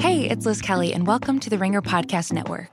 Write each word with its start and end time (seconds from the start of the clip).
Hey, 0.00 0.30
it's 0.30 0.46
Liz 0.46 0.62
Kelly, 0.62 0.94
and 0.94 1.06
welcome 1.06 1.38
to 1.40 1.50
the 1.50 1.58
Ringer 1.58 1.82
Podcast 1.82 2.32
Network. 2.32 2.70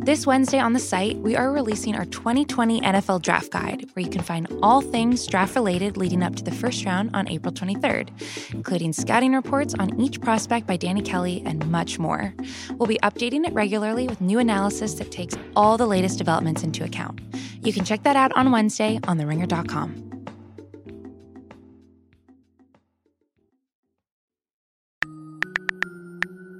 This 0.00 0.28
Wednesday 0.28 0.60
on 0.60 0.74
the 0.74 0.78
site, 0.78 1.18
we 1.18 1.34
are 1.34 1.50
releasing 1.50 1.96
our 1.96 2.04
2020 2.04 2.80
NFL 2.82 3.20
Draft 3.20 3.50
Guide, 3.50 3.90
where 3.92 4.04
you 4.04 4.10
can 4.10 4.22
find 4.22 4.46
all 4.62 4.80
things 4.80 5.26
draft 5.26 5.56
related 5.56 5.96
leading 5.96 6.22
up 6.22 6.36
to 6.36 6.44
the 6.44 6.52
first 6.52 6.84
round 6.84 7.10
on 7.14 7.28
April 7.28 7.52
23rd, 7.52 8.10
including 8.54 8.92
scouting 8.92 9.34
reports 9.34 9.74
on 9.80 10.00
each 10.00 10.20
prospect 10.20 10.68
by 10.68 10.76
Danny 10.76 11.02
Kelly 11.02 11.42
and 11.44 11.68
much 11.68 11.98
more. 11.98 12.32
We'll 12.76 12.86
be 12.86 13.00
updating 13.02 13.44
it 13.44 13.52
regularly 13.54 14.06
with 14.06 14.20
new 14.20 14.38
analysis 14.38 14.94
that 14.94 15.10
takes 15.10 15.34
all 15.56 15.78
the 15.78 15.86
latest 15.86 16.16
developments 16.16 16.62
into 16.62 16.84
account. 16.84 17.20
You 17.60 17.72
can 17.72 17.84
check 17.84 18.04
that 18.04 18.14
out 18.14 18.30
on 18.36 18.52
Wednesday 18.52 19.00
on 19.08 19.18
theringer.com. 19.18 20.17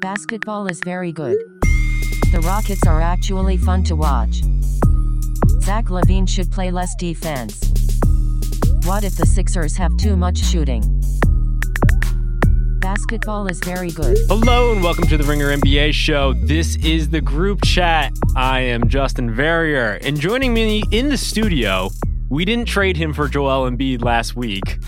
Basketball 0.01 0.69
is 0.69 0.81
very 0.85 1.11
good. 1.11 1.37
The 2.31 2.41
Rockets 2.45 2.87
are 2.87 3.01
actually 3.01 3.57
fun 3.57 3.83
to 3.85 3.97
watch. 3.97 4.43
Zach 5.63 5.87
LaVine 5.87 6.29
should 6.29 6.53
play 6.53 6.71
less 6.71 6.95
defense. 6.95 7.59
What 8.85 9.03
if 9.03 9.17
the 9.17 9.27
Sixers 9.27 9.77
have 9.77 9.97
too 9.97 10.17
much 10.17 10.39
shooting? 10.39 10.83
Basketball 12.79 13.49
is 13.49 13.59
very 13.59 13.91
good. 13.91 14.17
Hello 14.29 14.71
and 14.71 14.85
welcome 14.85 15.09
to 15.09 15.17
the 15.17 15.25
Ringer 15.25 15.57
NBA 15.57 15.93
show. 15.95 16.33
This 16.45 16.77
is 16.77 17.09
the 17.09 17.21
group 17.21 17.65
chat. 17.65 18.13
I 18.37 18.61
am 18.61 18.89
Justin 18.89 19.35
Verrier, 19.35 19.99
and 20.03 20.19
joining 20.21 20.55
me 20.55 20.85
in 20.93 21.09
the 21.09 21.19
studio, 21.19 21.91
we 22.29 22.45
didn't 22.45 22.67
trade 22.67 22.97
him 22.97 23.13
for 23.13 23.27
Joel 23.27 23.69
Embiid 23.69 24.05
last 24.05 24.37
week. 24.37 24.79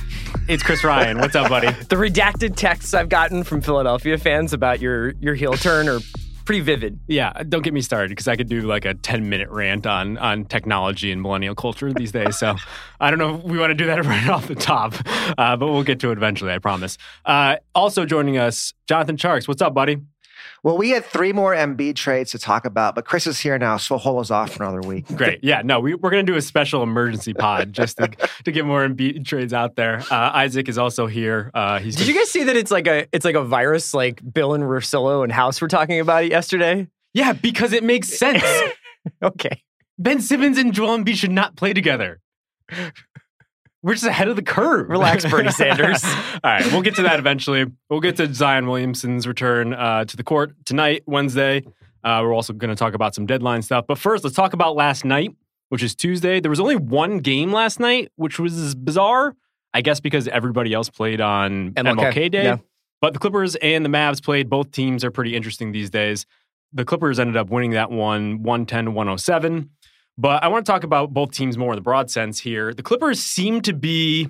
It's 0.49 0.63
Chris 0.63 0.83
Ryan. 0.85 1.19
What's 1.19 1.35
up, 1.35 1.49
buddy? 1.49 1.67
the 1.89 1.97
redacted 1.97 2.57
texts 2.57 2.95
I've 2.95 3.09
gotten 3.09 3.45
from 3.45 3.61
Philadelphia 3.61 4.19
fans 4.19 4.53
about 4.53 4.81
your 4.81 5.11
your 5.21 5.35
heel 5.35 5.55
turn 5.55 5.89
are 5.89 6.01
pretty 6.45 6.61
vivid. 6.61 6.99
Yeah, 7.07 7.33
don't 7.49 7.63
get 7.63 7.73
me 7.73 7.81
started 7.81 8.09
because 8.09 8.27
I 8.27 8.35
could 8.35 8.49
do 8.49 8.63
like 8.63 8.85
a 8.85 8.95
10 8.95 9.29
minute 9.29 9.49
rant 9.51 9.87
on 9.87 10.19
on 10.19 10.45
technology 10.47 11.13
and 11.13 11.23
millennial 11.23 11.55
culture 11.55 11.93
these 11.93 12.13
days. 12.13 12.39
So 12.39 12.57
I 12.99 13.11
don't 13.11 13.19
know 13.19 13.37
if 13.37 13.45
we 13.45 13.59
want 13.59 13.71
to 13.71 13.75
do 13.75 13.87
that 13.87 14.05
right 14.05 14.29
off 14.29 14.49
the 14.49 14.57
top, 14.57 14.95
uh, 15.39 15.57
but 15.57 15.69
we'll 15.69 15.85
get 15.85 16.01
to 16.01 16.11
it 16.11 16.19
eventually, 16.19 16.53
I 16.53 16.59
promise. 16.59 16.99
Uh, 17.25 17.57
also 17.75 18.05
joining 18.05 18.37
us, 18.37 18.75
Jonathan 18.89 19.17
Tjarks. 19.17 19.47
What's 19.47 19.63
up, 19.63 19.75
buddy? 19.75 19.99
Well, 20.63 20.77
we 20.77 20.91
had 20.91 21.05
three 21.05 21.33
more 21.33 21.55
Embiid 21.55 21.97
trades 21.97 22.33
to 22.33 22.39
talk 22.39 22.67
about, 22.67 22.95
but 22.95 23.05
Chris 23.07 23.27
is 23.27 23.41
here 23.41 23.59
now, 23.59 23.79
so 23.79 23.95
we'll 23.95 24.01
hold 24.01 24.21
us 24.21 24.31
off 24.31 24.53
for 24.53 24.65
another 24.65 24.87
week. 24.87 25.07
Great. 25.17 25.43
Yeah, 25.43 25.63
no, 25.65 25.81
we, 25.81 25.95
are 25.95 25.99
going 25.99 26.25
to 26.27 26.33
do 26.33 26.37
a 26.37 26.43
special 26.43 26.83
emergency 26.83 27.33
pod 27.33 27.73
just 27.73 27.97
to, 27.97 28.09
to 28.45 28.53
get 28.53 28.67
more 28.67 28.87
Embiid 28.87 29.25
trades 29.25 29.55
out 29.55 29.77
there. 29.77 30.03
Uh, 30.11 30.31
Isaac 30.35 30.69
is 30.69 30.77
also 30.77 31.07
here. 31.07 31.51
Uh, 31.55 31.79
he's 31.79 31.97
Did 31.97 32.09
you 32.09 32.15
guys 32.15 32.31
see 32.31 32.45
that 32.45 32.57
it's 32.57 32.71
like 32.71 32.87
a 32.87 33.07
it's 33.13 33.25
like 33.25 33.37
a 33.37 33.45
virus 33.45 33.95
like 33.95 34.21
Bill 34.33 34.55
and 34.55 34.65
Russillo 34.65 35.23
and 35.23 35.33
House 35.33 35.61
were 35.61 35.69
talking 35.69 36.01
about 36.01 36.25
it 36.25 36.31
yesterday? 36.31 36.89
Yeah, 37.15 37.33
because 37.33 37.73
it 37.73 37.83
makes 37.83 38.09
sense. 38.09 38.45
okay. 39.23 39.63
Ben 39.99 40.21
Simmons 40.21 40.59
and 40.59 40.73
Joel 40.73 40.99
Embiid 40.99 41.15
should 41.15 41.33
not 41.33 41.57
play 41.57 41.73
together. 41.73 42.21
We're 43.83 43.95
just 43.95 44.07
ahead 44.07 44.29
of 44.29 44.37
the 44.37 44.43
curve. 44.43 44.89
Relax, 44.91 45.25
Bernie 45.25 45.51
Sanders. 45.53 46.05
All 46.05 46.41
right, 46.45 46.65
we'll 46.73 46.83
get 46.83 46.97
to 46.97 47.03
that 47.03 47.19
eventually. 47.19 47.65
We'll 47.89 48.01
get 48.01 48.17
to 48.17 48.33
Zion 48.33 48.67
Williamson's 48.67 49.27
return 49.27 49.73
uh, 49.73 50.05
to 50.05 50.17
the 50.17 50.23
court 50.23 50.53
tonight, 50.67 51.03
Wednesday. 51.07 51.65
Uh, 52.05 52.21
we're 52.23 52.35
also 52.35 52.53
going 52.53 52.69
to 52.69 52.77
talk 52.77 52.95
about 52.95 53.15
some 53.15 53.27
deadline 53.27 53.63
stuff. 53.63 53.87
But 53.87 53.99
first, 53.99 54.25
let's 54.25 54.37
talk 54.37 54.53
about 54.53 54.77
last 54.77 55.05
night, 55.05 55.35
which 55.71 55.83
is 55.83 55.95
Tuesday. 55.95 56.41
There 56.41 56.51
was 56.51 56.61
only 56.61 56.77
one 56.77 57.19
game 57.19 57.53
last 57.53 57.81
night, 57.81 58.11
which 58.17 58.39
was 58.39 58.75
bizarre. 58.75 59.35
I 59.73 59.83
guess 59.83 60.01
because 60.01 60.27
everybody 60.29 60.73
else 60.75 60.91
played 60.91 61.21
on 61.21 61.73
MLK, 61.73 62.13
MLK 62.13 62.31
Day. 62.31 62.45
Yeah. 62.45 62.57
But 63.01 63.13
the 63.15 63.19
Clippers 63.19 63.55
and 63.57 63.85
the 63.85 63.89
Mavs 63.89 64.23
played. 64.23 64.51
Both 64.51 64.73
teams 64.73 65.05
are 65.05 65.11
pretty 65.11 65.37
interesting 65.37 65.73
these 65.73 65.91
days. 65.91 66.27
The 66.73 66.85
Clippers 66.85 67.19
ended 67.19 67.37
up 67.37 67.51
winning 67.51 67.71
that 67.71 67.91
one 67.91 68.43
110 68.43 68.95
107. 68.95 69.71
But 70.21 70.45
I 70.45 70.49
want 70.49 70.67
to 70.67 70.71
talk 70.71 70.85
about 70.85 71.15
both 71.15 71.31
teams 71.31 71.57
more 71.57 71.73
in 71.73 71.77
the 71.77 71.83
broad 71.83 72.11
sense 72.11 72.39
here. 72.39 72.75
The 72.75 72.83
Clippers 72.83 73.21
seem 73.21 73.63
to 73.63 73.73
be 73.73 74.29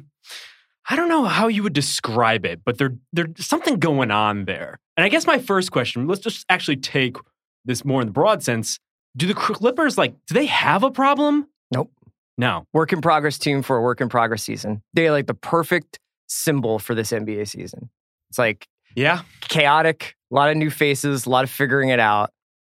I 0.89 0.95
don't 0.97 1.09
know 1.09 1.25
how 1.25 1.49
you 1.49 1.65
would 1.65 1.73
describe 1.73 2.45
it, 2.45 2.61
but 2.65 2.79
there 2.79 2.95
there's 3.13 3.45
something 3.45 3.81
going 3.81 4.13
on 4.13 4.45
there. 4.45 4.79
And 4.97 5.05
I 5.05 5.09
guess 5.09 5.27
my 5.27 5.39
first 5.39 5.73
question, 5.73 6.07
let's 6.07 6.21
just 6.21 6.47
actually 6.49 6.77
take 6.77 7.17
this 7.65 7.85
more 7.85 8.01
in 8.01 8.07
the 8.07 8.13
broad 8.13 8.45
sense. 8.45 8.79
Do 9.17 9.27
the 9.27 9.35
Clippers 9.35 9.99
like 9.99 10.15
do 10.29 10.35
they 10.35 10.47
have 10.47 10.85
a 10.85 10.93
problem? 10.93 11.49
Nope. 11.73 11.91
No. 12.39 12.67
Work 12.73 12.93
in 12.93 13.01
progress 13.01 13.37
team 13.37 13.63
for 13.63 13.77
a 13.77 13.83
work 13.83 14.01
in 14.01 14.09
progress 14.09 14.45
season. 14.45 14.83
They're 14.95 15.11
like 15.11 15.27
the 15.27 15.35
perfect 15.35 15.99
symbol 16.29 16.79
for 16.79 16.95
this 16.95 17.11
NBA 17.11 17.49
season. 17.49 17.91
It's 18.29 18.39
like 18.39 18.69
yeah, 18.95 19.23
chaotic, 19.41 20.15
a 20.31 20.35
lot 20.37 20.51
of 20.51 20.57
new 20.57 20.71
faces, 20.71 21.27
a 21.27 21.31
lot 21.31 21.43
of 21.43 21.51
figuring 21.51 21.89
it 21.89 22.01
out. 22.01 22.31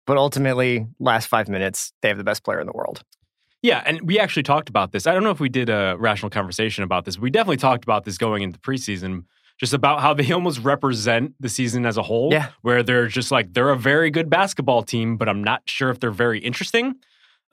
But 0.05 0.17
ultimately, 0.17 0.85
last 0.99 1.27
five 1.27 1.47
minutes, 1.47 1.93
they 2.01 2.09
have 2.09 2.17
the 2.17 2.23
best 2.23 2.43
player 2.43 2.59
in 2.59 2.67
the 2.67 2.73
world. 2.73 3.03
Yeah, 3.61 3.81
and 3.85 4.01
we 4.01 4.19
actually 4.19 4.43
talked 4.43 4.67
about 4.67 4.91
this. 4.91 5.07
I 5.07 5.13
don't 5.13 5.23
know 5.23 5.31
if 5.31 5.39
we 5.39 5.47
did 5.47 5.69
a 5.69 5.95
rational 5.97 6.29
conversation 6.29 6.83
about 6.83 7.05
this. 7.05 7.17
We 7.17 7.29
definitely 7.29 7.57
talked 7.57 7.85
about 7.85 8.03
this 8.03 8.17
going 8.17 8.43
into 8.43 8.59
preseason, 8.59 9.23
just 9.57 9.73
about 9.73 10.01
how 10.01 10.13
they 10.13 10.29
almost 10.33 10.59
represent 10.59 11.33
the 11.39 11.47
season 11.47 11.85
as 11.85 11.95
a 11.95 12.03
whole. 12.03 12.31
Yeah. 12.31 12.49
Where 12.61 12.83
they're 12.83 13.07
just 13.07 13.31
like, 13.31 13.53
they're 13.53 13.69
a 13.69 13.77
very 13.77 14.11
good 14.11 14.29
basketball 14.29 14.83
team, 14.83 15.15
but 15.15 15.29
I'm 15.29 15.43
not 15.43 15.61
sure 15.65 15.89
if 15.89 15.99
they're 16.01 16.11
very 16.11 16.39
interesting. 16.39 16.95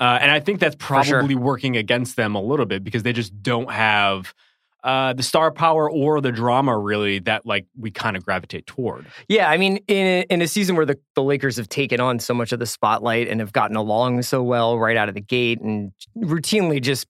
Uh, 0.01 0.19
and 0.21 0.31
I 0.31 0.41
think 0.41 0.59
that's 0.59 0.77
probably 0.77 1.35
sure. 1.35 1.39
working 1.39 1.77
against 1.77 2.17
them 2.17 2.35
a 2.35 2.43
little 2.43 2.67
bit 2.67 2.83
because 2.83 3.05
they 3.05 3.13
just 3.13 3.43
don't 3.43 3.71
have– 3.71 4.35
uh, 4.83 5.13
the 5.13 5.23
star 5.23 5.51
power 5.51 5.91
or 5.91 6.21
the 6.21 6.33
drama 6.33 6.77
really 6.77 7.19
that 7.21 7.45
like 7.45 7.67
we 7.79 7.91
kind 7.91 8.17
of 8.17 8.25
gravitate 8.25 8.67
toward. 8.67 9.07
Yeah, 9.29 9.51
I 9.51 9.57
mean, 9.57 9.79
in 9.89 10.07
a, 10.07 10.27
in 10.31 10.43
a 10.43 10.49
season 10.49 10.77
where 10.77 10.87
the, 10.87 10.99
the 11.15 11.23
Lakers 11.23 11.57
have 11.57 11.69
taken 11.69 12.01
on 12.01 12.19
so 12.19 12.35
much 12.35 12.53
of 12.53 12.59
the 12.59 12.67
spotlight 12.67 13.29
and 13.29 13.41
have 13.41 13.53
gotten 13.53 13.77
along 13.77 14.23
so 14.23 14.43
well 14.43 14.79
right 14.79 14.97
out 14.97 15.09
of 15.09 15.15
the 15.15 15.21
gate 15.21 15.61
and 15.61 15.93
routinely 16.17 16.81
just 16.81 17.07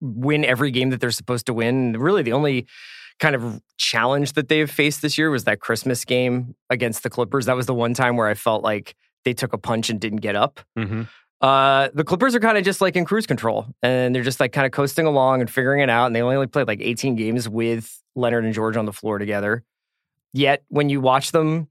win 0.00 0.44
every 0.44 0.70
game 0.70 0.90
that 0.90 1.00
they're 1.00 1.10
supposed 1.10 1.46
to 1.46 1.54
win. 1.54 1.92
Really, 1.98 2.22
the 2.22 2.32
only 2.32 2.66
kind 3.20 3.34
of 3.36 3.60
challenge 3.76 4.32
that 4.32 4.48
they've 4.48 4.70
faced 4.70 5.02
this 5.02 5.16
year 5.16 5.30
was 5.30 5.44
that 5.44 5.60
Christmas 5.60 6.04
game 6.04 6.54
against 6.70 7.02
the 7.02 7.10
Clippers. 7.10 7.46
That 7.46 7.56
was 7.56 7.66
the 7.66 7.74
one 7.74 7.94
time 7.94 8.16
where 8.16 8.26
I 8.26 8.34
felt 8.34 8.64
like 8.64 8.96
they 9.24 9.32
took 9.32 9.52
a 9.52 9.58
punch 9.58 9.90
and 9.90 10.00
didn't 10.00 10.20
get 10.20 10.34
up. 10.34 10.60
Mm-hmm. 10.76 11.02
Uh, 11.42 11.88
the 11.92 12.04
Clippers 12.04 12.36
are 12.36 12.40
kind 12.40 12.56
of 12.56 12.64
just 12.64 12.80
like 12.80 12.94
in 12.94 13.04
cruise 13.04 13.26
control, 13.26 13.66
and 13.82 14.14
they're 14.14 14.22
just 14.22 14.38
like 14.38 14.52
kind 14.52 14.64
of 14.64 14.70
coasting 14.72 15.06
along 15.06 15.40
and 15.40 15.50
figuring 15.50 15.80
it 15.80 15.90
out. 15.90 16.06
And 16.06 16.14
they 16.14 16.22
only 16.22 16.46
played 16.46 16.68
like 16.68 16.80
18 16.80 17.16
games 17.16 17.48
with 17.48 18.00
Leonard 18.14 18.44
and 18.44 18.54
George 18.54 18.76
on 18.76 18.86
the 18.86 18.92
floor 18.92 19.18
together. 19.18 19.64
Yet 20.32 20.62
when 20.68 20.88
you 20.88 21.00
watch 21.00 21.32
them, 21.32 21.68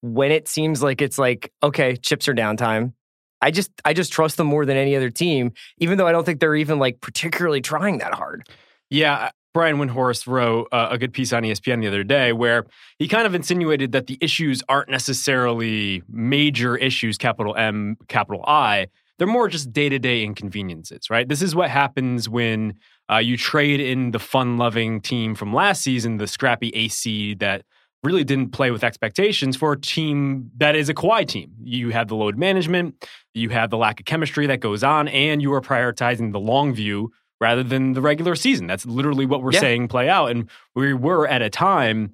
when 0.00 0.32
it 0.32 0.48
seems 0.48 0.82
like 0.82 1.00
it's 1.00 1.18
like 1.18 1.52
okay, 1.62 1.96
chips 1.96 2.26
are 2.28 2.34
downtime, 2.34 2.94
I 3.40 3.52
just 3.52 3.70
I 3.84 3.92
just 3.92 4.12
trust 4.12 4.36
them 4.36 4.48
more 4.48 4.66
than 4.66 4.76
any 4.76 4.96
other 4.96 5.10
team, 5.10 5.52
even 5.78 5.98
though 5.98 6.06
I 6.06 6.12
don't 6.12 6.24
think 6.24 6.40
they're 6.40 6.56
even 6.56 6.80
like 6.80 7.00
particularly 7.00 7.60
trying 7.60 7.98
that 7.98 8.14
hard. 8.14 8.48
Yeah, 8.90 9.30
Brian 9.54 9.76
Windhorst 9.76 10.26
wrote 10.26 10.68
uh, 10.72 10.88
a 10.90 10.98
good 10.98 11.12
piece 11.12 11.32
on 11.32 11.42
ESPN 11.42 11.80
the 11.80 11.88
other 11.88 12.04
day 12.04 12.32
where 12.32 12.66
he 12.98 13.08
kind 13.08 13.26
of 13.26 13.34
insinuated 13.34 13.92
that 13.92 14.06
the 14.06 14.18
issues 14.20 14.62
aren't 14.68 14.88
necessarily 14.88 16.02
major 16.08 16.76
issues, 16.76 17.18
capital 17.18 17.54
M, 17.56 17.96
capital 18.08 18.44
I. 18.46 18.88
They're 19.22 19.28
more 19.28 19.46
just 19.46 19.72
day 19.72 19.88
to 19.88 20.00
day 20.00 20.24
inconveniences, 20.24 21.08
right? 21.08 21.28
This 21.28 21.42
is 21.42 21.54
what 21.54 21.70
happens 21.70 22.28
when 22.28 22.74
uh, 23.08 23.18
you 23.18 23.36
trade 23.36 23.78
in 23.78 24.10
the 24.10 24.18
fun 24.18 24.58
loving 24.58 25.00
team 25.00 25.36
from 25.36 25.54
last 25.54 25.82
season, 25.82 26.16
the 26.16 26.26
scrappy 26.26 26.70
AC 26.70 27.34
that 27.34 27.62
really 28.02 28.24
didn't 28.24 28.50
play 28.50 28.72
with 28.72 28.82
expectations 28.82 29.56
for 29.56 29.74
a 29.74 29.80
team 29.80 30.50
that 30.56 30.74
is 30.74 30.88
a 30.88 30.94
Kawhi 30.94 31.24
team. 31.24 31.52
You 31.62 31.90
have 31.90 32.08
the 32.08 32.16
load 32.16 32.36
management, 32.36 33.08
you 33.32 33.50
have 33.50 33.70
the 33.70 33.76
lack 33.76 34.00
of 34.00 34.06
chemistry 34.06 34.48
that 34.48 34.58
goes 34.58 34.82
on, 34.82 35.06
and 35.06 35.40
you 35.40 35.52
are 35.52 35.60
prioritizing 35.60 36.32
the 36.32 36.40
long 36.40 36.74
view 36.74 37.12
rather 37.40 37.62
than 37.62 37.92
the 37.92 38.00
regular 38.00 38.34
season. 38.34 38.66
That's 38.66 38.86
literally 38.86 39.26
what 39.26 39.40
we're 39.40 39.52
yeah. 39.52 39.60
saying 39.60 39.86
play 39.86 40.08
out. 40.08 40.32
And 40.32 40.50
we 40.74 40.94
were 40.94 41.28
at 41.28 41.42
a 41.42 41.48
time 41.48 42.12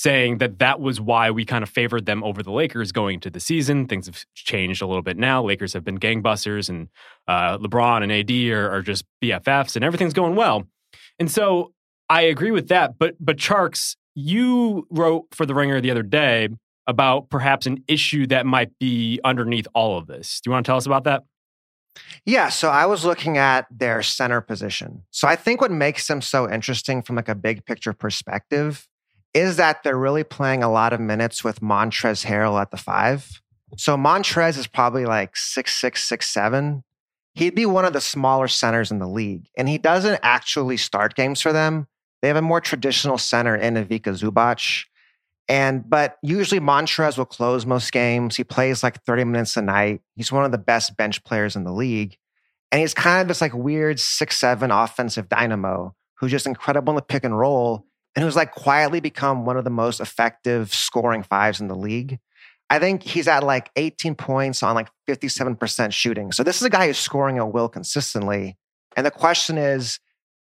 saying 0.00 0.38
that 0.38 0.58
that 0.58 0.80
was 0.80 0.98
why 0.98 1.30
we 1.30 1.44
kind 1.44 1.62
of 1.62 1.68
favored 1.68 2.06
them 2.06 2.24
over 2.24 2.42
the 2.42 2.50
Lakers 2.50 2.90
going 2.90 3.14
into 3.14 3.28
the 3.28 3.38
season. 3.38 3.86
Things 3.86 4.06
have 4.06 4.24
changed 4.34 4.80
a 4.80 4.86
little 4.86 5.02
bit 5.02 5.18
now. 5.18 5.42
Lakers 5.44 5.74
have 5.74 5.84
been 5.84 5.98
gangbusters, 5.98 6.70
and 6.70 6.88
uh, 7.28 7.58
LeBron 7.58 8.02
and 8.02 8.10
AD 8.10 8.30
are, 8.56 8.76
are, 8.76 8.82
just 8.82 9.04
BFFs, 9.22 9.76
and 9.76 9.84
everything's 9.84 10.14
going 10.14 10.36
well. 10.36 10.66
And 11.18 11.30
so 11.30 11.74
I 12.08 12.22
agree 12.22 12.50
with 12.50 12.68
that. 12.68 12.98
But 12.98 13.16
but 13.20 13.36
Tjarks, 13.36 13.96
you 14.14 14.86
wrote 14.90 15.26
for 15.32 15.44
the 15.44 15.54
Ringer 15.54 15.82
the 15.82 15.90
other 15.90 16.02
day 16.02 16.48
about 16.86 17.28
perhaps 17.28 17.66
an 17.66 17.84
issue 17.86 18.26
that 18.28 18.46
might 18.46 18.70
be 18.78 19.20
underneath 19.22 19.68
all 19.74 19.98
of 19.98 20.06
this. 20.06 20.40
Do 20.40 20.48
you 20.48 20.52
want 20.52 20.64
to 20.64 20.70
tell 20.70 20.78
us 20.78 20.86
about 20.86 21.04
that? 21.04 21.24
Yeah, 22.24 22.48
so 22.48 22.70
I 22.70 22.86
was 22.86 23.04
looking 23.04 23.36
at 23.36 23.66
their 23.70 24.02
center 24.02 24.40
position. 24.40 25.02
So 25.10 25.28
I 25.28 25.36
think 25.36 25.60
what 25.60 25.70
makes 25.70 26.06
them 26.06 26.22
so 26.22 26.50
interesting 26.50 27.02
from 27.02 27.16
like 27.16 27.28
a 27.28 27.34
big 27.34 27.66
picture 27.66 27.92
perspective 27.92 28.86
is 29.34 29.56
that 29.56 29.82
they're 29.82 29.96
really 29.96 30.24
playing 30.24 30.62
a 30.62 30.70
lot 30.70 30.92
of 30.92 31.00
minutes 31.00 31.44
with 31.44 31.60
Montrezl 31.60 32.26
Harrell 32.26 32.60
at 32.60 32.70
the 32.70 32.76
five. 32.76 33.40
So 33.76 33.96
Montrez 33.96 34.58
is 34.58 34.66
probably 34.66 35.04
like 35.04 35.36
six 35.36 35.76
six 35.76 36.04
six 36.04 36.28
seven. 36.28 36.82
He'd 37.34 37.54
be 37.54 37.66
one 37.66 37.84
of 37.84 37.92
the 37.92 38.00
smaller 38.00 38.48
centers 38.48 38.90
in 38.90 38.98
the 38.98 39.06
league, 39.06 39.48
and 39.56 39.68
he 39.68 39.78
doesn't 39.78 40.18
actually 40.22 40.76
start 40.76 41.14
games 41.14 41.40
for 41.40 41.52
them. 41.52 41.86
They 42.22 42.28
have 42.28 42.36
a 42.36 42.42
more 42.42 42.60
traditional 42.60 43.18
center 43.18 43.54
in 43.54 43.76
Ivica 43.76 44.10
Zubac. 44.10 44.84
And 45.48 45.88
but 45.88 46.18
usually 46.22 46.60
Montrez 46.60 47.18
will 47.18 47.24
close 47.24 47.66
most 47.66 47.90
games. 47.92 48.36
He 48.36 48.44
plays 48.44 48.82
like 48.82 49.02
30 49.04 49.24
minutes 49.24 49.56
a 49.56 49.62
night. 49.62 50.00
He's 50.14 50.30
one 50.30 50.44
of 50.44 50.52
the 50.52 50.58
best 50.58 50.96
bench 50.96 51.24
players 51.24 51.56
in 51.56 51.64
the 51.64 51.72
league. 51.72 52.16
And 52.70 52.80
he's 52.80 52.94
kind 52.94 53.22
of 53.22 53.28
this 53.28 53.40
like 53.40 53.54
weird 53.54 53.98
six 53.98 54.36
seven 54.36 54.70
offensive 54.70 55.28
dynamo 55.28 55.94
who's 56.18 56.30
just 56.30 56.46
incredible 56.46 56.92
in 56.92 56.96
the 56.96 57.02
pick 57.02 57.24
and 57.24 57.36
roll 57.36 57.86
and 58.14 58.24
who's 58.24 58.36
like 58.36 58.52
quietly 58.52 59.00
become 59.00 59.44
one 59.44 59.56
of 59.56 59.64
the 59.64 59.70
most 59.70 60.00
effective 60.00 60.74
scoring 60.74 61.22
fives 61.22 61.60
in 61.60 61.68
the 61.68 61.76
league. 61.76 62.18
I 62.68 62.78
think 62.78 63.02
he's 63.02 63.28
at 63.28 63.42
like 63.42 63.70
18 63.76 64.14
points 64.14 64.62
on 64.62 64.74
like 64.74 64.88
57% 65.08 65.92
shooting. 65.92 66.32
So 66.32 66.42
this 66.42 66.56
is 66.56 66.62
a 66.62 66.70
guy 66.70 66.86
who's 66.86 66.98
scoring 66.98 67.38
at 67.38 67.52
will 67.52 67.68
consistently. 67.68 68.56
And 68.96 69.04
the 69.04 69.10
question 69.10 69.58
is, 69.58 69.98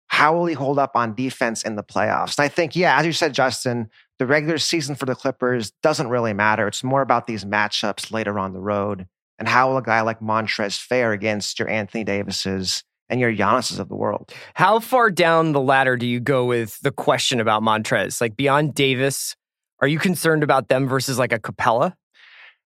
how 0.09 0.35
will 0.35 0.47
he 0.47 0.55
hold 0.55 0.79
up 0.79 0.97
on 0.97 1.15
defense 1.15 1.63
in 1.63 1.77
the 1.77 1.85
playoffs? 1.85 2.37
And 2.37 2.45
I 2.45 2.49
think, 2.49 2.75
yeah, 2.75 2.99
as 2.99 3.07
you 3.07 3.13
said, 3.13 3.33
Justin, 3.33 3.89
the 4.19 4.27
regular 4.27 4.59
season 4.59 4.97
for 4.97 5.07
the 5.07 5.15
Clippers 5.15 5.71
doesn't 5.83 6.09
really 6.09 6.35
matter. 6.35 6.67
It's 6.67 6.85
more 6.85 7.01
about 7.01 7.27
these 7.27 7.45
matchups 7.45 8.13
later 8.13 8.39
on 8.39 8.53
the 8.53 8.61
road. 8.61 9.07
And 9.39 9.49
how 9.49 9.71
will 9.71 9.79
a 9.79 9.83
guy 9.83 10.03
like 10.03 10.21
Montrez 10.21 10.79
fare 10.79 11.13
against 11.13 11.59
your 11.59 11.71
Anthony 11.71 12.05
Davises 12.05 12.83
and 13.11 13.21
your 13.21 13.33
Giannis's 13.33 13.79
of 13.79 13.89
the 13.89 13.97
world? 13.97 14.33
How 14.55 14.81
far 14.81 15.11
down 15.11 15.53
the 15.53 15.61
ladder 15.61 15.97
do 15.97 16.07
you 16.07 16.21
go 16.21 16.47
with 16.47 16.79
the 16.81 16.91
question 16.91 17.41
about 17.41 17.63
Montrez? 17.63 18.21
Like 18.21 18.37
beyond 18.37 18.75
Davis, 18.75 19.37
are 19.81 19.89
you 19.89 19.99
concerned 19.99 20.43
about 20.43 20.69
them 20.69 20.89
versus 20.89 21.19
like 21.19 21.33
a 21.33 21.39
Capela? 21.39 21.95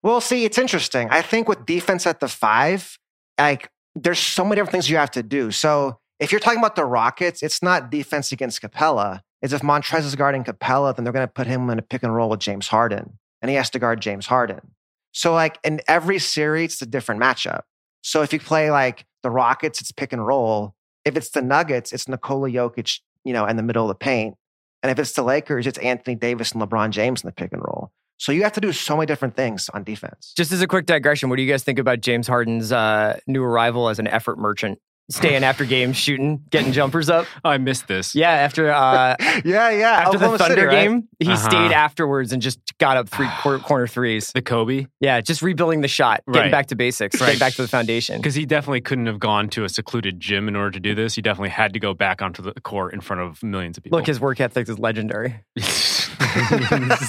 Well, 0.04 0.20
see, 0.20 0.46
it's 0.46 0.58
interesting. 0.58 1.10
I 1.12 1.22
think 1.22 1.48
with 1.48 1.66
defense 1.66 2.08
at 2.08 2.20
the 2.20 2.28
five, 2.28 2.98
like 3.40 3.70
there's 3.96 4.20
so 4.20 4.44
many 4.44 4.56
different 4.56 4.72
things 4.72 4.90
you 4.90 4.98
have 4.98 5.12
to 5.12 5.24
do. 5.24 5.52
So 5.52 6.00
if 6.20 6.32
you're 6.32 6.40
talking 6.40 6.60
about 6.60 6.76
the 6.76 6.86
Rockets, 6.86 7.44
it's 7.44 7.62
not 7.62 7.92
defense 7.92 8.32
against 8.32 8.62
Capela. 8.62 9.22
It's 9.42 9.54
if 9.54 9.62
Montrez 9.62 10.06
is 10.06 10.16
guarding 10.16 10.44
Capela, 10.44 10.96
then 10.96 11.04
they're 11.04 11.14
going 11.14 11.28
to 11.28 11.32
put 11.32 11.48
him 11.48 11.70
in 11.70 11.80
a 11.80 11.82
pick 11.82 12.04
and 12.04 12.14
roll 12.14 12.30
with 12.30 12.40
James 12.40 12.68
Harden, 12.68 13.18
and 13.42 13.50
he 13.50 13.56
has 13.56 13.70
to 13.72 13.80
guard 13.80 14.02
James 14.02 14.28
Harden. 14.28 14.76
So, 15.14 15.34
like 15.34 15.58
in 15.64 15.82
every 15.88 16.20
series, 16.20 16.74
it's 16.74 16.82
a 16.84 16.86
different 16.86 17.22
matchup. 17.22 17.62
So, 18.04 18.22
if 18.22 18.34
you 18.34 18.40
play 18.40 18.70
like 18.70 19.06
the 19.24 19.32
Rockets, 19.32 19.82
it's 19.82 19.92
pick 19.92 20.14
and 20.14 20.26
roll. 20.26 20.76
If 21.06 21.18
it's 21.18 21.30
the 21.30 21.42
Nuggets, 21.42 21.94
it's 21.94 22.08
Nikola 22.08 22.50
Jokic, 22.50 23.00
you 23.24 23.34
know, 23.34 23.46
in 23.46 23.58
the 23.58 23.64
middle 23.64 23.84
of 23.84 23.90
the 23.90 23.96
paint. 23.96 24.36
And 24.84 24.92
if 24.92 25.00
it's 25.00 25.14
the 25.14 25.24
Lakers, 25.24 25.68
it's 25.68 25.78
Anthony 25.80 26.16
Davis 26.16 26.52
and 26.52 26.62
LeBron 26.62 26.90
James 26.90 27.24
in 27.24 27.28
the 27.28 27.34
pick 27.34 27.52
and 27.52 27.62
roll. 27.62 27.92
So 28.18 28.32
you 28.32 28.44
have 28.44 28.54
to 28.54 28.62
do 28.62 28.72
so 28.72 28.96
many 28.96 29.08
different 29.08 29.36
things 29.36 29.68
on 29.74 29.84
defense. 29.84 30.34
Just 30.38 30.52
as 30.52 30.62
a 30.62 30.68
quick 30.68 30.86
digression, 30.86 31.30
what 31.30 31.38
do 31.38 31.42
you 31.42 31.52
guys 31.52 31.64
think 31.64 31.80
about 31.80 32.02
James 32.02 32.28
Harden's 32.28 32.72
uh, 32.72 33.20
new 33.26 33.44
arrival 33.44 33.90
as 33.90 33.98
an 33.98 34.08
effort 34.08 34.38
merchant? 34.38 34.80
Staying 35.10 35.44
after 35.44 35.66
games, 35.66 35.98
shooting, 35.98 36.42
getting 36.52 36.72
jumpers 36.72 37.10
up. 37.10 37.28
I 37.44 37.58
missed 37.58 37.88
this. 37.90 38.16
Yeah, 38.16 38.30
after 38.32 38.72
uh, 38.72 39.16
yeah, 39.44 39.70
yeah, 39.72 39.92
after 39.92 40.10
Oklahoma 40.16 40.32
the 40.34 40.38
Thunder 40.38 40.56
City, 40.56 40.66
right? 40.68 40.88
game, 40.88 41.08
he 41.20 41.26
Uh-huh. 41.32 41.50
stayed 41.50 41.72
afterwards 41.74 42.32
and 42.32 42.42
just 42.42 42.60
got 42.78 42.96
up 42.96 43.10
three 43.10 43.28
quarter, 43.42 43.60
corner 43.68 43.88
threes. 43.88 44.32
The 44.34 44.42
Kobe, 44.42 44.88
Yeah, 45.02 45.20
just 45.20 45.42
rebuilding 45.42 45.82
the 45.82 45.90
shot, 45.90 46.22
getting 46.28 46.44
Right. 46.44 46.52
back 46.52 46.68
to 46.68 46.76
basics, 46.76 47.20
Right. 47.20 47.28
getting 47.28 47.40
back 47.40 47.56
to 47.56 47.62
the 47.62 47.68
foundation. 47.68 48.18
because 48.18 48.36
he 48.36 48.46
definitely 48.46 48.80
couldn't 48.82 49.08
have 49.08 49.20
gone 49.20 49.50
to 49.50 49.66
a 49.66 49.70
secluded 49.70 50.20
gym 50.20 50.48
in 50.48 50.56
order 50.56 50.72
to 50.72 50.80
do 50.80 50.96
this. 50.96 51.16
He 51.16 51.22
definitely 51.22 51.50
had 51.50 51.74
to 51.74 51.80
go 51.80 51.94
back 51.94 52.22
onto 52.22 52.42
the 52.42 52.54
court 52.62 52.94
in 52.94 53.02
front 53.02 53.22
of 53.22 53.44
millions 53.44 53.78
of 53.78 53.84
people. 53.84 53.98
Look, 54.00 54.08
his 54.08 54.20
work 54.22 54.40
ethic 54.40 54.70
is 54.70 54.80
legendary. 54.80 55.42
this 55.56 56.10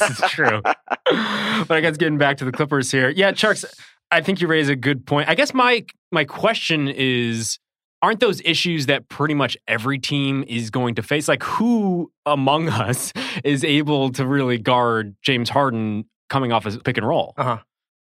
is 0.03 0.21
true. 0.31 0.61
but 0.65 1.71
I 1.71 1.81
guess 1.81 1.97
getting 1.97 2.19
back 2.19 2.39
to 2.39 2.45
the 2.45 2.53
Clippers 2.53 2.91
here, 2.91 3.11
yeah, 3.11 3.33
Tjarks. 3.33 3.65
I 4.11 4.21
think 4.21 4.41
you 4.41 4.47
raise 4.49 4.69
a 4.69 4.77
good 4.77 5.07
point. 5.07 5.29
I 5.29 5.35
guess 5.35 5.55
my 5.55 5.85
my 6.11 6.25
question 6.25 6.89
is, 6.89 7.59
aren't 8.03 8.21
those 8.21 8.41
issues 8.45 8.87
that 8.87 9.09
pretty 9.09 9.35
much 9.35 9.57
every 9.69 9.99
team 9.99 10.45
is 10.49 10.71
going 10.71 10.97
to 10.97 11.03
face? 11.03 11.29
Like, 11.29 11.43
who 11.43 12.11
among 12.27 12.69
us 12.69 13.13
is 13.45 13.65
able 13.65 14.11
to 14.13 14.27
really 14.27 14.59
guard 14.59 15.15
James 15.23 15.49
Harden 15.49 16.05
coming 16.29 16.53
off 16.53 16.65
his 16.65 16.77
pick 16.79 16.99
and 16.99 17.07
roll? 17.07 17.33
Uh-huh. 17.37 17.59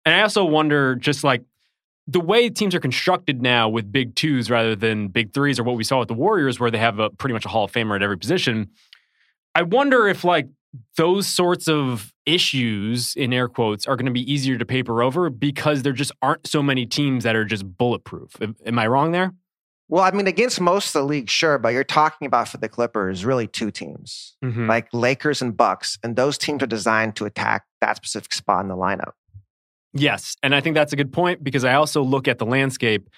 And 0.05 0.15
I 0.15 0.23
also 0.23 0.45
wonder, 0.45 0.95
just 0.95 1.25
like 1.25 1.43
the 2.07 2.21
way 2.21 2.49
teams 2.49 2.75
are 2.75 2.81
constructed 2.81 3.43
now 3.43 3.69
with 3.69 3.91
big 3.91 4.15
twos 4.15 4.51
rather 4.51 4.77
than 4.77 5.09
big 5.09 5.33
threes, 5.33 5.59
or 5.59 5.65
what 5.65 5.77
we 5.77 5.83
saw 5.83 5.99
with 5.99 6.09
the 6.09 6.15
Warriors, 6.15 6.61
where 6.61 6.71
they 6.71 6.79
have 6.79 7.01
a 7.01 7.11
pretty 7.11 7.33
much 7.33 7.45
a 7.45 7.49
Hall 7.49 7.65
of 7.65 7.73
Famer 7.73 7.97
at 7.97 8.03
every 8.03 8.19
position. 8.19 8.71
I 9.55 9.63
wonder 9.63 10.07
if 10.07 10.23
like 10.23 10.49
those 10.97 11.27
sorts 11.27 11.69
of 11.69 12.13
issues 12.27 13.15
in 13.17 13.33
air 13.33 13.49
quotes 13.49 13.87
are 13.87 13.97
going 13.97 14.07
to 14.07 14.13
be 14.13 14.31
easier 14.31 14.59
to 14.59 14.67
paper 14.67 15.03
over 15.03 15.31
because 15.31 15.83
there 15.83 15.93
just 15.93 16.13
aren't 16.23 16.47
so 16.47 16.63
many 16.63 16.85
teams 16.87 17.25
that 17.25 17.35
are 17.35 17.45
just 17.45 17.77
bulletproof. 17.79 18.41
Am- 18.43 18.55
Am 18.65 18.79
I 18.79 18.87
wrong 18.87 19.13
there? 19.13 19.33
Well, 19.89 20.03
I 20.03 20.11
mean, 20.11 20.27
against 20.27 20.61
most 20.61 20.95
of 20.95 21.03
the 21.03 21.07
league, 21.07 21.31
sure, 21.31 21.59
but 21.59 21.69
you're 21.69 21.85
talking 21.85 22.27
about 22.27 22.49
for 22.49 22.59
the 22.59 22.69
Clippers, 22.69 23.25
really 23.25 23.47
two 23.47 23.71
teams, 23.71 24.37
Mm-hmm. 24.45 24.69
like 24.69 24.89
Lakers 24.93 25.41
and 25.41 25.57
Bucks, 25.57 25.99
and 26.03 26.17
those 26.17 26.37
teams 26.39 26.63
are 26.63 26.67
designed 26.67 27.15
to 27.17 27.25
attack 27.25 27.65
that 27.81 27.97
specific 27.97 28.33
spot 28.33 28.63
in 28.63 28.69
the 28.69 28.77
lineup. 28.77 29.13
Yes. 29.93 30.37
And 30.43 30.55
I 30.55 30.61
think 30.61 30.75
that's 30.75 30.93
a 30.93 30.97
good 30.97 31.13
point 31.13 31.43
because 31.43 31.65
I 31.65 31.75
also 31.75 32.03
look 32.03 32.29
at 32.29 32.39
the 32.39 32.47
landscape 32.47 33.09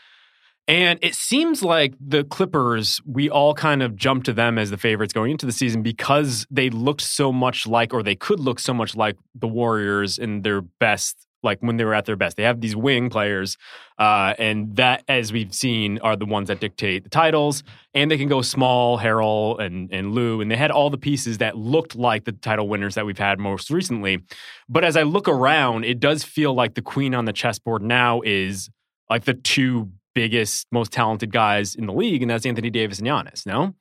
and 0.69 0.99
it 1.01 1.15
seems 1.15 1.63
like 1.63 1.95
the 1.99 2.25
Clippers, 2.25 3.01
we 3.07 3.31
all 3.31 3.55
kind 3.55 3.83
of 3.83 3.97
jumped 3.97 4.27
to 4.27 4.35
them 4.35 4.59
as 4.59 4.69
the 4.71 4.77
favorites 4.77 5.15
going 5.15 5.31
into 5.31 5.47
the 5.47 5.53
season 5.53 5.83
because 5.83 6.47
they 6.51 6.69
looked 6.69 7.01
so 7.01 7.33
much 7.33 7.67
like, 7.67 7.95
or 7.95 8.03
they 8.03 8.15
could 8.15 8.39
look 8.39 8.61
so 8.61 8.75
much 8.75 8.95
like 8.95 9.17
the 9.35 9.49
Warriors 9.49 10.19
in 10.19 10.43
their 10.43 10.61
best, 10.61 11.27
like 11.43 11.59
when 11.61 11.77
they 11.77 11.85
were 11.85 11.95
at 11.95 12.05
their 12.05 12.17
best. 12.17 12.37
They 12.37 12.43
have 12.43 12.61
these 12.61 12.75
wing 12.75 13.11
players, 13.11 13.57
uh, 13.99 14.35
and 14.39 14.77
that, 14.77 15.05
as 15.09 15.33
we've 15.33 15.55
seen, 15.55 15.99
are 15.99 16.17
the 16.17 16.27
ones 16.27 16.49
that 16.49 16.61
dictate 16.61 17.05
the 17.05 17.11
titles. 17.11 17.63
And 17.95 18.11
they 18.11 18.19
can 18.19 18.29
go 18.29 18.43
small, 18.43 18.99
Harrell 18.99 19.61
and, 19.61 19.93
and 19.93 20.13
Lou, 20.13 20.41
and 20.41 20.51
they 20.51 20.57
had 20.57 20.71
all 20.71 20.91
the 20.91 20.99
pieces 20.99 21.39
that 21.39 21.57
looked 21.57 21.97
like 21.97 22.25
the 22.25 22.33
title 22.33 22.69
winners 22.69 22.95
that 22.95 23.07
we've 23.07 23.19
had 23.19 23.39
most 23.39 23.71
recently. 23.71 24.23
But 24.69 24.85
as 24.85 24.97
I 24.97 25.03
look 25.03 25.29
around, 25.29 25.85
it 25.85 26.01
does 26.01 26.25
feel 26.25 26.55
like 26.55 26.75
the 26.75 26.83
queen 26.83 27.15
on 27.15 27.25
the 27.25 27.33
chessboard 27.33 27.83
now 27.83 28.21
is 28.25 28.71
like 29.11 29.25
the 29.25 29.35
two 29.35 29.91
biggest, 30.15 30.67
most 30.73 30.93
talented 30.93 31.33
guys 31.33 31.75
in 31.75 31.87
the 31.87 31.93
league, 31.93 32.23
and 32.23 32.31
that's 32.31 32.45
Anthony 32.45 32.71
Davis 32.71 32.99
and 32.99 33.07
Giannis. 33.07 33.47
No, 33.47 33.75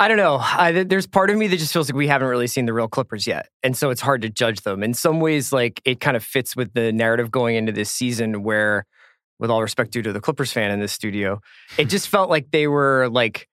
I 0.00 0.06
don't 0.06 0.16
know. 0.16 0.38
I, 0.40 0.84
there's 0.84 1.08
part 1.08 1.28
of 1.28 1.36
me 1.36 1.48
that 1.48 1.56
just 1.56 1.72
feels 1.72 1.90
like 1.90 1.96
we 1.96 2.06
haven't 2.06 2.28
really 2.28 2.46
seen 2.46 2.66
the 2.66 2.72
real 2.72 2.86
Clippers 2.86 3.26
yet, 3.26 3.48
and 3.64 3.76
so 3.76 3.90
it's 3.90 4.00
hard 4.00 4.22
to 4.22 4.30
judge 4.30 4.60
them. 4.60 4.84
In 4.84 4.94
some 4.94 5.18
ways, 5.18 5.52
like 5.52 5.82
it 5.84 5.98
kind 5.98 6.16
of 6.16 6.22
fits 6.22 6.54
with 6.54 6.72
the 6.74 6.92
narrative 6.92 7.32
going 7.32 7.56
into 7.56 7.72
this 7.72 7.90
season, 7.90 8.44
where, 8.44 8.86
with 9.40 9.50
all 9.50 9.60
respect 9.60 9.90
due 9.90 10.02
to 10.02 10.12
the 10.12 10.20
Clippers 10.20 10.52
fan 10.52 10.70
in 10.70 10.78
this 10.78 10.92
studio, 10.92 11.40
it 11.78 11.86
just 11.86 12.08
felt 12.10 12.30
like 12.30 12.52
they 12.52 12.68
were 12.68 13.08
like 13.10 13.48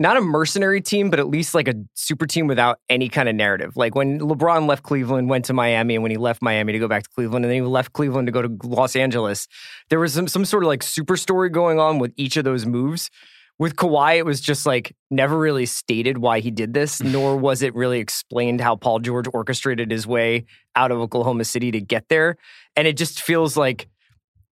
not 0.00 0.16
a 0.16 0.20
mercenary 0.20 0.80
team, 0.80 1.08
but 1.08 1.20
at 1.20 1.28
least 1.28 1.54
like 1.54 1.68
a 1.68 1.74
super 1.94 2.26
team 2.26 2.48
without 2.48 2.80
any 2.88 3.08
kind 3.08 3.28
of 3.28 3.36
narrative. 3.36 3.76
Like 3.76 3.94
when 3.94 4.18
LeBron 4.18 4.66
left 4.66 4.82
Cleveland, 4.82 5.28
went 5.28 5.44
to 5.44 5.52
Miami, 5.52 5.94
and 5.94 6.02
when 6.02 6.10
he 6.10 6.16
left 6.16 6.42
Miami 6.42 6.72
to 6.72 6.78
go 6.80 6.88
back 6.88 7.04
to 7.04 7.10
Cleveland, 7.10 7.44
and 7.44 7.52
then 7.52 7.62
he 7.62 7.68
left 7.68 7.92
Cleveland 7.92 8.26
to 8.26 8.32
go 8.32 8.42
to 8.42 8.58
Los 8.64 8.96
Angeles, 8.96 9.46
there 9.90 10.00
was 10.00 10.12
some, 10.12 10.26
some 10.26 10.44
sort 10.44 10.64
of 10.64 10.68
like 10.68 10.82
super 10.82 11.16
story 11.16 11.50
going 11.50 11.78
on 11.78 12.00
with 12.00 12.12
each 12.16 12.36
of 12.36 12.42
those 12.44 12.66
moves. 12.66 13.10
With 13.58 13.76
Kawhi, 13.76 14.16
it 14.16 14.26
was 14.26 14.40
just 14.40 14.66
like 14.66 14.96
never 15.10 15.38
really 15.38 15.66
stated 15.66 16.18
why 16.18 16.40
he 16.40 16.50
did 16.50 16.74
this, 16.74 17.02
nor 17.02 17.36
was 17.36 17.62
it 17.62 17.74
really 17.74 18.00
explained 18.00 18.60
how 18.60 18.76
Paul 18.76 18.98
George 18.98 19.26
orchestrated 19.32 19.90
his 19.90 20.06
way 20.06 20.46
out 20.76 20.90
of 20.90 20.98
Oklahoma 20.98 21.44
City 21.44 21.70
to 21.70 21.80
get 21.80 22.08
there. 22.08 22.36
And 22.76 22.88
it 22.88 22.96
just 22.96 23.22
feels 23.22 23.56
like 23.56 23.88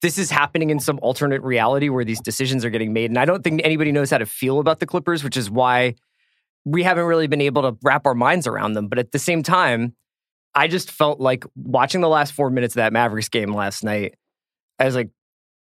this 0.03 0.19
is 0.19 0.31
happening 0.31 0.71
in 0.71 0.81
some 0.81 0.99
alternate 1.03 1.43
reality 1.43 1.89
where 1.89 2.05
these 2.05 2.21
decisions 2.21 2.65
are 2.65 2.71
getting 2.71 2.93
made. 2.93 3.11
And 3.11 3.19
I 3.19 3.25
don't 3.25 3.45
think 3.45 3.61
anybody 3.65 3.93
knows 3.93 4.11
how 4.11 4.19
to 4.19 4.27
feel 4.27 4.59
about 4.59 4.81
the 4.81 4.87
Clippers, 4.87 5.23
which 5.23 5.37
is 5.37 5.51
why 5.51 5.95
we 6.65 6.83
haven't 6.83 7.05
really 7.05 7.27
been 7.27 7.41
able 7.41 7.63
to 7.63 7.77
wrap 7.83 8.07
our 8.07 8.15
minds 8.15 8.47
around 8.47 8.75
them. 8.75 8.89
But 8.89 8.99
at 8.99 9.13
the 9.13 9.19
same 9.19 9.43
time, 9.43 9.95
I 10.55 10.69
just 10.69 10.91
felt 10.91 11.21
like 11.21 11.45
watching 11.55 12.01
the 12.01 12.09
last 12.09 12.33
four 12.33 12.51
minutes 12.51 12.73
of 12.73 12.77
that 12.77 12.93
Mavericks 12.93 13.29
game 13.29 13.55
last 13.55 13.85
night, 13.85 14.15
I 14.79 14.85
was 14.85 14.95
like, 14.95 15.11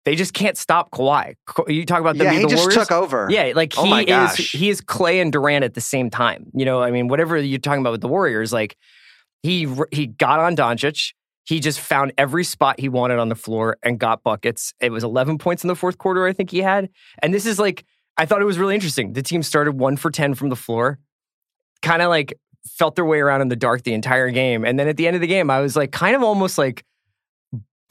they 0.04 0.16
just 0.16 0.34
can't 0.34 0.56
stop 0.56 0.90
Kawhi. 0.90 1.34
You 1.66 1.86
talk 1.86 2.00
about 2.00 2.18
them 2.18 2.26
yeah, 2.26 2.34
he 2.34 2.42
the 2.42 2.48
just 2.48 2.62
Warriors. 2.64 2.74
took 2.74 2.92
over. 2.92 3.28
Yeah, 3.30 3.52
like 3.54 3.74
Oh 3.76 3.84
he 3.84 3.90
my 3.90 4.02
is 4.02 4.36
he 4.36 4.68
is 4.68 4.80
Clay 4.80 5.20
and 5.20 5.32
Durant 5.32 5.64
at 5.64 5.74
the 5.74 5.80
same 5.80 6.10
time. 6.10 6.46
You 6.52 6.64
know, 6.64 6.82
I 6.82 6.90
mean, 6.90 7.08
whatever 7.08 7.36
you're 7.38 7.58
talking 7.58 7.80
about 7.80 7.92
with 7.92 8.00
the 8.02 8.08
Warriors, 8.08 8.52
like 8.52 8.76
he 9.42 9.68
he 9.90 10.06
got 10.06 10.40
on 10.40 10.56
Doncic. 10.56 11.12
He 11.46 11.60
just 11.60 11.78
found 11.78 12.12
every 12.16 12.42
spot 12.42 12.80
he 12.80 12.88
wanted 12.88 13.18
on 13.18 13.28
the 13.28 13.34
floor 13.34 13.76
and 13.82 13.98
got 13.98 14.22
buckets. 14.22 14.72
It 14.80 14.90
was 14.90 15.04
11 15.04 15.36
points 15.36 15.62
in 15.62 15.68
the 15.68 15.76
fourth 15.76 15.98
quarter, 15.98 16.26
I 16.26 16.32
think 16.32 16.50
he 16.50 16.60
had. 16.60 16.88
And 17.22 17.34
this 17.34 17.44
is 17.44 17.58
like, 17.58 17.84
I 18.16 18.24
thought 18.24 18.40
it 18.40 18.46
was 18.46 18.58
really 18.58 18.74
interesting. 18.74 19.12
The 19.12 19.20
team 19.22 19.42
started 19.42 19.72
one 19.78 19.98
for 19.98 20.10
10 20.10 20.34
from 20.36 20.48
the 20.48 20.56
floor, 20.56 20.98
kind 21.82 22.00
of 22.00 22.08
like 22.08 22.32
felt 22.66 22.94
their 22.96 23.04
way 23.04 23.20
around 23.20 23.42
in 23.42 23.48
the 23.48 23.56
dark 23.56 23.82
the 23.82 23.92
entire 23.92 24.30
game. 24.30 24.64
And 24.64 24.78
then 24.78 24.88
at 24.88 24.96
the 24.96 25.06
end 25.06 25.16
of 25.16 25.20
the 25.20 25.26
game, 25.26 25.50
I 25.50 25.60
was 25.60 25.76
like, 25.76 25.92
kind 25.92 26.16
of 26.16 26.22
almost 26.22 26.56
like 26.56 26.82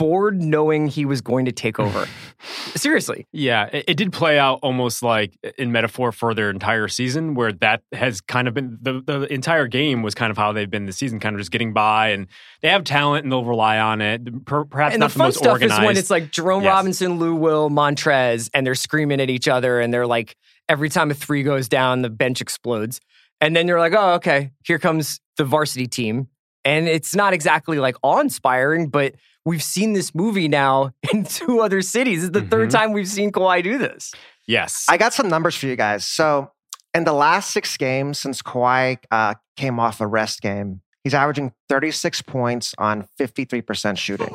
bored 0.03 0.41
knowing 0.41 0.89
he 0.89 1.05
was 1.05 1.21
going 1.21 1.45
to 1.45 1.53
take 1.53 1.79
over. 1.79 2.05
Seriously. 2.75 3.25
Yeah, 3.31 3.69
it, 3.71 3.85
it 3.87 3.93
did 3.95 4.11
play 4.11 4.37
out 4.37 4.59
almost 4.61 5.01
like 5.01 5.37
in 5.57 5.71
metaphor 5.71 6.11
for 6.11 6.33
their 6.33 6.49
entire 6.49 6.89
season, 6.89 7.35
where 7.35 7.53
that 7.53 7.83
has 7.93 8.19
kind 8.19 8.49
of 8.49 8.53
been 8.53 8.77
the, 8.81 9.01
the 9.01 9.33
entire 9.33 9.65
game 9.65 10.01
was 10.03 10.13
kind 10.13 10.29
of 10.29 10.35
how 10.37 10.51
they've 10.51 10.69
been 10.69 10.87
this 10.87 10.97
season, 10.97 11.21
kind 11.21 11.35
of 11.37 11.39
just 11.39 11.51
getting 11.51 11.71
by, 11.71 12.09
and 12.09 12.27
they 12.61 12.67
have 12.67 12.83
talent 12.83 13.23
and 13.23 13.31
they'll 13.31 13.45
rely 13.45 13.79
on 13.79 14.01
it. 14.01 14.43
Per, 14.45 14.65
perhaps 14.65 14.93
and 14.93 14.99
not 14.99 15.07
the 15.07 15.13
the, 15.13 15.19
fun 15.19 15.27
most 15.27 15.37
stuff 15.37 15.53
organized. 15.53 15.81
is 15.81 15.85
when 15.85 15.95
it's 15.95 16.09
like 16.09 16.31
Jerome 16.31 16.63
Yes. 16.63 16.71
Robinson, 16.71 17.17
Lou 17.17 17.35
Will, 17.35 17.69
Montrez, 17.69 18.49
and 18.53 18.67
they're 18.67 18.75
screaming 18.75 19.21
at 19.21 19.29
each 19.29 19.47
other, 19.47 19.79
and 19.79 19.93
they're 19.93 20.05
like, 20.05 20.35
every 20.67 20.89
time 20.89 21.11
a 21.11 21.13
three 21.13 21.43
goes 21.43 21.69
down, 21.69 22.01
the 22.01 22.09
bench 22.09 22.41
explodes. 22.41 22.99
And 23.39 23.55
then 23.55 23.69
you're 23.69 23.79
like, 23.79 23.93
oh, 23.93 24.15
okay, 24.15 24.51
here 24.65 24.79
comes 24.79 25.21
the 25.37 25.45
varsity 25.45 25.87
team. 25.87 26.27
And 26.65 26.89
it's 26.89 27.15
not 27.15 27.31
exactly 27.31 27.79
like 27.79 27.95
awe 28.03 28.19
inspiring, 28.19 28.89
but 28.89 29.15
we've 29.45 29.63
seen 29.63 29.93
this 29.93 30.13
movie 30.15 30.47
now 30.47 30.91
in 31.13 31.23
two 31.25 31.61
other 31.61 31.81
cities. 31.81 32.19
This 32.19 32.25
is 32.25 32.31
the 32.31 32.41
third 32.41 32.69
Mhm. 32.69 32.73
time 32.73 32.91
we've 32.93 33.07
seen 33.07 33.31
Kawhi 33.31 33.63
do 33.63 33.77
this. 33.77 34.13
Yes. 34.47 34.85
I 34.89 34.97
got 34.97 35.13
some 35.13 35.27
numbers 35.29 35.55
for 35.55 35.67
you 35.67 35.75
guys. 35.75 36.05
So, 36.05 36.51
in 36.93 37.05
the 37.05 37.13
last 37.13 37.51
six 37.51 37.75
games 37.77 38.19
since 38.19 38.41
Kawhi 38.41 38.97
uh, 39.11 39.33
came 39.57 39.79
off 39.79 39.99
a 40.01 40.07
rest 40.07 40.41
game, 40.41 40.81
he's 41.03 41.13
averaging 41.13 41.51
36 41.69 42.21
points 42.21 42.73
on 42.77 43.07
53% 43.19 43.97
shooting. 43.97 44.33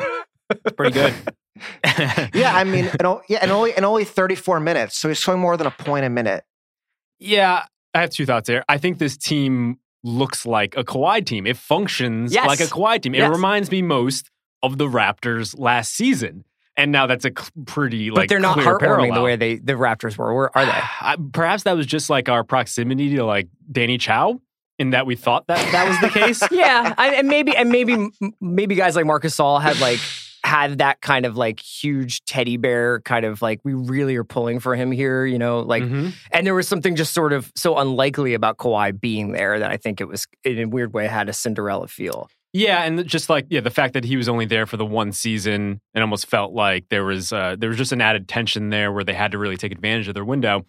pretty 0.76 0.92
good. 0.92 1.14
yeah, 2.34 2.52
I 2.54 2.62
mean, 2.64 2.86
and, 3.00 3.18
yeah, 3.28 3.38
and 3.42 3.50
only 3.50 3.74
and 3.74 3.84
only 3.84 4.04
34 4.04 4.60
minutes. 4.60 4.96
So 4.96 5.08
he's 5.08 5.18
scoring 5.18 5.40
more 5.40 5.56
than 5.56 5.66
a 5.66 5.72
point 5.72 6.04
a 6.04 6.08
minute. 6.10 6.44
Yeah, 7.18 7.64
I 7.94 8.00
have 8.02 8.10
two 8.10 8.26
thoughts 8.26 8.46
there. 8.46 8.64
I 8.68 8.78
think 8.78 8.98
this 8.98 9.16
team 9.16 9.78
looks 10.04 10.46
like 10.46 10.76
a 10.76 10.84
Kawhi 10.84 11.26
team. 11.26 11.46
It 11.48 11.56
functions 11.56 12.32
Yes. 12.32 12.46
like 12.46 12.60
a 12.60 12.64
Kawhi 12.64 13.02
team. 13.02 13.14
It 13.14 13.18
Yes. 13.18 13.30
reminds 13.30 13.70
me 13.72 13.82
most 13.82 14.30
of 14.62 14.78
the 14.78 14.86
Raptors 14.86 15.58
last 15.58 15.92
season. 15.94 16.44
And 16.76 16.92
now 16.92 17.06
that's 17.08 17.24
a 17.24 17.30
cl- 17.36 17.48
pretty 17.66 18.10
like 18.12 18.22
but 18.24 18.28
they're 18.28 18.38
not 18.38 18.56
heartwarming 18.58 19.12
the 19.12 19.20
way 19.20 19.34
they 19.34 19.56
the 19.56 19.72
Raptors 19.72 20.16
were, 20.16 20.30
or 20.32 20.56
are 20.56 20.64
they? 20.64 20.70
I- 21.00 21.16
Perhaps 21.32 21.64
that 21.64 21.76
was 21.76 21.86
just 21.86 22.08
like 22.08 22.28
our 22.28 22.44
proximity 22.44 23.16
to 23.16 23.24
like 23.24 23.48
Danny 23.70 23.98
Chau, 23.98 24.40
in 24.78 24.90
that 24.90 25.04
we 25.04 25.16
thought 25.16 25.48
that 25.48 25.58
that 25.72 25.88
was 25.88 25.98
the 26.00 26.08
case. 26.08 26.40
yeah, 26.52 26.94
I, 26.96 27.14
and 27.16 27.26
maybe 27.26 27.56
and 27.56 27.68
maybe 27.70 28.10
maybe 28.40 28.76
guys 28.76 28.94
like 28.94 29.06
Marc 29.06 29.24
Gasol 29.24 29.60
had 29.60 29.80
like 29.80 29.98
had 30.44 30.78
that 30.78 31.00
kind 31.00 31.26
of 31.26 31.36
like 31.36 31.58
huge 31.58 32.24
teddy 32.26 32.56
bear 32.56 33.00
kind 33.00 33.24
of 33.26 33.42
like 33.42 33.60
we 33.64 33.74
really 33.74 34.14
are 34.14 34.22
pulling 34.22 34.60
for 34.60 34.76
him 34.76 34.92
here, 34.92 35.26
you 35.26 35.36
know, 35.36 35.58
like 35.60 35.82
Mhm. 35.82 36.12
and 36.30 36.46
there 36.46 36.54
was 36.54 36.68
something 36.68 36.94
just 36.94 37.12
sort 37.12 37.32
of 37.32 37.50
so 37.56 37.76
unlikely 37.76 38.34
about 38.34 38.56
Kawhi 38.56 38.98
being 38.98 39.32
there 39.32 39.58
that 39.58 39.70
I 39.72 39.76
think 39.78 40.00
it 40.00 40.06
was 40.06 40.28
in 40.44 40.58
a 40.60 40.64
weird 40.68 40.94
way 40.94 41.08
had 41.08 41.28
a 41.28 41.32
Cinderella 41.32 41.88
feel. 41.88 42.30
Yeah, 42.52 42.82
and 42.84 43.06
just 43.06 43.28
like 43.28 43.46
yeah, 43.50 43.60
the 43.60 43.70
fact 43.70 43.94
that 43.94 44.04
he 44.04 44.16
was 44.16 44.28
only 44.28 44.46
there 44.46 44.66
for 44.66 44.76
the 44.76 44.86
one 44.86 45.12
season, 45.12 45.80
it 45.94 46.00
almost 46.00 46.26
felt 46.26 46.52
like 46.52 46.88
there 46.88 47.04
was 47.04 47.32
uh, 47.32 47.56
there 47.58 47.68
was 47.68 47.76
just 47.78 47.92
an 47.92 48.00
added 48.00 48.26
tension 48.26 48.70
there 48.70 48.90
where 48.90 49.04
they 49.04 49.12
had 49.14 49.32
to 49.32 49.38
really 49.38 49.56
take 49.56 49.72
advantage 49.72 50.08
of 50.08 50.14
their 50.14 50.24
window. 50.24 50.64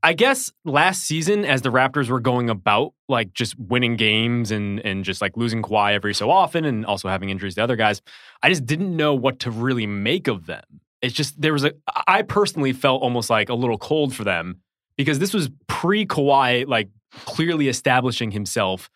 I 0.00 0.12
guess 0.12 0.52
last 0.64 1.02
season, 1.02 1.44
as 1.44 1.62
the 1.62 1.70
Raptors 1.70 2.08
were 2.08 2.20
going 2.20 2.48
about 2.48 2.94
like 3.08 3.32
just 3.32 3.58
winning 3.58 3.96
games 3.96 4.52
and 4.52 4.78
and 4.80 5.04
just 5.04 5.20
like 5.20 5.36
losing 5.36 5.60
Kawhi 5.60 5.92
every 5.92 6.14
so 6.14 6.30
often, 6.30 6.64
and 6.64 6.86
also 6.86 7.08
having 7.08 7.30
injuries 7.30 7.56
to 7.56 7.64
other 7.64 7.76
guys, 7.76 8.00
I 8.44 8.48
just 8.48 8.64
didn't 8.64 8.96
know 8.96 9.12
what 9.14 9.40
to 9.40 9.50
really 9.50 9.86
make 9.88 10.28
of 10.28 10.46
them. 10.46 10.62
It's 11.02 11.14
just 11.14 11.40
there 11.40 11.52
was 11.52 11.64
a 11.64 11.72
I 12.06 12.22
personally 12.22 12.72
felt 12.72 13.02
almost 13.02 13.28
like 13.28 13.48
a 13.48 13.54
little 13.54 13.78
cold 13.78 14.14
for 14.14 14.22
them 14.22 14.60
because 14.96 15.18
this 15.18 15.34
was 15.34 15.50
pre 15.66 16.06
Kawhi 16.06 16.64
like 16.68 16.90
clearly 17.24 17.66
establishing 17.66 18.30
himself 18.30 18.88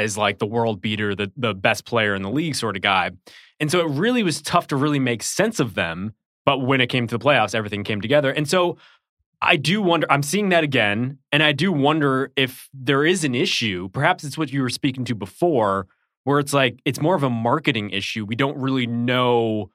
as 0.00 0.16
like 0.16 0.38
the 0.38 0.46
world 0.46 0.80
beater, 0.80 1.14
the 1.14 1.30
the 1.36 1.54
best 1.54 1.84
player 1.84 2.14
in 2.14 2.22
the 2.22 2.30
league 2.30 2.54
sort 2.54 2.76
of 2.76 2.82
guy. 2.82 3.10
And 3.60 3.70
so 3.70 3.80
it 3.80 3.90
really 3.90 4.22
was 4.22 4.42
tough 4.42 4.66
to 4.68 4.76
really 4.76 4.98
make 4.98 5.22
sense 5.22 5.60
of 5.60 5.74
them. 5.74 6.14
But 6.44 6.58
when 6.58 6.80
it 6.80 6.88
came 6.88 7.06
to 7.06 7.18
the 7.18 7.24
playoffs, 7.24 7.54
everything 7.54 7.84
came 7.84 8.00
together. 8.00 8.32
And 8.32 8.48
so 8.48 8.76
I 9.40 9.56
do 9.56 9.80
wonder, 9.82 10.06
I'm 10.10 10.22
seeing 10.22 10.48
that 10.48 10.64
again. 10.64 11.18
And 11.30 11.42
I 11.42 11.52
do 11.52 11.70
wonder 11.72 12.32
if 12.36 12.68
there 12.72 13.04
is 13.04 13.22
an 13.22 13.34
issue. 13.34 13.88
Perhaps 13.90 14.24
it's 14.24 14.38
what 14.38 14.52
you 14.52 14.62
were 14.62 14.70
speaking 14.70 15.04
to 15.04 15.14
before, 15.14 15.86
where 16.24 16.40
it's 16.40 16.52
like 16.52 16.80
it's 16.84 17.00
more 17.00 17.14
of 17.14 17.22
a 17.22 17.30
marketing 17.30 17.90
issue. 17.90 18.24
We 18.24 18.36
don't 18.36 18.56
really 18.56 18.86
know 18.86 19.70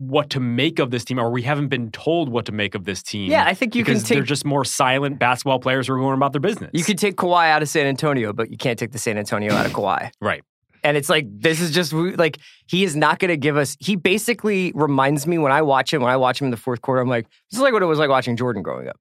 what 0.00 0.30
to 0.30 0.40
make 0.40 0.78
of 0.78 0.90
this 0.90 1.04
team, 1.04 1.20
or 1.20 1.30
we 1.30 1.42
haven't 1.42 1.68
been 1.68 1.90
told 1.90 2.30
what 2.30 2.46
to 2.46 2.52
make 2.52 2.74
of 2.74 2.84
this 2.84 3.02
team. 3.02 3.30
Yeah, 3.30 3.44
I 3.44 3.52
think 3.52 3.74
you 3.74 3.84
can 3.84 3.94
because 3.94 4.08
they're 4.08 4.20
take 4.20 4.28
just 4.28 4.46
more 4.46 4.64
silent 4.64 5.18
basketball 5.18 5.60
players 5.60 5.86
who 5.86 5.92
are 5.92 5.98
going 5.98 6.14
about 6.14 6.32
their 6.32 6.40
business. 6.40 6.70
you 6.72 6.82
could 6.82 6.96
take 6.96 7.16
Kawhi 7.16 7.50
out 7.50 7.60
of 7.60 7.68
San 7.68 7.86
Antonio, 7.86 8.32
but 8.32 8.50
you 8.50 8.56
can't 8.56 8.78
take 8.78 8.92
the 8.92 8.98
San 8.98 9.18
Antonio 9.18 9.52
out 9.52 9.66
of 9.66 9.72
Kawhi. 9.72 10.10
right. 10.22 10.42
And 10.82 10.96
it's 10.96 11.10
like 11.10 11.26
this 11.28 11.60
is 11.60 11.70
just 11.72 11.92
like 11.92 12.38
he 12.66 12.82
is 12.82 12.96
not 12.96 13.18
going 13.18 13.28
to 13.28 13.36
give 13.36 13.58
us. 13.58 13.76
He 13.78 13.94
basically 13.94 14.72
reminds 14.74 15.26
me 15.26 15.36
when 15.36 15.52
I 15.52 15.60
watch 15.60 15.92
him. 15.92 16.00
When 16.00 16.10
I 16.10 16.16
watch 16.16 16.40
him 16.40 16.46
in 16.46 16.50
the 16.50 16.56
fourth 16.56 16.80
quarter, 16.80 17.02
I'm 17.02 17.08
like, 17.08 17.26
this 17.50 17.58
is 17.58 17.60
like 17.60 17.74
what 17.74 17.82
it 17.82 17.86
was 17.86 17.98
like 17.98 18.08
watching 18.08 18.34
Jordan 18.36 18.62
growing 18.62 18.88
up, 18.88 18.96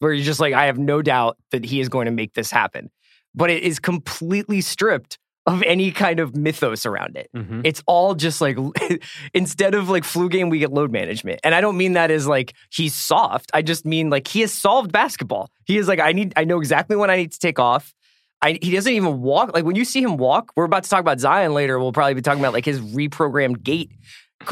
where 0.00 0.12
you're 0.12 0.24
just 0.24 0.40
like, 0.40 0.52
I 0.52 0.66
have 0.66 0.78
no 0.78 1.00
doubt 1.00 1.36
that 1.52 1.64
he 1.64 1.80
is 1.80 1.88
going 1.88 2.06
to 2.06 2.10
make 2.10 2.34
this 2.34 2.50
happen. 2.50 2.90
But 3.36 3.50
it 3.50 3.62
is 3.62 3.78
completely 3.78 4.60
stripped 4.60 5.20
of 5.46 5.62
any 5.62 5.90
kind 5.90 6.20
of 6.20 6.36
mythos 6.36 6.84
around 6.86 7.16
it. 7.16 7.28
Mhm. 7.34 7.62
It's 7.64 7.82
all 7.86 8.14
just 8.14 8.40
like 8.40 8.56
instead 9.34 9.74
of 9.74 9.88
like 9.88 10.04
flu 10.04 10.28
game, 10.28 10.50
we 10.50 10.58
get 10.58 10.72
load 10.72 10.92
management. 10.92 11.40
And 11.42 11.54
I 11.54 11.60
don't 11.60 11.76
mean 11.76 11.94
that 11.94 12.10
as 12.10 12.26
like 12.26 12.54
he's 12.70 12.94
soft. 12.94 13.50
I 13.54 13.62
just 13.62 13.84
mean 13.86 14.10
like 14.10 14.28
he 14.28 14.40
has 14.42 14.52
solved 14.52 14.92
basketball. 14.92 15.50
He 15.64 15.78
is 15.78 15.88
like, 15.88 15.98
I 16.00 16.12
need, 16.12 16.32
I 16.36 16.44
know 16.44 16.58
exactly 16.58 16.96
when 16.96 17.10
I 17.10 17.16
need 17.16 17.32
to 17.32 17.38
take 17.38 17.58
off. 17.58 17.94
I, 18.42 18.58
he 18.62 18.70
doesn't 18.72 18.92
even 18.92 19.20
walk. 19.20 19.52
Like 19.54 19.64
when 19.64 19.76
you 19.76 19.84
see 19.84 20.02
him 20.02 20.16
walk, 20.16 20.52
we're 20.56 20.64
about 20.64 20.84
to 20.84 20.90
talk 20.90 21.00
about 21.00 21.20
Zion 21.20 21.52
later. 21.52 21.78
We'll 21.78 21.92
probably 21.92 22.14
be 22.14 22.22
talking 22.22 22.40
about 22.40 22.52
like 22.54 22.64
his 22.64 22.80
reprogrammed 22.80 23.62
gait. 23.62 23.90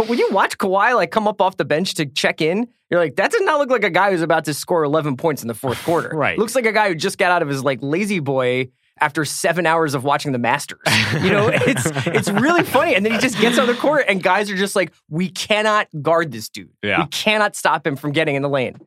When 0.07 0.19
you 0.19 0.29
watch 0.31 0.59
Kawhi 0.59 0.95
like 0.95 1.11
come 1.11 1.27
up 1.27 1.41
off 1.41 1.57
the 1.57 1.65
bench 1.65 1.95
to 1.95 2.05
check 2.05 2.43
in, 2.43 2.69
you're 2.91 3.01
like, 3.01 3.17
that 3.17 3.31
does 3.31 3.41
not 3.43 3.59
look 3.59 3.71
like 3.71 3.85
a 3.85 3.91
guy 3.91 4.11
who's 4.11 4.21
about 4.23 4.45
to 4.47 4.53
score 4.55 4.85
11 4.85 5.17
points 5.17 5.41
in 5.43 5.49
the 5.49 5.55
fourth 5.55 5.83
quarter. 5.85 6.11
Right. 6.15 6.39
Looks 6.39 6.55
like 6.55 6.67
a 6.67 6.73
guy 6.73 6.89
who 6.89 6.95
just 6.95 7.17
got 7.19 7.31
out 7.31 7.41
of 7.43 7.49
his 7.49 7.63
like 7.65 7.79
lazy 7.83 8.19
boy 8.21 8.69
after 9.01 9.25
seven 9.25 9.67
hours 9.67 9.95
of 9.95 10.05
watching 10.05 10.33
the 10.33 10.39
Masters. 10.39 10.81
You 11.23 11.31
know, 11.31 11.49
it's 11.49 11.87
it's 12.07 12.29
really 12.29 12.63
funny. 12.63 12.95
And 12.95 13.05
then 13.05 13.13
he 13.13 13.19
just 13.19 13.41
gets 13.41 13.59
on 13.59 13.67
the 13.67 13.75
court, 13.75 14.05
and 14.09 14.23
guys 14.23 14.51
are 14.51 14.57
just 14.57 14.77
like, 14.77 14.93
we 15.09 15.31
cannot 15.31 15.89
guard 16.03 16.33
this 16.33 16.51
dude. 16.51 16.69
Yeah. 16.83 17.03
We 17.03 17.09
cannot 17.09 17.57
stop 17.57 17.87
him 17.87 17.97
from 17.97 18.13
getting 18.13 18.37
in 18.37 18.43
the 18.43 18.49
lane. 18.49 18.79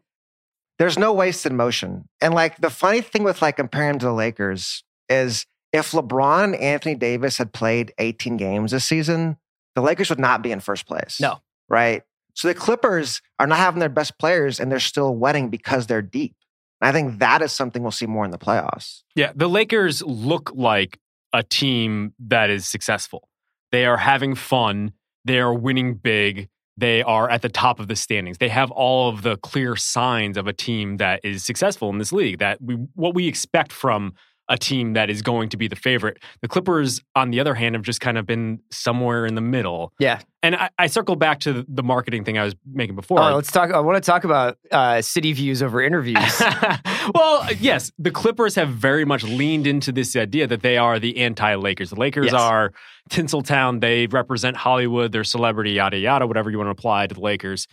There's 0.78 0.98
no 0.98 1.14
wasted 1.14 1.52
motion. 1.52 2.08
And 2.22 2.34
like 2.34 2.58
the 2.58 2.70
funny 2.70 3.02
thing 3.02 3.24
with 3.24 3.42
like 3.42 3.58
comparing 3.58 3.92
him 3.92 4.00
to 4.00 4.06
the 4.08 4.14
Lakers 4.14 4.84
is 5.10 5.46
if 5.74 5.92
LeBron 5.92 6.46
and 6.46 6.56
Anthony 6.56 6.96
Davis 6.96 7.38
had 7.38 7.54
played 7.54 7.94
18 7.98 8.38
games 8.38 8.72
this 8.72 8.86
season, 8.86 9.38
the 9.76 9.82
Lakers 9.82 10.10
would 10.10 10.20
not 10.20 10.42
be 10.42 10.52
in 10.52 10.60
first 10.60 10.86
place. 10.86 11.20
No. 11.20 11.40
Right. 11.70 12.04
So 12.34 12.48
the 12.48 12.56
Clippers 12.56 13.22
are 13.40 13.48
not 13.48 13.58
having 13.58 13.80
their 13.80 13.90
best 13.90 14.18
players 14.18 14.60
and 14.60 14.72
they're 14.72 14.80
still 14.80 15.16
winning 15.16 15.50
because 15.50 15.88
they're 15.88 16.02
deep. 16.02 16.36
And 16.82 16.90
I 16.90 16.92
think 16.92 17.20
that 17.20 17.42
is 17.42 17.52
something 17.52 17.82
we'll 17.82 17.92
see 17.92 18.08
more 18.08 18.26
in 18.26 18.32
the 18.32 18.40
playoffs. 18.40 19.04
Yeah, 19.16 19.32
the 19.36 19.48
Lakers 19.48 20.02
look 20.02 20.52
like 20.56 21.00
a 21.34 21.44
team 21.44 22.14
that 22.20 22.50
is 22.50 22.68
successful. 22.68 23.30
They 23.72 23.86
are 23.86 23.98
having 23.98 24.36
fun. 24.36 24.94
They 25.24 25.40
are 25.40 25.54
winning 25.54 25.96
big. 25.96 26.50
They 26.78 27.04
are 27.04 27.30
at 27.30 27.42
the 27.42 27.50
top 27.50 27.80
of 27.80 27.88
the 27.88 27.96
standings. 27.96 28.40
They 28.40 28.50
have 28.50 28.72
all 28.72 29.10
of 29.10 29.22
the 29.22 29.38
clear 29.38 29.76
signs 29.76 30.38
of 30.38 30.48
a 30.48 30.54
team 30.54 30.98
that 30.98 31.20
is 31.24 31.44
successful 31.44 31.90
in 31.90 32.00
this 32.00 32.12
league. 32.12 32.40
That 32.40 32.62
we 32.62 32.76
what 32.96 33.14
we 33.14 33.28
expect 33.28 33.72
from 33.72 34.14
a 34.50 34.58
team 34.58 34.94
that 34.94 35.10
is 35.10 35.22
going 35.22 35.50
to 35.50 35.58
be 35.58 35.68
the 35.68 35.76
favorite. 35.76 36.18
The 36.42 36.48
Clippers, 36.48 37.02
on 37.16 37.32
the 37.32 37.40
other 37.40 37.56
hand, 37.56 37.76
have 37.76 37.84
just 37.84 38.02
kind 38.02 38.18
of 38.18 38.26
been 38.26 38.60
somewhere 38.70 39.26
in 39.26 39.36
the 39.36 39.42
middle. 39.42 39.94
Yeah. 40.00 40.20
And 40.44 40.56
I, 40.56 40.70
I 40.78 40.88
circle 40.88 41.16
back 41.16 41.40
to 41.42 41.66
the 41.70 41.84
marketing 41.84 42.26
thing 42.26 42.38
I 42.38 42.44
was 42.44 42.56
making 42.66 42.96
before. 42.96 43.22
Oh, 43.22 43.36
let's 43.36 43.52
talk. 43.52 43.72
I 43.72 43.80
want 43.80 44.04
to 44.04 44.06
talk 44.06 44.24
about 44.24 44.58
uh, 44.72 45.02
city 45.02 45.32
views 45.34 45.62
over 45.64 45.82
interviews. 45.82 46.42
well, 47.16 47.48
yes, 47.60 47.92
the 47.98 48.12
Clippers 48.12 48.56
have 48.56 48.70
very 48.70 49.06
much 49.06 49.24
leaned 49.24 49.68
into 49.68 49.92
this 49.92 50.16
idea 50.16 50.48
that 50.48 50.62
they 50.62 50.78
are 50.78 51.00
the 51.00 51.18
anti-Lakers. 51.18 51.92
The 51.92 51.96
Lakers 52.00 52.26
Yes. 52.26 52.34
are 52.34 52.74
Tinseltown. 53.10 53.82
They 53.82 54.08
represent 54.08 54.58
Hollywood. 54.58 55.12
They're 55.12 55.24
celebrity, 55.24 55.72
yada 55.72 55.98
yada, 55.98 56.28
whatever 56.28 56.50
you 56.50 56.58
want 56.58 56.68
to 56.68 56.72
apply 56.72 57.08
to 57.08 57.14
the 57.16 57.22
Lakers. 57.22 57.68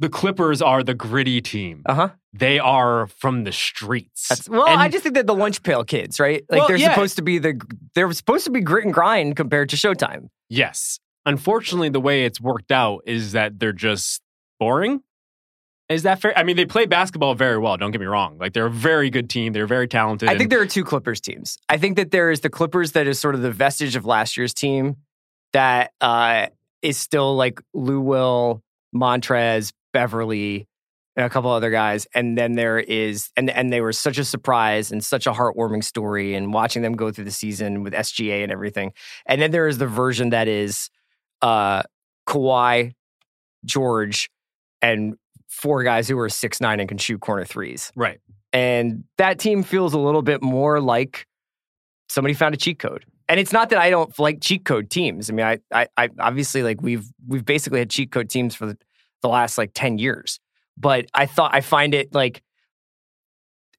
The 0.00 0.08
Clippers 0.08 0.62
are 0.62 0.82
the 0.84 0.94
gritty 0.94 1.40
team. 1.40 1.82
Uh 1.86 1.94
huh. 1.94 2.08
They 2.32 2.58
are 2.58 3.08
from 3.08 3.44
the 3.44 3.52
streets. 3.52 4.28
That's 4.28 4.48
well. 4.48 4.66
And- 4.66 4.80
I 4.80 4.88
just 4.88 5.02
think 5.02 5.16
that 5.16 5.26
the 5.26 5.34
lunch 5.34 5.62
pail 5.62 5.84
kids, 5.84 6.20
right? 6.20 6.44
Like 6.48 6.58
Well, 6.60 6.68
they're 6.68 6.76
yeah. 6.76 6.90
supposed 6.94 7.16
to 7.16 7.22
be 7.22 7.38
the 7.38 7.60
they're 7.94 8.12
supposed 8.12 8.44
to 8.44 8.50
be 8.50 8.60
grit 8.60 8.84
and 8.84 8.94
grind 8.94 9.34
compared 9.36 9.68
to 9.70 9.76
Showtime. 9.76 10.28
yes. 10.48 11.00
Unfortunately, 11.26 11.90
the 11.90 12.00
way 12.00 12.24
it's 12.24 12.40
worked 12.40 12.72
out 12.72 13.02
is 13.04 13.32
that 13.32 13.58
they're 13.58 13.72
just 13.74 14.22
boring. 14.58 15.02
Is 15.90 16.04
that 16.04 16.20
fair? 16.22 16.32
I 16.38 16.42
mean, 16.42 16.56
they 16.56 16.64
play 16.64 16.86
basketball 16.86 17.34
very 17.34 17.58
well. 17.58 17.76
Don't 17.76 17.90
get 17.90 18.00
me 18.00 18.06
wrong. 18.06 18.38
Like 18.38 18.54
they're 18.54 18.66
a 18.66 18.70
very 18.70 19.10
good 19.10 19.28
team. 19.28 19.52
They're 19.52 19.66
very 19.66 19.88
talented. 19.88 20.30
I 20.30 20.38
think 20.38 20.48
there 20.48 20.60
are 20.62 20.66
two 20.66 20.84
Clippers 20.84 21.20
teams. 21.20 21.58
I 21.68 21.76
think 21.76 21.96
that 21.96 22.12
there 22.12 22.30
is 22.30 22.40
the 22.40 22.48
Clippers 22.48 22.92
that 22.92 23.06
is 23.06 23.18
sort 23.18 23.34
of 23.34 23.42
the 23.42 23.50
vestige 23.50 23.94
of 23.94 24.06
last 24.06 24.38
year's 24.38 24.54
team 24.54 24.96
that 25.52 25.92
uh, 26.00 26.46
is 26.80 26.96
still 26.96 27.36
like 27.36 27.60
Lou 27.74 28.00
Will, 28.00 28.62
Montrez, 28.94 29.72
Beverley, 29.92 30.68
and 31.16 31.26
a 31.26 31.30
couple 31.30 31.50
other 31.50 31.70
guys. 31.70 32.06
And 32.14 32.38
then 32.38 32.52
there 32.52 32.78
is, 32.78 33.30
and 33.36 33.50
and 33.50 33.72
they 33.72 33.80
were 33.80 33.92
such 33.92 34.18
a 34.18 34.24
surprise 34.24 34.92
and 34.92 35.04
such 35.04 35.26
a 35.26 35.32
heartwarming 35.32 35.84
story, 35.84 36.34
and 36.34 36.52
watching 36.52 36.82
them 36.82 36.94
go 36.94 37.10
through 37.10 37.24
the 37.24 37.30
season 37.30 37.82
with 37.82 37.92
SGA 37.92 38.42
and 38.42 38.52
everything. 38.52 38.92
And 39.26 39.42
then 39.42 39.50
there 39.50 39.68
is 39.68 39.78
the 39.78 39.86
version 39.86 40.30
that 40.30 40.48
is 40.48 40.90
uh, 41.42 41.82
Kawhi, 42.26 42.92
George, 43.64 44.30
and 44.80 45.16
four 45.48 45.82
guys 45.82 46.08
who 46.08 46.18
are 46.18 46.28
six 46.28 46.60
nine 46.60 46.80
and 46.80 46.88
can 46.88 46.98
shoot 46.98 47.20
corner 47.20 47.44
threes. 47.44 47.92
right. 47.96 48.20
And 48.52 49.04
that 49.18 49.38
team 49.38 49.62
feels 49.62 49.92
a 49.92 49.98
little 49.98 50.22
bit 50.22 50.42
more 50.42 50.80
like 50.80 51.26
somebody 52.08 52.32
found 52.32 52.54
a 52.54 52.58
cheat 52.58 52.78
code. 52.78 53.04
And 53.28 53.38
it's 53.38 53.52
not 53.52 53.68
that 53.70 53.78
I 53.78 53.90
don't 53.90 54.16
like 54.18 54.40
cheat 54.40 54.64
code 54.64 54.88
teams. 54.88 55.28
I 55.28 55.34
mean, 55.34 55.44
I, 55.44 55.58
I, 55.70 55.88
I 55.98 56.08
obviously 56.18 56.62
like 56.62 56.80
we've 56.80 57.06
we've 57.26 57.44
basically 57.44 57.80
had 57.80 57.90
cheat 57.90 58.10
code 58.10 58.30
teams 58.30 58.54
for 58.54 58.66
the, 58.66 58.78
the 59.22 59.28
last 59.28 59.58
like 59.58 59.72
ten 59.74 59.98
years. 59.98 60.40
But 60.76 61.06
I 61.14 61.26
thought 61.26 61.54
I 61.54 61.60
find 61.60 61.94
it 61.94 62.14
like 62.14 62.42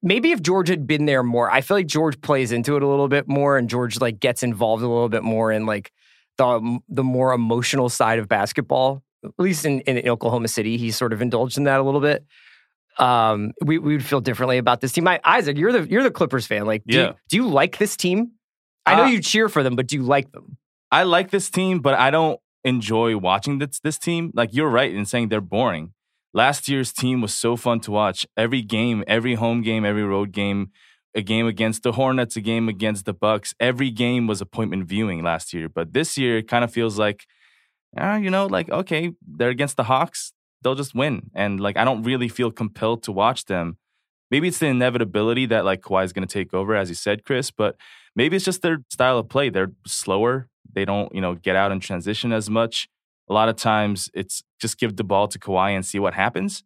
maybe 0.02 0.32
if 0.32 0.42
George 0.42 0.68
had 0.68 0.86
been 0.86 1.06
there 1.06 1.22
more, 1.22 1.50
I 1.50 1.60
feel 1.60 1.76
like 1.76 1.86
George 1.86 2.20
plays 2.20 2.52
into 2.52 2.76
it 2.76 2.82
a 2.82 2.86
little 2.86 3.08
bit 3.08 3.28
more, 3.28 3.56
and 3.58 3.68
George 3.68 4.00
like 4.00 4.20
gets 4.20 4.42
involved 4.42 4.82
a 4.82 4.88
little 4.88 5.08
bit 5.08 5.22
more 5.22 5.52
in 5.52 5.66
like 5.66 5.92
the 6.38 6.78
the 6.88 7.04
more 7.04 7.32
emotional 7.32 7.88
side 7.88 8.18
of 8.18 8.28
basketball. 8.28 9.02
At 9.22 9.32
least 9.38 9.66
in, 9.66 9.80
in 9.80 10.08
Oklahoma 10.08 10.48
City, 10.48 10.78
he's 10.78 10.96
sort 10.96 11.12
of 11.12 11.20
indulged 11.20 11.58
in 11.58 11.64
that 11.64 11.78
a 11.78 11.82
little 11.82 12.00
bit. 12.00 12.24
Um, 12.98 13.52
we 13.62 13.78
we 13.78 13.92
would 13.94 14.04
feel 14.04 14.20
differently 14.20 14.56
about 14.58 14.80
this 14.80 14.92
team. 14.92 15.06
I, 15.06 15.20
Isaac, 15.24 15.58
you're 15.58 15.72
the 15.72 15.86
you're 15.88 16.02
the 16.02 16.10
Clippers 16.10 16.46
fan. 16.46 16.64
Like, 16.66 16.82
do, 16.86 16.96
Yeah. 16.96 17.06
you, 17.08 17.14
do 17.28 17.36
you 17.36 17.48
like 17.48 17.76
this 17.78 17.96
team? 17.96 18.32
I 18.86 18.96
know 18.96 19.04
Uh, 19.04 19.08
you 19.08 19.20
cheer 19.20 19.48
for 19.50 19.62
them, 19.62 19.76
but 19.76 19.86
do 19.86 19.96
you 19.96 20.02
like 20.02 20.32
them? 20.32 20.56
I 20.90 21.02
like 21.04 21.30
this 21.30 21.50
team, 21.50 21.80
but 21.80 21.94
I 21.94 22.10
don't 22.10 22.40
enjoy 22.64 23.16
watching 23.16 23.58
this 23.58 23.80
this 23.80 23.98
team. 23.98 24.30
Like 24.34 24.50
you're 24.52 24.68
right 24.70 24.92
in 24.92 25.04
saying 25.06 25.28
they're 25.28 25.40
boring. 25.40 25.92
Last 26.32 26.68
year's 26.68 26.92
team 26.92 27.20
was 27.20 27.34
so 27.34 27.56
fun 27.56 27.80
to 27.80 27.90
watch. 27.90 28.26
Every 28.36 28.62
game, 28.62 29.02
every 29.06 29.34
home 29.34 29.62
game, 29.62 29.84
every 29.84 30.04
road 30.04 30.30
game, 30.30 30.70
a 31.14 31.22
game 31.22 31.46
against 31.46 31.82
the 31.82 31.92
Hornets, 31.92 32.36
a 32.36 32.40
game 32.40 32.68
against 32.68 33.04
the 33.04 33.12
Bucks. 33.12 33.54
Every 33.58 33.90
game 33.90 34.26
was 34.28 34.40
appointment 34.40 34.86
viewing 34.86 35.24
last 35.24 35.52
year. 35.52 35.68
But 35.68 35.92
this 35.92 36.16
year, 36.16 36.38
it 36.38 36.48
kind 36.48 36.62
of 36.62 36.72
feels 36.72 36.98
like, 36.98 37.26
ah, 37.98 38.16
you 38.16 38.30
know, 38.30 38.46
like 38.46 38.70
okay, 38.70 39.12
they're 39.26 39.50
against 39.50 39.76
the 39.76 39.84
Hawks, 39.84 40.32
they'll 40.62 40.76
just 40.76 40.94
win, 40.94 41.30
and 41.34 41.58
like 41.60 41.76
I 41.76 41.84
don't 41.84 42.02
really 42.04 42.28
feel 42.28 42.50
compelled 42.50 43.02
to 43.04 43.12
watch 43.12 43.46
them. 43.46 43.78
Maybe 44.30 44.46
it's 44.46 44.58
the 44.58 44.66
inevitability 44.66 45.46
that 45.46 45.64
like 45.64 45.80
Kawhi 45.80 46.04
is 46.04 46.12
going 46.12 46.26
to 46.26 46.32
take 46.32 46.54
over, 46.54 46.76
as 46.76 46.88
you 46.88 46.94
said, 46.94 47.24
Chris. 47.24 47.50
But 47.50 47.76
maybe 48.14 48.36
it's 48.36 48.44
just 48.44 48.62
their 48.62 48.78
style 48.90 49.18
of 49.18 49.28
play. 49.28 49.48
They're 49.50 49.72
slower. 49.86 50.48
They 50.74 50.84
don't, 50.84 51.14
you 51.14 51.20
know, 51.20 51.34
get 51.34 51.56
out 51.56 51.72
and 51.72 51.80
transition 51.82 52.32
as 52.32 52.48
much. 52.50 52.88
A 53.28 53.32
lot 53.32 53.48
of 53.48 53.56
times 53.56 54.10
it's 54.12 54.42
just 54.60 54.78
give 54.78 54.96
the 54.96 55.04
ball 55.04 55.28
to 55.28 55.38
Kawhi 55.38 55.70
and 55.70 55.86
see 55.86 55.98
what 55.98 56.14
happens. 56.14 56.64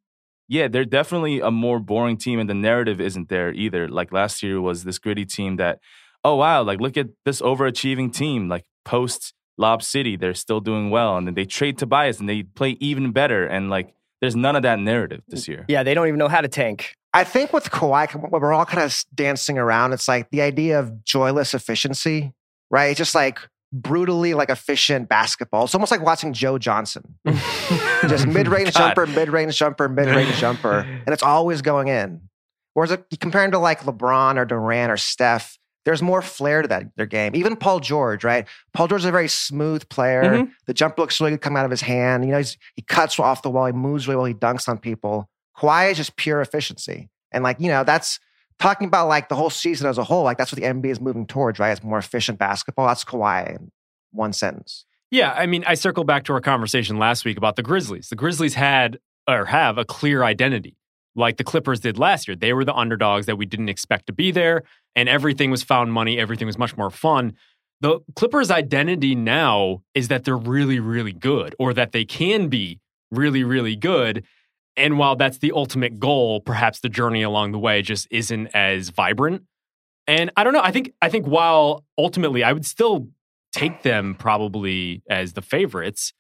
Yeah, 0.49 0.69
they're 0.69 0.85
definitely 0.85 1.41
a 1.41 1.51
more 1.51 1.79
boring 1.79 2.17
team, 2.17 2.39
and 2.39 2.49
the 2.49 2.55
narrative 2.55 3.01
isn't 3.01 3.29
there 3.29 3.53
either. 3.53 3.89
Like 3.89 4.13
last 4.13 4.43
year 4.43 4.61
was 4.61 4.85
this 4.85 4.99
gritty 4.99 5.25
team 5.25 5.57
that, 5.57 5.79
oh 6.23 6.37
wow, 6.37 6.63
like 6.63 6.81
look 6.81 6.97
at 6.97 7.09
this 7.25 7.41
overachieving 7.41 8.13
team. 8.13 8.49
Like 8.49 8.65
post 8.85 9.33
Lob 9.57 9.83
City, 9.83 10.17
they're 10.17 10.35
still 10.35 10.61
doing 10.61 10.91
well, 10.91 11.17
and 11.17 11.27
then 11.27 11.35
they 11.35 11.45
trade 11.45 11.79
Tobias 11.79 12.21
and 12.21 12.29
they 12.29 12.43
play 12.43 12.77
even 12.81 13.13
better. 13.13 13.47
And 13.47 13.71
like, 13.71 13.95
there's 14.21 14.37
none 14.37 14.57
of 14.57 14.63
that 14.63 14.79
narrative 14.79 15.21
mm, 15.21 15.31
this 15.31 15.49
year. 15.49 15.65
Yeah, 15.69 15.83
they 15.83 15.95
don't 15.95 16.09
even 16.09 16.19
know 16.19 16.29
how 16.29 16.41
to 16.41 16.49
tank. 16.49 16.95
I 17.13 17.25
think 17.25 17.53
with 17.53 17.71
Kawhi, 17.71 18.31
we're 18.31 18.53
all 18.53 18.67
kind 18.67 18.83
of 18.83 19.05
dancing 19.15 19.57
around. 19.57 19.93
It's 19.93 20.09
like 20.09 20.31
the 20.31 20.43
idea 20.43 20.81
of 20.81 21.05
joyless 21.05 21.55
efficiency, 21.55 22.33
right? 22.71 22.87
It's 22.87 22.99
just 22.99 23.15
like 23.15 23.39
brutally 23.75 24.35
like 24.35 24.49
efficient 24.51 25.09
basketball. 25.09 25.65
It's 25.65 25.75
almost 25.75 25.91
like 25.91 26.01
watching 26.01 26.33
Joe 26.33 26.59
Johnson. 26.59 27.19
just 28.03 28.27
mid-range 28.27 28.73
God. 28.73 28.95
jumper, 28.95 29.07
mid-range 29.07 29.57
jumper, 29.57 29.89
mid-range 29.89 30.37
jumper, 30.37 30.79
and 31.07 31.09
it's 31.09 31.23
always 31.23 31.61
going 31.61 31.89
in. 31.89 32.23
Whereas 32.75 32.93
if 32.93 33.01
you 33.11 33.19
compare 33.19 33.45
him 33.45 33.51
to 33.51 33.59
like 33.59 33.81
LeBron 33.81 34.37
or 34.37 34.45
Durant 34.45 34.93
or 34.93 34.97
Steph, 34.97 35.59
there's 35.85 36.01
more 36.01 36.23
flair 36.23 36.63
to 36.63 36.69
that 36.69 36.85
their 36.97 37.07
game. 37.07 37.35
Even 37.35 37.57
Paul 37.57 37.81
George, 37.81 38.25
right? 38.25 38.47
Paul 38.73 38.89
George 38.89 39.03
is 39.03 39.07
a 39.07 39.13
very 39.13 39.29
smooth 39.29 39.87
player. 39.89 40.23
Mhm. 40.23 40.51
The 40.67 40.75
jump 40.75 40.99
looks 40.99 41.21
really 41.21 41.33
good 41.33 41.43
coming 41.43 41.59
out 41.59 41.67
of 41.67 41.71
his 41.71 41.83
hand. 41.83 42.25
You 42.25 42.31
know, 42.33 42.39
he's, 42.39 42.57
he 42.75 42.83
cuts 42.83 43.19
off 43.19 43.43
the 43.43 43.51
wall. 43.51 43.67
He 43.67 43.73
moves 43.73 44.09
really 44.09 44.17
well. 44.17 44.25
He 44.25 44.35
dunks 44.35 44.69
on 44.69 44.79
people. 44.79 45.29
Kawhi 45.57 45.91
is 45.91 45.99
just 45.99 46.17
pure 46.17 46.41
efficiency. 46.41 47.11
And 47.33 47.45
like, 47.45 47.61
you 47.61 47.69
know, 47.69 47.85
that's 47.85 48.19
talking 48.59 48.87
about 48.87 49.09
like 49.09 49.29
the 49.29 49.35
whole 49.35 49.51
season 49.51 49.87
as 49.87 49.99
a 49.99 50.05
whole. 50.05 50.25
Like 50.25 50.39
that's 50.39 50.53
what 50.53 50.61
the 50.61 50.67
NBA 50.67 50.87
is 50.87 51.01
moving 51.01 51.27
towards, 51.27 51.59
right? 51.59 51.71
It's 51.71 51.83
more 51.83 51.99
efficient 51.99 52.39
basketball. 52.39 52.87
That's 52.87 53.05
Kawhi 53.05 53.57
in 53.57 53.71
one 54.13 54.33
sentence. 54.33 54.87
Yeah, 55.11 55.33
I 55.33 55.47
mean, 55.47 55.65
I 55.67 55.75
circle 55.75 56.05
back 56.05 56.25
to 56.25 56.33
our 56.33 56.41
conversation 56.41 56.99
last 56.99 57.25
week 57.25 57.37
about 57.37 57.57
the 57.57 57.63
Grizzlies. 57.63 58.09
The 58.09 58.17
Grizzlies 58.17 58.55
had 58.55 58.99
or 59.29 59.45
have 59.47 59.79
a 59.79 59.85
clear 59.85 60.25
identity, 60.25 60.77
like 61.15 61.37
the 61.37 61.45
Clippers 61.45 61.81
did 61.81 61.99
last 61.99 62.27
year. 62.27 62.37
They 62.37 62.53
were 62.53 62.65
the 62.65 62.75
underdogs 62.75 63.27
that 63.27 63.37
we 63.37 63.47
didn't 63.47 63.69
expect 63.69 64.07
to 64.09 64.13
be 64.13 64.31
there, 64.31 64.65
and 64.97 65.09
everything 65.09 65.51
was 65.51 65.63
found 65.63 65.93
money. 65.93 66.19
Everything 66.19 66.47
was 66.47 66.59
much 66.59 66.77
more 66.77 66.91
fun. 66.91 67.35
The 67.81 68.01
Clippers' 68.17 68.51
identity 68.51 69.15
now 69.15 69.83
is 69.95 70.09
that 70.09 70.25
they're 70.25 70.37
really, 70.37 70.81
really 70.81 71.13
good, 71.13 71.55
or 71.59 71.75
that 71.75 71.93
they 71.93 72.05
can 72.05 72.49
be 72.49 72.81
really, 73.11 73.45
really 73.45 73.77
good. 73.77 74.25
And 74.77 74.99
while 74.99 75.17
that's 75.17 75.39
the 75.39 75.53
ultimate 75.53 76.01
goal, 76.01 76.41
perhaps 76.41 76.81
the 76.81 76.89
journey 76.89 77.23
along 77.23 77.53
the 77.53 77.59
way 77.59 77.83
just 77.83 78.09
isn't 78.11 78.49
as 78.55 78.89
vibrant. 78.89 79.43
And 80.07 80.31
I 80.37 80.45
don't 80.45 80.53
know. 80.53 80.63
I 80.63 80.71
think 80.71 80.93
I 81.01 81.09
think 81.09 81.27
while 81.27 81.85
ultimately 81.97 82.45
I 82.45 82.53
would 82.53 82.67
still 82.67 83.09
take 83.53 83.83
them 83.83 84.15
probably 84.15 85.03
as 85.09 85.35
the 85.35 85.43
favorites. 85.43 86.13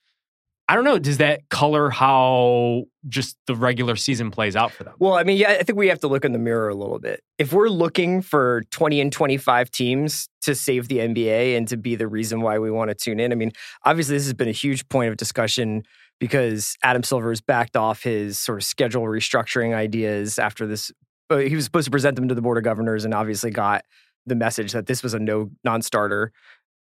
I 0.67 0.77
don't 0.77 0.85
know. 0.85 0.99
Does 0.99 1.19
that 1.19 1.47
color 1.51 1.91
how 1.91 2.85
just 3.07 3.37
the 3.47 3.55
regular 3.55 3.97
season 3.97 4.31
plays 4.31 4.57
out 4.57 4.73
for 4.73 4.83
them? 4.83 4.95
Well, 4.99 5.13
I 5.13 5.23
mean, 5.23 5.37
yeah, 5.37 5.51
I 5.51 5.63
think 5.63 5.79
we 5.79 5.89
have 5.89 6.01
to 6.01 6.09
look 6.09 6.25
in 6.25 6.33
the 6.33 6.39
mirror 6.39 6.71
a 6.71 6.75
little 6.75 6.99
bit. 6.99 7.23
If 7.37 7.53
we're 7.53 7.69
looking 7.69 8.23
for 8.23 8.63
20 8.71 8.99
and 9.03 9.13
25 9.13 9.71
teams 9.71 10.27
to 10.41 10.55
save 10.55 10.89
the 10.89 10.99
NBA 10.99 11.55
and 11.55 11.69
to 11.69 11.77
be 11.77 11.97
the 11.97 12.09
reason 12.09 12.41
why 12.41 12.59
we 12.59 12.71
want 12.71 12.89
to 12.89 12.95
tune 12.95 13.21
in, 13.21 13.31
I 13.31 13.35
mean, 13.35 13.53
obviously, 13.85 14.17
this 14.17 14.25
has 14.25 14.33
been 14.33 14.49
a 14.49 14.53
huge 14.53 14.89
point 14.89 15.11
of 15.11 15.19
discussion 15.19 15.83
because 16.21 16.77
Adam 16.83 17.03
Silver 17.03 17.31
has 17.31 17.41
backed 17.41 17.77
off 17.77 18.03
his 18.03 18.39
sort 18.39 18.59
of 18.59 18.65
schedule 18.65 19.03
restructuring 19.03 19.75
ideas 19.75 20.39
after 20.39 20.67
this. 20.67 20.93
He 21.31 21.57
was 21.57 21.65
supposed 21.65 21.87
to 21.87 21.91
present 21.91 22.17
them 22.17 22.29
to 22.29 22.35
the 22.35 22.43
Board 22.43 22.59
of 22.59 22.65
Governors 22.65 23.05
and 23.05 23.13
obviously 23.15 23.51
got 23.51 23.85
the 24.27 24.35
message 24.35 24.73
that 24.73 24.87
this 24.87 25.03
was 25.03 25.15
a 25.15 25.19
no 25.19 25.51
non 25.65 25.83
starter. 25.83 26.33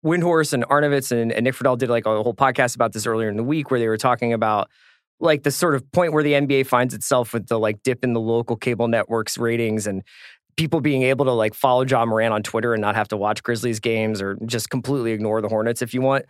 Windhorst 0.05 0.53
and 0.53 0.65
Arnovitz 0.65 1.11
and, 1.11 1.31
and 1.31 1.45
Nick 1.45 1.55
Friedell 1.55 1.77
did 1.77 1.89
like 1.89 2.05
a 2.05 2.23
whole 2.23 2.33
podcast 2.33 2.75
about 2.75 2.91
this 2.91 3.05
earlier 3.05 3.29
in 3.29 3.37
the 3.37 3.43
week 3.43 3.71
where 3.71 3.79
they 3.79 3.87
were 3.87 3.97
talking 3.97 4.33
about 4.33 4.69
like 5.19 5.43
the 5.43 5.51
sort 5.51 5.75
of 5.75 5.89
point 5.93 6.11
where 6.11 6.23
the 6.23 6.33
NBA 6.33 6.67
finds 6.67 6.93
itself 6.93 7.33
with 7.33 7.47
the 7.47 7.57
like 7.57 7.81
dip 7.83 8.03
in 8.03 8.13
the 8.13 8.19
local 8.19 8.57
cable 8.57 8.89
networks 8.89 9.37
ratings 9.37 9.87
and 9.87 10.03
people 10.57 10.81
being 10.81 11.03
able 11.03 11.25
to 11.25 11.31
like 11.31 11.53
follow 11.53 11.85
Ja 11.85 12.05
Morant 12.05 12.33
on 12.33 12.43
Twitter 12.43 12.73
and 12.73 12.81
not 12.81 12.95
have 12.95 13.07
to 13.07 13.17
watch 13.17 13.41
Grizzlies 13.43 13.79
games 13.79 14.21
or 14.21 14.37
just 14.45 14.69
completely 14.69 15.13
ignore 15.13 15.41
the 15.41 15.47
Hornets 15.47 15.81
if 15.81 15.93
you 15.93 16.01
want. 16.01 16.25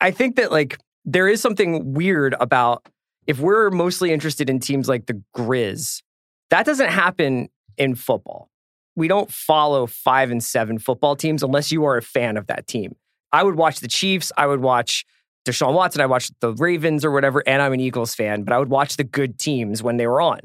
I 0.00 0.10
think 0.10 0.36
that 0.36 0.52
like 0.52 0.78
there 1.04 1.28
is 1.28 1.40
something 1.40 1.92
weird 1.94 2.34
about 2.40 2.86
if 3.26 3.38
we're 3.40 3.70
mostly 3.70 4.12
interested 4.12 4.48
in 4.48 4.58
teams 4.60 4.88
like 4.88 5.06
the 5.06 5.22
Grizz, 5.36 6.02
that 6.50 6.64
doesn't 6.66 6.88
happen 6.90 7.48
in 7.76 7.94
football. 7.94 8.50
We 8.96 9.06
don't 9.08 9.30
follow 9.30 9.86
five 9.86 10.30
and 10.30 10.42
seven 10.42 10.78
football 10.78 11.14
teams 11.14 11.42
unless 11.42 11.70
you 11.70 11.84
are 11.84 11.96
a 11.96 12.02
fan 12.02 12.36
of 12.36 12.46
that 12.48 12.66
team. 12.66 12.96
I 13.32 13.42
would 13.44 13.54
watch 13.56 13.80
the 13.80 13.88
Chiefs. 13.88 14.32
I 14.36 14.46
would 14.46 14.60
watch 14.60 15.04
Deshaun 15.46 15.74
Watson. 15.74 16.00
I 16.00 16.06
watched 16.06 16.32
the 16.40 16.52
Ravens 16.54 17.04
or 17.04 17.10
whatever, 17.10 17.42
and 17.46 17.62
I'm 17.62 17.72
an 17.72 17.80
Eagles 17.80 18.14
fan, 18.14 18.42
but 18.42 18.52
I 18.52 18.58
would 18.58 18.70
watch 18.70 18.96
the 18.96 19.04
good 19.04 19.38
teams 19.38 19.82
when 19.82 19.98
they 19.98 20.06
were 20.06 20.20
on. 20.20 20.40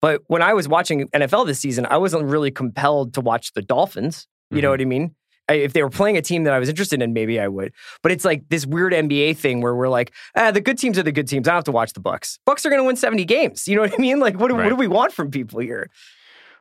But 0.00 0.22
when 0.28 0.40
I 0.40 0.54
was 0.54 0.66
watching 0.66 1.08
NFL 1.08 1.46
this 1.46 1.58
season, 1.58 1.86
I 1.90 1.98
wasn't 1.98 2.24
really 2.24 2.50
compelled 2.50 3.12
to 3.14 3.20
watch 3.20 3.52
the 3.52 3.60
Dolphins. 3.62 4.26
You 4.50 4.62
know 4.62 4.68
Mhm. 4.68 4.72
what 4.72 4.80
I 4.80 4.84
mean? 4.86 5.14
If 5.52 5.72
they 5.72 5.82
were 5.82 5.90
playing 5.90 6.16
a 6.16 6.22
team 6.22 6.44
that 6.44 6.52
I 6.52 6.58
was 6.58 6.68
interested 6.68 7.00
in, 7.02 7.12
maybe 7.12 7.38
I 7.40 7.48
would. 7.48 7.72
But 8.02 8.12
it's 8.12 8.24
like 8.24 8.48
this 8.48 8.66
weird 8.66 8.92
NBA 8.92 9.36
thing 9.36 9.60
where 9.60 9.74
we're 9.74 9.88
like, 9.88 10.12
ah, 10.36 10.50
the 10.50 10.60
good 10.60 10.78
teams 10.78 10.98
are 10.98 11.02
the 11.02 11.12
good 11.12 11.28
teams. 11.28 11.46
I 11.48 11.52
don't 11.52 11.58
have 11.58 11.64
to 11.64 11.72
watch 11.72 11.92
the 11.92 12.00
Bucks. 12.00 12.38
Bucks 12.46 12.64
are 12.66 12.70
going 12.70 12.80
to 12.80 12.84
win 12.86 12.96
70 12.96 13.24
games. 13.24 13.66
You 13.68 13.76
know 13.76 13.82
what 13.82 13.94
I 13.94 13.96
mean? 13.98 14.20
Like, 14.20 14.38
what, 14.38 14.48
do- 14.48 14.54
what 14.56 14.68
do 14.68 14.76
we 14.76 14.88
want 14.88 15.12
from 15.12 15.30
people 15.30 15.60
here? 15.60 15.88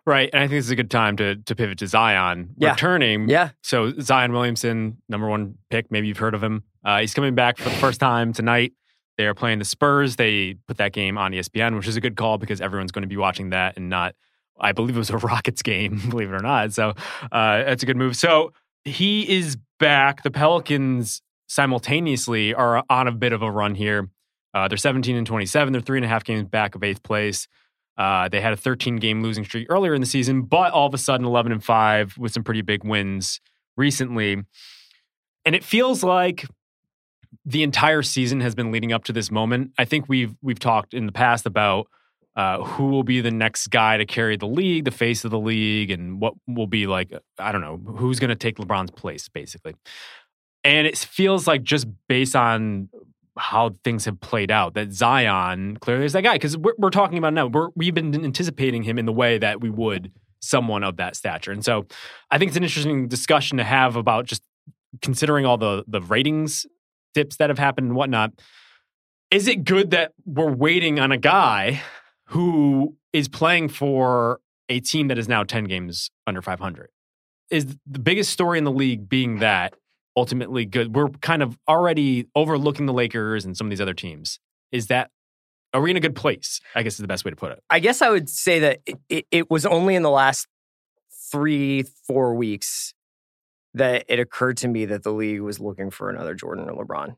Right. 0.06 0.30
And 0.34 0.42
I 0.42 0.48
think 0.48 0.58
this 0.58 0.66
is 0.66 0.72
a 0.72 0.76
good 0.76 0.90
time 0.90 1.18
to 1.18 1.36
to 1.36 1.56
pivot 1.56 1.78
to 1.80 1.88
Zion 1.88 2.56
Yeah. 2.58 2.72
returning. 2.72 3.30
Yeah. 3.30 3.50
So 3.62 3.94
Zion 4.00 4.32
Williamson, 4.34 4.98
number 5.10 5.28
one 5.28 5.56
pick. 5.70 5.92
Maybe 5.92 6.08
you've 6.08 6.18
heard 6.18 6.34
of 6.34 6.42
him. 6.44 6.64
Uh, 6.84 7.02
he's 7.02 7.14
coming 7.14 7.36
back 7.36 7.58
for 7.58 7.66
the 7.70 7.76
first 7.76 8.00
time 8.00 8.34
tonight. 8.34 8.74
They 9.18 9.28
are 9.28 9.34
playing 9.36 9.60
the 9.60 9.66
Spurs. 9.66 10.16
They 10.16 10.56
put 10.68 10.78
that 10.78 10.94
game 10.94 11.18
on 11.18 11.34
ESPN, 11.34 11.76
which 11.76 11.88
is 11.88 11.98
a 11.98 12.02
good 12.02 12.16
call 12.16 12.38
because 12.38 12.62
everyone's 12.62 12.92
going 12.94 13.02
to 13.04 13.08
be 13.08 13.18
watching 13.18 13.50
that 13.50 13.76
and 13.78 13.90
not. 13.90 14.16
I 14.60 14.72
believe 14.72 14.96
it 14.96 15.00
was 15.00 15.10
a 15.10 15.18
Rockets 15.32 15.62
game, 15.62 16.02
believe 16.10 16.30
it 16.30 16.34
or 16.34 16.40
not. 16.42 16.74
So 16.74 16.92
uh, 17.32 17.64
that's 17.64 17.84
a 17.84 17.86
good 17.86 17.98
move. 17.98 18.16
So 18.16 18.54
he 18.86 19.38
is 19.38 19.58
back. 19.80 20.24
The 20.24 20.32
Pelicans 20.32 21.22
simultaneously 21.48 22.54
are 22.54 22.84
on 22.90 23.08
a 23.08 23.12
bit 23.12 23.34
of 23.34 23.42
a 23.42 23.52
run 23.52 23.76
here. 23.76 24.10
Uh, 24.54 24.68
they're 24.68 24.78
17 24.78 25.16
and 25.16 25.28
27. 25.28 25.74
They're 25.74 25.82
three 25.82 25.98
and 25.98 26.06
a 26.06 26.08
half 26.08 26.24
games 26.24 26.48
back 26.48 26.76
of 26.76 26.84
eighth 26.84 27.04
place. 27.04 27.48
Uh, 27.98 28.30
they 28.30 28.40
had 28.40 28.54
a 28.54 28.58
13 28.58 28.96
game 28.98 29.22
losing 29.22 29.44
streak 29.44 29.68
earlier 29.70 29.94
in 29.94 30.02
the 30.02 30.08
season, 30.08 30.44
but 30.44 30.72
all 30.72 30.88
of 30.88 30.94
a 30.94 30.98
sudden 30.98 31.26
11 31.26 31.52
and 31.52 31.64
5 31.64 32.18
with 32.18 32.32
some 32.32 32.44
pretty 32.44 32.62
big 32.62 32.84
wins 32.84 33.42
recently. 33.76 34.42
And 35.46 35.56
it 35.56 35.64
feels 35.64 36.04
like 36.04 36.46
the 37.46 37.64
entire 37.64 38.02
season 38.02 38.42
has 38.42 38.56
been 38.56 38.72
leading 38.72 38.94
up 38.94 39.04
to 39.06 39.14
this 39.14 39.30
moment. 39.30 39.72
I 39.78 39.86
think 39.86 40.08
we've 40.08 40.36
we've 40.42 40.60
talked 40.60 40.94
in 40.94 41.06
the 41.06 41.12
past 41.12 41.46
about 41.46 41.88
uh, 42.40 42.64
who 42.64 42.86
will 42.86 43.04
be 43.04 43.20
the 43.20 43.32
next 43.32 43.68
guy 43.68 43.98
to 43.98 44.06
carry 44.06 44.38
the 44.38 44.48
league, 44.48 44.86
the 44.86 44.92
face 44.92 45.26
of 45.26 45.32
the 45.32 45.38
league, 45.38 45.92
and 45.92 46.22
what 46.22 46.36
will 46.48 46.68
be 46.68 46.88
like. 46.88 47.12
I 47.38 47.52
don't 47.52 47.60
know 47.60 47.82
who's 47.98 48.18
going 48.18 48.30
to 48.30 48.36
take 48.36 48.56
LeBron's 48.56 48.92
place, 48.92 49.28
basically. 49.28 49.76
And 50.64 50.88
it 50.88 50.98
feels 50.98 51.48
like 51.48 51.64
just 51.64 51.86
based 52.08 52.38
on 52.38 52.88
how 53.38 53.76
things 53.84 54.06
have 54.06 54.22
played 54.22 54.52
out, 54.52 54.74
that 54.76 54.94
Zion 54.94 55.76
clearly 55.82 56.06
is 56.06 56.14
that 56.14 56.24
guy 56.24 56.36
because 56.36 56.56
we're, 56.56 56.76
we're 56.78 56.92
talking 56.92 57.18
about 57.18 57.34
now. 57.34 57.48
We're, 57.48 57.72
we've 57.76 57.94
been 57.94 58.16
anticipating 58.24 58.84
him 58.84 58.98
in 58.98 59.06
the 59.06 59.12
way 59.12 59.38
that 59.38 59.60
we 59.60 59.70
would 59.70 60.10
someone 60.40 60.86
of 60.86 60.96
that 60.96 61.18
stature, 61.18 61.52
and 61.52 61.66
so 61.66 61.88
I 62.32 62.38
think 62.38 62.50
it's 62.50 62.58
an 62.58 62.64
interesting 62.64 63.10
discussion 63.10 63.58
to 63.58 63.66
have 63.66 63.98
about 63.98 64.28
just 64.28 64.44
considering 65.02 65.46
all 65.46 65.58
the 65.58 65.84
the 65.88 66.02
ratings 66.02 66.66
dips 67.14 67.36
that 67.36 67.50
have 67.50 67.60
happened 67.60 67.88
and 67.88 67.96
whatnot. 67.98 68.32
Is 69.30 69.48
it 69.48 69.66
good 69.66 69.92
that 69.92 70.14
we're 70.26 70.52
waiting 70.52 71.02
on 71.02 71.12
a 71.12 71.18
guy 71.18 71.82
who 72.30 72.96
is 73.12 73.28
playing 73.28 73.70
for 73.70 74.40
a 74.70 74.80
team 74.80 75.08
that 75.08 75.18
is 75.18 75.28
now 75.28 75.44
10 75.44 75.64
games 75.66 76.12
under 76.28 76.42
500? 76.42 76.90
Is 77.50 77.66
the 77.88 78.00
biggest 78.00 78.32
story 78.32 78.60
in 78.60 78.64
the 78.64 78.72
league 78.72 79.10
being 79.10 79.40
that 79.40 79.74
ultimately 80.16 80.66
good? 80.66 80.96
We're 80.96 81.10
kind 81.10 81.42
of 81.42 81.58
already 81.68 82.28
overlooking 82.36 82.86
the 82.86 82.94
Lakers 82.94 83.46
and 83.46 83.58
some 83.58 83.68
of 83.68 83.70
these 83.72 83.82
other 83.82 83.96
teams. 83.96 84.40
Is 84.72 84.88
that 84.88 85.10
are 85.74 85.82
we 85.82 85.92
in 85.92 85.98
a 85.98 86.00
good 86.00 86.16
place? 86.16 86.62
I 86.76 86.84
guess 86.84 86.94
is 86.94 87.00
the 87.00 87.08
best 87.08 87.26
way 87.26 87.32
to 87.32 87.36
put 87.36 87.52
it. 87.52 87.64
I 87.70 87.80
guess 87.80 88.02
I 88.02 88.10
would 88.10 88.30
say 88.30 88.60
that 88.60 88.80
it, 88.86 88.98
it, 89.08 89.26
it 89.32 89.52
was 89.52 89.66
only 89.66 89.96
in 89.96 90.04
the 90.04 90.10
last 90.10 90.48
three, 91.32 91.84
four 92.08 92.34
weeks 92.36 92.94
that 93.74 94.06
it 94.08 94.20
occurred 94.20 94.58
to 94.58 94.68
me 94.68 94.86
that 94.86 95.04
the 95.04 95.12
league 95.12 95.42
was 95.42 95.60
looking 95.60 95.92
for 95.92 96.10
another 96.10 96.34
Jordan 96.34 96.70
or 96.70 96.84
LeBron. 96.84 97.16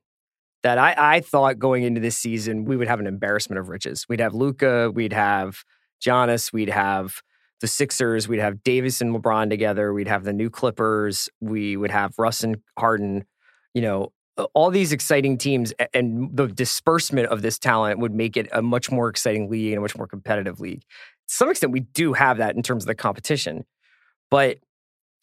That 0.64 0.78
I, 0.78 0.94
I 0.98 1.20
thought 1.22 1.58
going 1.58 1.84
into 1.84 2.00
this 2.00 2.18
season, 2.18 2.66
we 2.66 2.78
would 2.78 2.88
have 2.88 3.00
an 3.00 3.08
embarrassment 3.08 3.60
of 3.60 3.70
riches. 3.70 4.06
We'd 4.08 4.20
have 4.20 4.36
Luka, 4.36 4.92
we'd 4.92 5.14
have 5.14 5.64
Giannis, 6.06 6.54
we'd 6.54 6.70
have 6.70 7.22
the 7.62 7.68
Sixers, 7.68 8.28
we'd 8.28 8.40
have 8.40 8.64
Davis 8.64 9.02
and 9.02 9.16
LeBron 9.16 9.50
together, 9.50 9.94
we'd 9.94 10.08
have 10.08 10.24
the 10.24 10.34
new 10.34 10.50
Clippers, 10.50 11.30
we 11.40 11.78
would 11.78 11.92
have 11.92 12.14
Russ 12.18 12.44
and 12.44 12.58
Harden, 12.78 13.26
you 13.74 13.82
know, 13.82 14.12
all 14.54 14.72
these 14.72 14.92
exciting 14.92 15.38
teams 15.38 15.74
and 15.94 16.36
the 16.36 16.48
disbursement 16.48 17.28
of 17.28 17.42
this 17.42 17.60
talent 17.60 18.00
would 18.00 18.14
make 18.14 18.38
it 18.38 18.48
a 18.52 18.62
much 18.62 18.90
more 18.90 19.10
exciting 19.10 19.50
league 19.50 19.74
and 19.74 19.78
a 19.78 19.82
much 19.82 19.96
more 19.96 20.08
competitive 20.08 20.60
league. 20.60 20.82
To 20.82 21.36
some 21.36 21.50
extent, 21.50 21.72
we 21.72 21.82
do 21.82 22.14
have 22.14 22.38
that 22.38 22.56
in 22.56 22.64
terms 22.64 22.84
of 22.84 22.88
the 22.88 22.96
competition, 22.96 23.66
but 24.30 24.58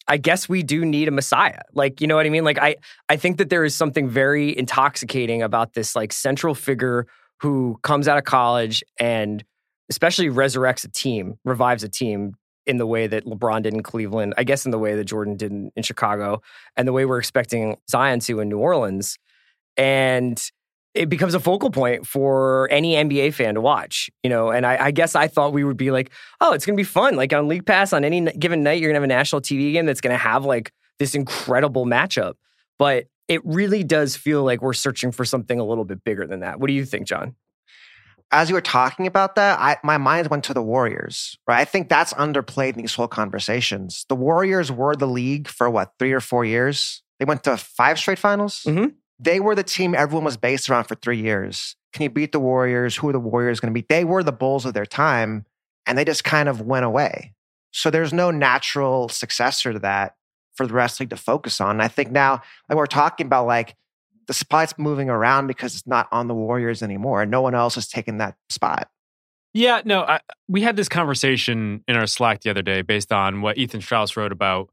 I 0.09 0.17
guess 0.17 0.49
we 0.49 0.63
do 0.63 0.83
need 0.83 1.07
a 1.07 1.11
messiah. 1.11 1.61
Like, 1.73 2.01
you 2.01 2.07
know 2.07 2.15
what 2.15 2.25
I 2.25 2.29
mean? 2.29 2.43
Like, 2.43 2.57
I 2.57 2.75
I 3.07 3.15
think 3.15 3.37
that 3.37 3.49
there 3.49 3.63
is 3.63 3.75
something 3.75 4.09
very 4.09 4.57
intoxicating 4.57 5.41
about 5.43 5.73
this 5.73 5.95
like 5.95 6.11
central 6.11 6.55
figure 6.55 7.05
who 7.41 7.79
comes 7.83 8.07
out 8.07 8.17
of 8.17 8.23
college 8.25 8.83
and 8.99 9.43
especially 9.89 10.27
resurrects 10.27 10.83
a 10.83 10.89
team, 10.89 11.35
revives 11.45 11.83
a 11.83 11.89
team 11.89 12.33
in 12.65 12.77
the 12.77 12.85
way 12.85 13.07
that 13.07 13.25
LeBron 13.25 13.63
did 13.63 13.73
in 13.73 13.81
Cleveland, 13.81 14.33
I 14.37 14.43
guess 14.43 14.65
in 14.65 14.71
the 14.71 14.77
way 14.77 14.95
that 14.95 15.05
Jordan 15.05 15.37
did 15.37 15.51
in, 15.51 15.83
Chicago, 15.83 16.41
and 16.75 16.87
the 16.87 16.93
way 16.93 17.05
we're 17.05 17.17
expecting 17.17 17.77
Zion 17.89 18.19
to 18.21 18.39
in 18.39 18.49
New 18.49 18.59
Orleans. 18.59 19.17
And 19.77 20.39
it 20.93 21.07
becomes 21.09 21.33
a 21.33 21.39
focal 21.39 21.69
point 21.69 22.07
for 22.07 22.67
any 22.71 22.93
NBA 22.93 23.33
fan 23.33 23.55
to 23.55 23.61
watch, 23.61 24.09
you 24.23 24.29
know. 24.29 24.49
And 24.49 24.65
I, 24.65 24.85
I 24.85 24.91
guess 24.91 25.15
I 25.15 25.27
thought 25.27 25.53
we 25.53 25.63
would 25.63 25.77
be 25.77 25.91
like, 25.91 26.11
oh, 26.41 26.53
it's 26.53 26.65
going 26.65 26.75
to 26.75 26.79
be 26.81 26.85
fun. 26.85 27.15
Like 27.15 27.31
on 27.33 27.47
League 27.47 27.65
Pass, 27.65 27.93
on 27.93 28.03
any 28.03 28.21
given 28.33 28.63
night, 28.63 28.81
you're 28.81 28.89
going 28.89 28.95
to 28.95 29.01
have 29.01 29.03
a 29.03 29.07
national 29.07 29.41
TV 29.41 29.71
game 29.73 29.85
that's 29.85 30.01
going 30.01 30.13
to 30.13 30.17
have 30.17 30.45
like 30.45 30.71
this 30.97 31.15
incredible 31.15 31.85
matchup. 31.85 32.33
But 32.77 33.05
it 33.27 33.45
really 33.45 33.83
does 33.83 34.15
feel 34.15 34.43
like 34.43 34.61
we're 34.61 34.73
searching 34.73 35.11
for 35.11 35.23
something 35.25 35.59
a 35.59 35.63
little 35.63 35.85
bit 35.85 36.03
bigger 36.03 36.25
than 36.25 36.39
that. 36.39 36.59
What 36.59 36.67
do 36.67 36.73
you 36.73 36.85
think, 36.85 37.07
John? 37.07 37.35
as 38.31 38.47
you 38.49 38.55
were 38.55 38.61
talking 38.61 39.07
about 39.07 39.35
that, 39.35 39.59
I, 39.59 39.77
my 39.83 39.97
mind 39.97 40.27
went 40.27 40.43
to 40.45 40.53
the 40.53 40.61
Warriors, 40.61 41.37
right? 41.47 41.59
I 41.59 41.65
think 41.65 41.89
that's 41.89 42.13
underplayed 42.13 42.73
in 42.73 42.81
these 42.81 42.93
whole 42.93 43.07
conversations. 43.07 44.05
The 44.07 44.15
Warriors 44.15 44.71
were 44.71 44.95
the 44.95 45.07
league 45.07 45.47
for 45.47 45.67
what, 45.69 45.93
three 45.97 46.13
or 46.13 46.19
four 46.19 46.45
years? 46.45 47.01
They 47.17 47.25
went 47.25 47.43
to 47.45 47.57
five 47.57 47.97
straight 47.97 48.19
finals. 48.19 48.61
Mhm. 48.67 48.93
They 49.19 49.39
were 49.39 49.55
the 49.55 49.63
team 49.63 49.93
everyone 49.93 50.23
was 50.23 50.37
based 50.37 50.69
around 50.69 50.85
for 50.85 50.95
three 50.95 51.19
years. 51.19 51.75
Can 51.91 52.03
you 52.03 52.09
beat 52.09 52.31
the 52.31 52.39
Warriors? 52.39 52.95
Who 52.95 53.09
are 53.09 53.13
the 53.13 53.19
Warriors 53.19 53.59
going 53.59 53.73
to 53.73 53.77
beat? 53.77 53.89
They 53.89 54.03
were 54.03 54.23
the 54.23 54.31
Bulls 54.31 54.65
of 54.65 54.73
their 54.73 54.85
time, 54.85 55.45
and 55.85 55.97
they 55.97 56.05
just 56.05 56.23
kind 56.23 56.47
of 56.47 56.61
went 56.61 56.85
away. 56.85 57.33
So 57.71 57.89
there's 57.89 58.13
no 58.13 58.31
natural 58.31 59.09
successor 59.09 59.73
to 59.73 59.79
that 59.79 60.15
for 60.53 60.67
the 60.67 60.91
league 60.99 61.09
to 61.09 61.15
focus 61.15 61.61
on. 61.61 61.71
And 61.71 61.81
I 61.81 61.87
think 61.87 62.11
now, 62.11 62.41
like 62.67 62.77
we're 62.77 62.85
talking 62.85 63.25
about, 63.25 63.47
like 63.47 63.75
the 64.27 64.33
spot's 64.33 64.77
moving 64.77 65.09
around 65.09 65.47
because 65.47 65.75
it's 65.75 65.87
not 65.87 66.07
on 66.11 66.27
the 66.27 66.35
Warriors 66.35 66.83
anymore. 66.83 67.21
and 67.23 67.31
No 67.31 67.41
one 67.41 67.55
else 67.55 67.75
has 67.75 67.87
taken 67.87 68.17
that 68.17 68.35
spot. 68.49 68.89
Yeah, 69.53 69.81
no, 69.83 70.01
I, 70.01 70.19
we 70.47 70.61
had 70.61 70.75
this 70.75 70.89
conversation 70.89 71.83
in 71.87 71.95
our 71.95 72.05
Slack 72.05 72.41
the 72.41 72.51
other 72.51 72.61
day 72.61 72.81
based 72.83 73.11
on 73.11 73.41
what 73.41 73.57
Ethan 73.57 73.81
Strauss 73.81 74.15
wrote 74.15 74.31
about 74.31 74.69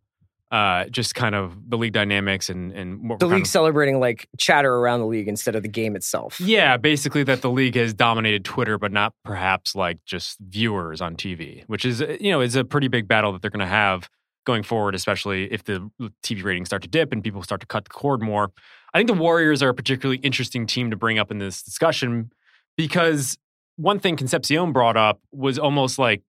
uh, 0.51 0.85
just 0.87 1.15
kind 1.15 1.35
of 1.35 1.57
the 1.69 1.77
league 1.77 1.93
dynamics 1.93 2.49
and 2.49 2.73
and 2.73 3.19
The 3.19 3.27
league 3.27 3.43
of- 3.43 3.47
celebrating 3.49 3.99
like 3.99 4.29
chatter 4.39 4.75
around 4.77 5.01
the 5.01 5.07
league 5.07 5.27
instead 5.29 5.57
of 5.57 5.63
the 5.63 5.69
game 5.69 5.97
itself. 5.97 6.41
Yeah, 6.41 6.77
basically 6.77 7.25
that 7.25 7.43
the 7.43 7.51
league 7.51 7.75
has 7.75 7.93
dominated 7.93 8.45
Twitter, 8.45 8.79
but 8.79 8.93
not 8.93 9.13
perhaps 9.25 9.75
like 9.75 9.99
just 10.05 10.39
viewers 10.41 11.01
on 11.01 11.17
TV, 11.17 11.65
which 11.67 11.85
is 11.85 12.01
uh, 12.01 12.17
you 12.21 12.31
know 12.31 12.41
is 12.41 12.55
a 12.57 12.65
pretty 12.65 12.89
big 12.89 13.09
battle 13.09 13.33
that 13.33 13.43
they're 13.43 13.51
going 13.51 13.59
to 13.61 13.67
have 13.67 14.09
going 14.45 14.63
forward, 14.63 14.95
especially 14.95 15.53
if 15.53 15.65
the 15.65 15.91
TV 16.23 16.45
ratings 16.45 16.69
start 16.69 16.81
to 16.83 16.89
dip 16.89 17.13
and 17.13 17.25
people 17.25 17.43
start 17.43 17.61
to 17.61 17.67
cut 17.67 17.83
the 17.85 17.91
cord 17.91 18.23
more. 18.23 18.53
I 18.95 18.99
think 18.99 19.09
the 19.09 19.15
Warriors 19.15 19.61
are 19.63 19.71
a 19.71 19.75
particularly 19.75 20.19
interesting 20.23 20.67
team 20.67 20.91
to 20.91 20.97
bring 20.97 21.19
up 21.19 21.33
in 21.33 21.39
this 21.39 21.61
discussion 21.63 22.31
because 22.77 23.37
one 23.77 23.99
thing 23.99 24.17
Concepcion 24.17 24.73
brought 24.73 24.97
up 24.97 25.21
was 25.33 25.59
almost 25.59 25.99
like 25.99 26.23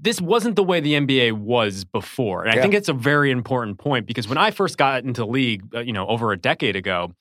this 0.00 0.20
wasn't 0.20 0.56
the 0.56 0.62
way 0.62 0.80
the 0.80 0.94
NBA 0.94 1.32
was 1.32 1.84
before. 1.84 2.44
And 2.44 2.56
I 2.56 2.60
think 2.62 2.74
it's 2.74 2.88
a 2.88 2.92
very 2.92 3.30
important 3.30 3.78
point 3.78 4.06
because 4.06 4.28
when 4.28 4.38
I 4.38 4.50
first 4.50 4.78
got 4.78 5.04
into 5.04 5.22
the 5.22 5.26
league, 5.26 5.64
uh, 5.74 5.80
you 5.80 5.92
know, 5.92 6.06
over 6.06 6.32
a 6.32 6.36
decade 6.36 6.76
ago, 6.76 7.12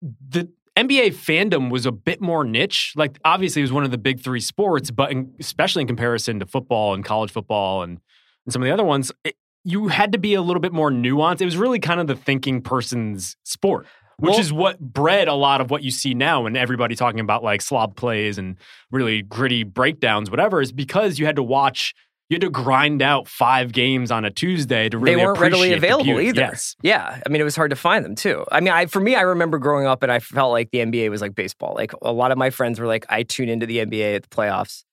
the 0.00 0.48
NBA 0.76 1.14
fandom 1.14 1.70
was 1.70 1.86
a 1.86 1.92
bit 1.92 2.20
more 2.20 2.44
niche. 2.44 2.92
Like, 2.96 3.18
obviously, 3.24 3.60
it 3.60 3.64
was 3.64 3.72
one 3.72 3.84
of 3.84 3.90
the 3.90 3.98
big 3.98 4.20
three 4.20 4.40
sports, 4.40 4.90
but 4.90 5.10
in, 5.10 5.34
especially 5.40 5.82
in 5.82 5.88
comparison 5.88 6.38
to 6.38 6.46
football 6.46 6.94
and 6.94 7.04
college 7.04 7.32
football 7.32 7.82
and, 7.82 7.98
and 8.46 8.52
some 8.52 8.62
of 8.62 8.66
the 8.66 8.72
other 8.72 8.84
ones, 8.84 9.10
it, 9.24 9.34
you 9.64 9.88
had 9.88 10.12
to 10.12 10.18
be 10.18 10.34
a 10.34 10.40
little 10.40 10.60
bit 10.60 10.72
more 10.72 10.90
nuanced. 10.90 11.40
It 11.40 11.46
was 11.46 11.56
really 11.56 11.80
kind 11.80 12.00
of 12.00 12.06
the 12.06 12.14
thinking 12.14 12.62
person's 12.62 13.36
sport, 13.42 13.86
which 14.18 14.30
Well- 14.32 14.40
is 14.40 14.52
what 14.52 14.80
bred 14.80 15.28
a 15.28 15.34
lot 15.34 15.60
of 15.60 15.70
what 15.70 15.82
you 15.82 15.90
see 15.90 16.14
now 16.14 16.46
and 16.46 16.56
everybody 16.56 16.94
talking 16.96 17.20
about 17.20 17.42
like 17.44 17.62
slob 17.62 17.96
plays 17.96 18.36
and 18.38 18.56
really 18.90 19.22
gritty 19.22 19.62
breakdowns, 19.62 20.30
whatever, 20.30 20.60
is 20.60 20.72
because 20.72 21.18
you 21.18 21.26
had 21.26 21.36
to 21.36 21.42
watch. 21.42 21.94
You 22.30 22.34
had 22.34 22.42
to 22.42 22.50
grind 22.50 23.00
out 23.00 23.26
five 23.26 23.72
games 23.72 24.10
on 24.10 24.26
a 24.26 24.30
Tuesday 24.30 24.90
to 24.90 24.98
really 24.98 25.16
they 25.16 25.24
weren't 25.24 25.38
readily 25.38 25.72
available 25.72 26.20
either. 26.20 26.42
Yes. 26.42 26.76
Yeah, 26.82 27.22
I 27.24 27.28
mean, 27.30 27.40
it 27.40 27.44
was 27.44 27.56
hard 27.56 27.70
to 27.70 27.76
find 27.76 28.04
them 28.04 28.14
too. 28.16 28.44
I 28.52 28.60
mean, 28.60 28.68
I 28.68 28.84
for 28.84 29.00
me, 29.00 29.14
I 29.14 29.22
remember 29.22 29.58
growing 29.58 29.86
up 29.86 30.02
and 30.02 30.12
I 30.12 30.18
felt 30.18 30.52
like 30.52 30.70
the 30.70 30.80
NBA 30.80 31.08
was 31.08 31.22
like 31.22 31.34
baseball. 31.34 31.72
Like 31.74 31.92
a 32.02 32.12
lot 32.12 32.30
of 32.30 32.36
my 32.36 32.50
friends 32.50 32.78
were 32.78 32.86
like, 32.86 33.06
I 33.08 33.22
tune 33.22 33.48
into 33.48 33.64
the 33.64 33.78
NBA 33.78 34.16
at 34.16 34.22
the 34.24 34.28
playoffs. 34.28 34.84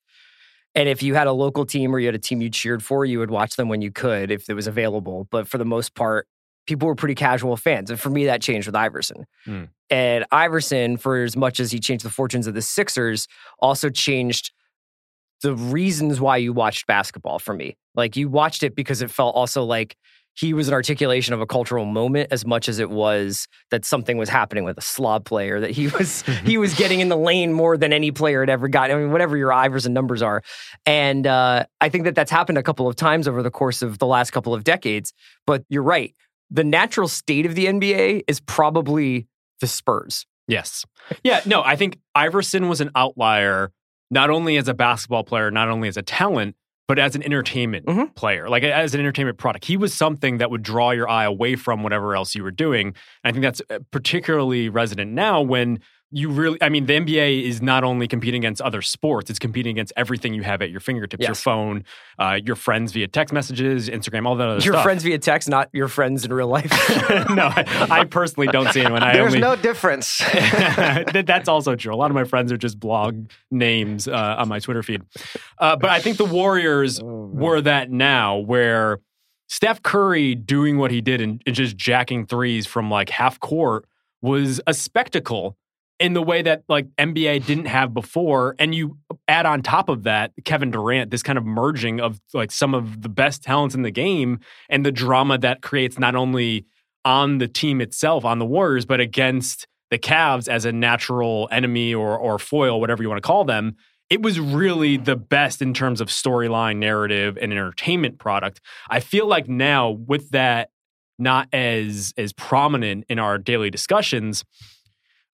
And 0.76 0.88
if 0.88 1.04
you 1.04 1.16
had 1.16 1.28
a 1.28 1.34
local 1.34 1.66
team 1.66 1.94
or 1.94 2.00
you 2.00 2.06
had 2.06 2.16
a 2.16 2.20
team 2.20 2.42
you 2.42 2.50
cheered 2.50 2.82
for, 2.82 3.04
you 3.04 3.20
would 3.20 3.32
watch 3.32 3.58
them 3.58 3.68
when 3.68 3.82
you 3.82 3.92
could 3.92 4.32
if 4.32 4.50
it 4.50 4.54
was 4.54 4.68
available. 4.68 5.28
But 5.30 5.46
for 5.48 5.58
the 5.58 5.66
most 5.66 5.94
part, 5.94 6.28
people 6.66 6.88
were 6.88 6.96
pretty 6.96 7.16
casual 7.16 7.56
fans. 7.58 7.90
And 7.90 8.00
for 8.00 8.10
me, 8.10 8.26
that 8.26 8.42
changed 8.42 8.68
with 8.68 8.76
Iverson. 8.76 9.26
Hmm. 9.46 9.64
And 9.90 10.26
Iverson, 10.32 10.98
for 10.98 11.24
as 11.24 11.36
much 11.36 11.60
as 11.60 11.72
he 11.72 11.80
changed 11.80 12.04
the 12.04 12.10
fortunes 12.10 12.48
of 12.48 12.54
the 12.54 12.62
Sixers, 12.62 13.28
also 13.60 13.90
changed 13.90 14.52
the 15.42 15.54
reasons 15.54 16.20
why 16.20 16.38
you 16.38 16.54
watched 16.54 16.88
basketball 16.88 17.40
for 17.40 17.54
me. 17.54 17.78
Like 17.94 18.16
you 18.16 18.30
watched 18.30 18.64
it 18.64 18.76
because 18.76 19.02
it 19.02 19.12
felt 19.12 19.36
also 19.36 19.64
like 19.64 19.96
he 20.36 20.54
was 20.54 20.68
an 20.68 20.74
articulation 20.74 21.34
of 21.34 21.40
a 21.42 21.46
cultural 21.46 21.86
moment 21.86 22.28
as 22.32 22.46
much 22.46 22.68
as 22.68 22.80
it 22.80 22.90
was 22.90 23.48
that 23.72 23.86
something 23.86 24.18
was 24.18 24.28
happening 24.28 24.66
with 24.66 24.78
a 24.78 24.82
slob 24.82 25.26
player 25.26 25.60
that 25.62 25.72
he 25.72 25.88
was 26.00 26.24
he 26.44 26.58
was 26.58 26.74
getting 26.74 27.00
in 27.00 27.10
the 27.10 27.18
lane 27.18 27.54
more 27.54 27.78
than 27.78 27.94
any 27.94 28.12
player 28.12 28.42
had 28.42 28.50
ever 28.50 28.68
gotten. 28.68 28.96
I 28.96 29.00
mean, 29.00 29.12
whatever 29.12 29.38
your 29.38 29.54
Iverson 29.54 29.94
numbers 29.94 30.22
are, 30.22 30.44
and 30.86 31.26
uh, 31.26 31.66
I 31.80 31.90
think 31.90 32.04
that 32.04 32.16
that's 32.16 32.32
happened 32.32 32.58
a 32.58 32.64
couple 32.64 32.88
of 32.88 32.96
times 32.96 33.28
over 33.28 33.42
the 33.42 33.52
course 33.52 33.82
of 33.82 33.98
the 33.98 34.08
last 34.08 34.32
couple 34.32 34.54
of 34.54 34.64
decades. 34.64 35.14
But 35.46 35.64
you're 35.70 35.84
right. 35.84 36.14
The 36.52 36.64
natural 36.64 37.08
state 37.08 37.46
of 37.46 37.56
the 37.56 37.66
NBA 37.66 38.24
is 38.28 38.40
probably 38.40 39.28
the 39.62 39.68
Spurs. 39.68 40.26
Yes. 40.48 40.86
Yeah, 41.24 41.42
no, 41.46 41.64
I 41.64 41.76
think 41.76 41.98
Iverson 42.14 42.70
was 42.70 42.82
an 42.82 42.92
outlier, 42.96 43.72
not 44.12 44.30
only 44.30 44.58
as 44.58 44.68
a 44.68 44.74
basketball 44.74 45.24
player, 45.24 45.50
not 45.50 45.70
only 45.70 45.88
as 45.88 45.98
a 45.98 46.02
talent, 46.04 46.56
but 46.88 47.00
as 47.00 47.16
an 47.16 47.24
entertainment 47.24 47.88
Mhm. 47.88 48.14
player, 48.14 48.48
like 48.48 48.62
as 48.62 48.94
an 48.94 49.00
entertainment 49.00 49.40
product. 49.40 49.66
He 49.66 49.76
was 49.76 49.92
something 49.92 50.38
that 50.38 50.52
would 50.52 50.62
draw 50.62 50.92
your 50.92 51.10
eye 51.10 51.24
away 51.24 51.56
from 51.56 51.82
whatever 51.82 52.16
else 52.16 52.36
you 52.36 52.44
were 52.44 52.52
doing. 52.52 52.88
And 52.90 52.96
I 53.24 53.32
think 53.32 53.42
that's 53.42 53.62
uh, 53.72 53.80
particularly 53.90 54.70
resonant 54.70 55.12
now 55.12 55.42
when 55.42 55.80
you 56.16 56.30
really, 56.30 56.58
I 56.62 56.70
mean, 56.70 56.86
the 56.86 56.94
NBA 56.94 57.44
is 57.44 57.62
not 57.62 57.84
only 57.84 58.08
competing 58.08 58.46
against 58.46 58.62
other 58.62 58.82
sports, 58.82 59.30
it's 59.30 59.38
competing 59.38 59.72
against 59.72 59.92
everything 59.98 60.34
you 60.34 60.44
have 60.44 60.62
at 60.62 60.72
your 60.72 60.80
fingertips 60.80 61.26
your 61.26 61.36
phone, 61.36 61.84
uh, 62.18 62.40
your 62.42 62.56
friends 62.56 62.94
via 62.94 63.10
text 63.10 63.34
messages, 63.34 63.90
Instagram, 63.90 64.26
all 64.26 64.38
that 64.38 64.48
other 64.48 64.62
stuff. 64.62 64.66
Your 64.66 64.74
stuff. 64.76 64.84
friends 64.84 65.04
via 65.04 65.20
text, 65.20 65.50
not 65.50 65.70
your 65.74 65.90
friends 65.90 66.24
in 66.24 66.32
real 66.32 66.48
life. 66.48 66.72
no, 67.30 67.48
I, 67.54 67.88
I 67.90 68.04
personally 68.06 68.48
don't 68.48 68.72
see 68.72 68.80
anyone. 68.80 69.04
I 69.04 69.12
There's 69.12 69.34
only, 69.34 69.40
no 69.40 69.58
difference. 69.58 70.20
that, 70.20 71.26
that's 71.28 71.50
also 71.50 71.76
true. 71.76 71.94
A 71.94 71.98
lot 71.98 72.12
of 72.12 72.16
my 72.16 72.24
friends 72.24 72.50
are 72.54 72.58
just 72.58 72.80
blog 72.80 73.30
names 73.52 74.08
uh, 74.08 74.36
on 74.40 74.48
my 74.48 74.60
Twitter 74.60 74.84
feed. 74.84 75.02
Uh, 75.60 75.76
but 75.76 75.90
I 75.90 76.00
think 76.00 76.16
the 76.16 76.24
Warriors 76.24 77.02
were 77.04 77.60
that 77.60 77.92
now, 77.92 78.38
where 78.38 79.02
Steph 79.50 79.84
Curry 79.84 80.34
doing 80.34 80.78
what 80.78 80.92
he 80.92 81.02
did 81.02 81.20
and, 81.20 81.44
and 81.46 81.54
just 81.54 81.76
jacking 81.76 82.26
threes 82.26 82.66
from 82.66 82.90
like 82.90 83.10
half 83.10 83.38
court 83.42 83.86
was 84.22 84.62
a 84.66 84.74
spectacle 84.74 85.58
in 86.00 86.14
the 86.14 86.22
way 86.22 86.42
that 86.42 86.64
like 86.68 86.88
NBA 86.98 87.46
didn't 87.46 87.66
have 87.66 87.94
before. 87.94 88.56
And 88.60 88.76
you 88.76 88.98
add 89.28 89.46
on 89.46 89.62
top 89.62 89.90
of 89.90 90.04
that 90.04 90.32
Kevin 90.44 90.72
Durant, 90.72 91.12
this 91.12 91.24
kind 91.24 91.38
of 91.38 91.46
merging 91.46 92.02
of 92.02 92.20
like 92.34 92.52
some 92.52 92.74
of 92.74 93.02
the 93.02 93.10
best 93.10 93.44
talents 93.44 93.76
in 93.76 93.82
the 93.82 93.92
game 93.92 94.40
and 94.70 94.86
the 94.86 94.92
drama 94.92 95.38
that 95.40 95.62
creates 95.62 95.98
not 95.98 96.16
only 96.16 96.66
on 97.06 97.38
the 97.38 97.48
team 97.48 97.82
itself, 97.82 98.26
on 98.26 98.40
the 98.40 98.46
Warriors, 98.46 98.86
but 98.86 99.00
against 99.00 99.68
the 99.92 100.00
Cavs 100.00 100.48
as 100.48 100.66
a 100.66 100.72
natural 100.72 101.48
enemy 101.52 101.94
or 101.94 102.18
or 102.18 102.40
foil, 102.40 102.80
whatever 102.80 103.04
you 103.04 103.10
want 103.10 103.22
to 103.22 103.28
call 103.28 103.46
them. 103.46 103.76
It 104.10 104.22
was 104.22 104.40
really 104.40 104.98
the 104.98 105.16
best 105.16 105.62
in 105.62 105.74
terms 105.74 106.00
of 106.00 106.10
storyline, 106.10 106.78
narrative, 106.78 107.38
and 107.42 107.52
entertainment 107.52 108.20
product. 108.20 108.62
I 108.90 109.00
feel 109.00 109.26
like 109.26 109.48
now 109.48 109.90
with 109.90 110.30
that 110.32 110.70
not 111.18 111.48
as 111.54 112.14
as 112.18 112.34
prominent 112.34 113.06
in 113.08 113.20
our 113.20 113.38
daily 113.38 113.70
discussions, 113.70 114.44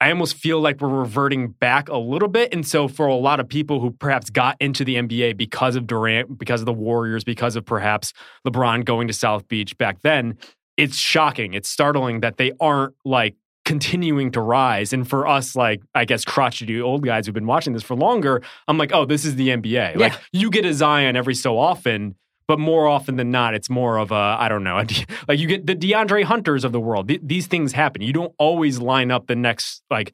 I 0.06 0.12
almost 0.12 0.36
feel 0.36 0.62
like 0.62 0.82
we're 0.82 0.88
reverting 0.88 1.48
back 1.48 1.90
a 1.90 1.98
little 1.98 2.28
bit. 2.28 2.54
And 2.54 2.66
so, 2.66 2.88
for 2.88 3.08
a 3.08 3.16
lot 3.16 3.40
of 3.40 3.50
people 3.50 3.80
who 3.80 3.90
perhaps 3.90 4.30
got 4.30 4.56
into 4.60 4.86
the 4.86 4.98
NBA 4.98 5.36
because 5.36 5.76
of 5.76 5.88
Durant, 5.88 6.38
because 6.38 6.62
of 6.62 6.68
the 6.68 6.74
Warriors, 6.74 7.24
because 7.24 7.56
of 7.56 7.66
perhaps 7.66 8.14
LeBron 8.46 8.86
going 8.86 9.08
to 9.08 9.16
South 9.16 9.48
Beach 9.48 9.76
back 9.80 10.04
then, 10.04 10.38
it's 10.78 10.96
shocking. 10.96 11.56
It's 11.56 11.68
startling 11.68 12.20
that 12.20 12.38
they 12.38 12.52
aren't 12.60 12.94
like 13.04 13.34
continuing 13.64 14.32
to 14.34 14.42
rise. 14.42 14.94
And 14.94 15.10
for 15.10 15.26
us, 15.26 15.56
like, 15.56 15.82
I 15.96 16.06
guess, 16.06 16.24
crotchety 16.24 16.80
old 16.80 17.04
guys 17.04 17.26
who've 17.26 17.34
been 17.34 17.48
watching 17.48 17.74
this 17.74 17.82
for 17.82 17.96
longer, 17.96 18.44
I'm 18.68 18.78
like, 18.78 18.94
oh, 18.94 19.06
this 19.06 19.26
is 19.26 19.38
the 19.38 19.48
NBA. 19.48 19.96
Yeah. 19.96 19.98
Like, 19.98 20.14
you 20.32 20.52
get 20.52 20.66
a 20.66 20.74
Zion 20.76 21.16
every 21.16 21.34
so 21.34 21.58
often. 21.58 22.14
But 22.48 22.60
more 22.60 22.86
often 22.88 23.16
than 23.16 23.32
not, 23.32 23.56
it's 23.56 23.72
more 23.72 23.98
of 23.98 24.12
a 24.12 24.38
I 24.40 24.48
don't 24.50 24.64
know, 24.64 24.76
like 25.28 25.40
you 25.40 25.48
get 25.48 25.66
the 25.66 25.76
De'Andre 25.76 26.24
Hunters 26.24 26.64
of 26.64 26.72
the 26.72 26.80
world. 26.80 27.08
Th- 27.08 27.22
these 27.24 27.48
things 27.48 27.72
happen. 27.74 28.02
You 28.04 28.14
don't 28.14 28.34
always 28.38 28.78
line 28.80 29.10
up 29.10 29.26
the 29.28 29.36
next 29.36 29.82
like 29.90 30.14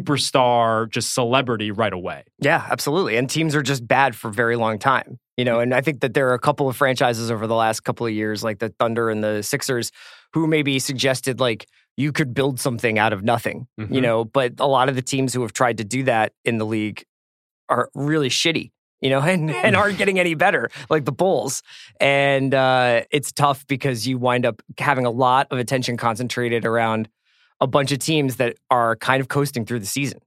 superstar, 0.00 0.88
just 0.90 1.12
celebrity 1.14 1.70
right 1.70 1.92
away. 1.92 2.24
Yeah, 2.40 2.66
absolutely. 2.70 3.16
And 3.16 3.28
teams 3.28 3.54
are 3.54 3.62
just 3.62 3.86
bad 3.86 4.14
for 4.14 4.28
a 4.28 4.32
very 4.32 4.56
long 4.56 4.78
time. 4.78 5.18
You 5.36 5.44
know, 5.44 5.60
and 5.60 5.74
I 5.74 5.82
think 5.82 6.00
that 6.00 6.14
there 6.14 6.28
are 6.30 6.34
a 6.34 6.38
couple 6.38 6.66
of 6.68 6.76
franchises 6.76 7.30
over 7.30 7.46
the 7.46 7.54
last 7.54 7.80
couple 7.80 8.06
of 8.06 8.12
years, 8.12 8.42
like 8.42 8.58
the 8.58 8.70
Thunder 8.78 9.10
and 9.10 9.22
the 9.22 9.42
Sixers, 9.42 9.92
who 10.32 10.46
maybe 10.46 10.78
suggested 10.78 11.40
like 11.40 11.66
you 11.98 12.10
could 12.12 12.32
build 12.32 12.58
something 12.58 12.98
out 12.98 13.12
of 13.12 13.22
nothing, 13.22 13.66
you 13.78 13.86
Mhm. 13.86 14.02
know, 14.02 14.24
but 14.24 14.54
a 14.58 14.66
lot 14.66 14.88
of 14.88 14.94
the 14.94 15.02
teams 15.02 15.34
who 15.34 15.42
have 15.42 15.52
tried 15.52 15.76
to 15.78 15.84
do 15.84 16.04
that 16.04 16.32
in 16.44 16.56
the 16.58 16.64
league 16.66 17.04
are 17.68 17.90
really 17.94 18.28
shitty, 18.30 18.70
you 19.06 19.10
know, 19.10 19.20
and, 19.22 19.50
and 19.50 19.76
aren't 19.76 19.98
getting 19.98 20.18
any 20.18 20.34
better, 20.34 20.68
like 20.90 21.04
the 21.04 21.12
Bulls. 21.12 21.62
And 22.00 22.52
uh, 22.52 23.02
it's 23.12 23.30
tough 23.30 23.64
because 23.68 24.06
you 24.06 24.18
wind 24.18 24.44
up 24.44 24.60
having 24.78 25.06
a 25.06 25.10
lot 25.10 25.46
of 25.52 25.58
attention 25.58 25.96
concentrated 25.96 26.66
around 26.66 27.08
a 27.60 27.68
bunch 27.68 27.92
of 27.92 28.00
teams 28.00 28.36
that 28.36 28.56
are 28.68 28.96
kind 28.96 29.20
of 29.20 29.28
coasting 29.28 29.64
through 29.64 29.78
the 29.78 29.86
season. 29.86 30.20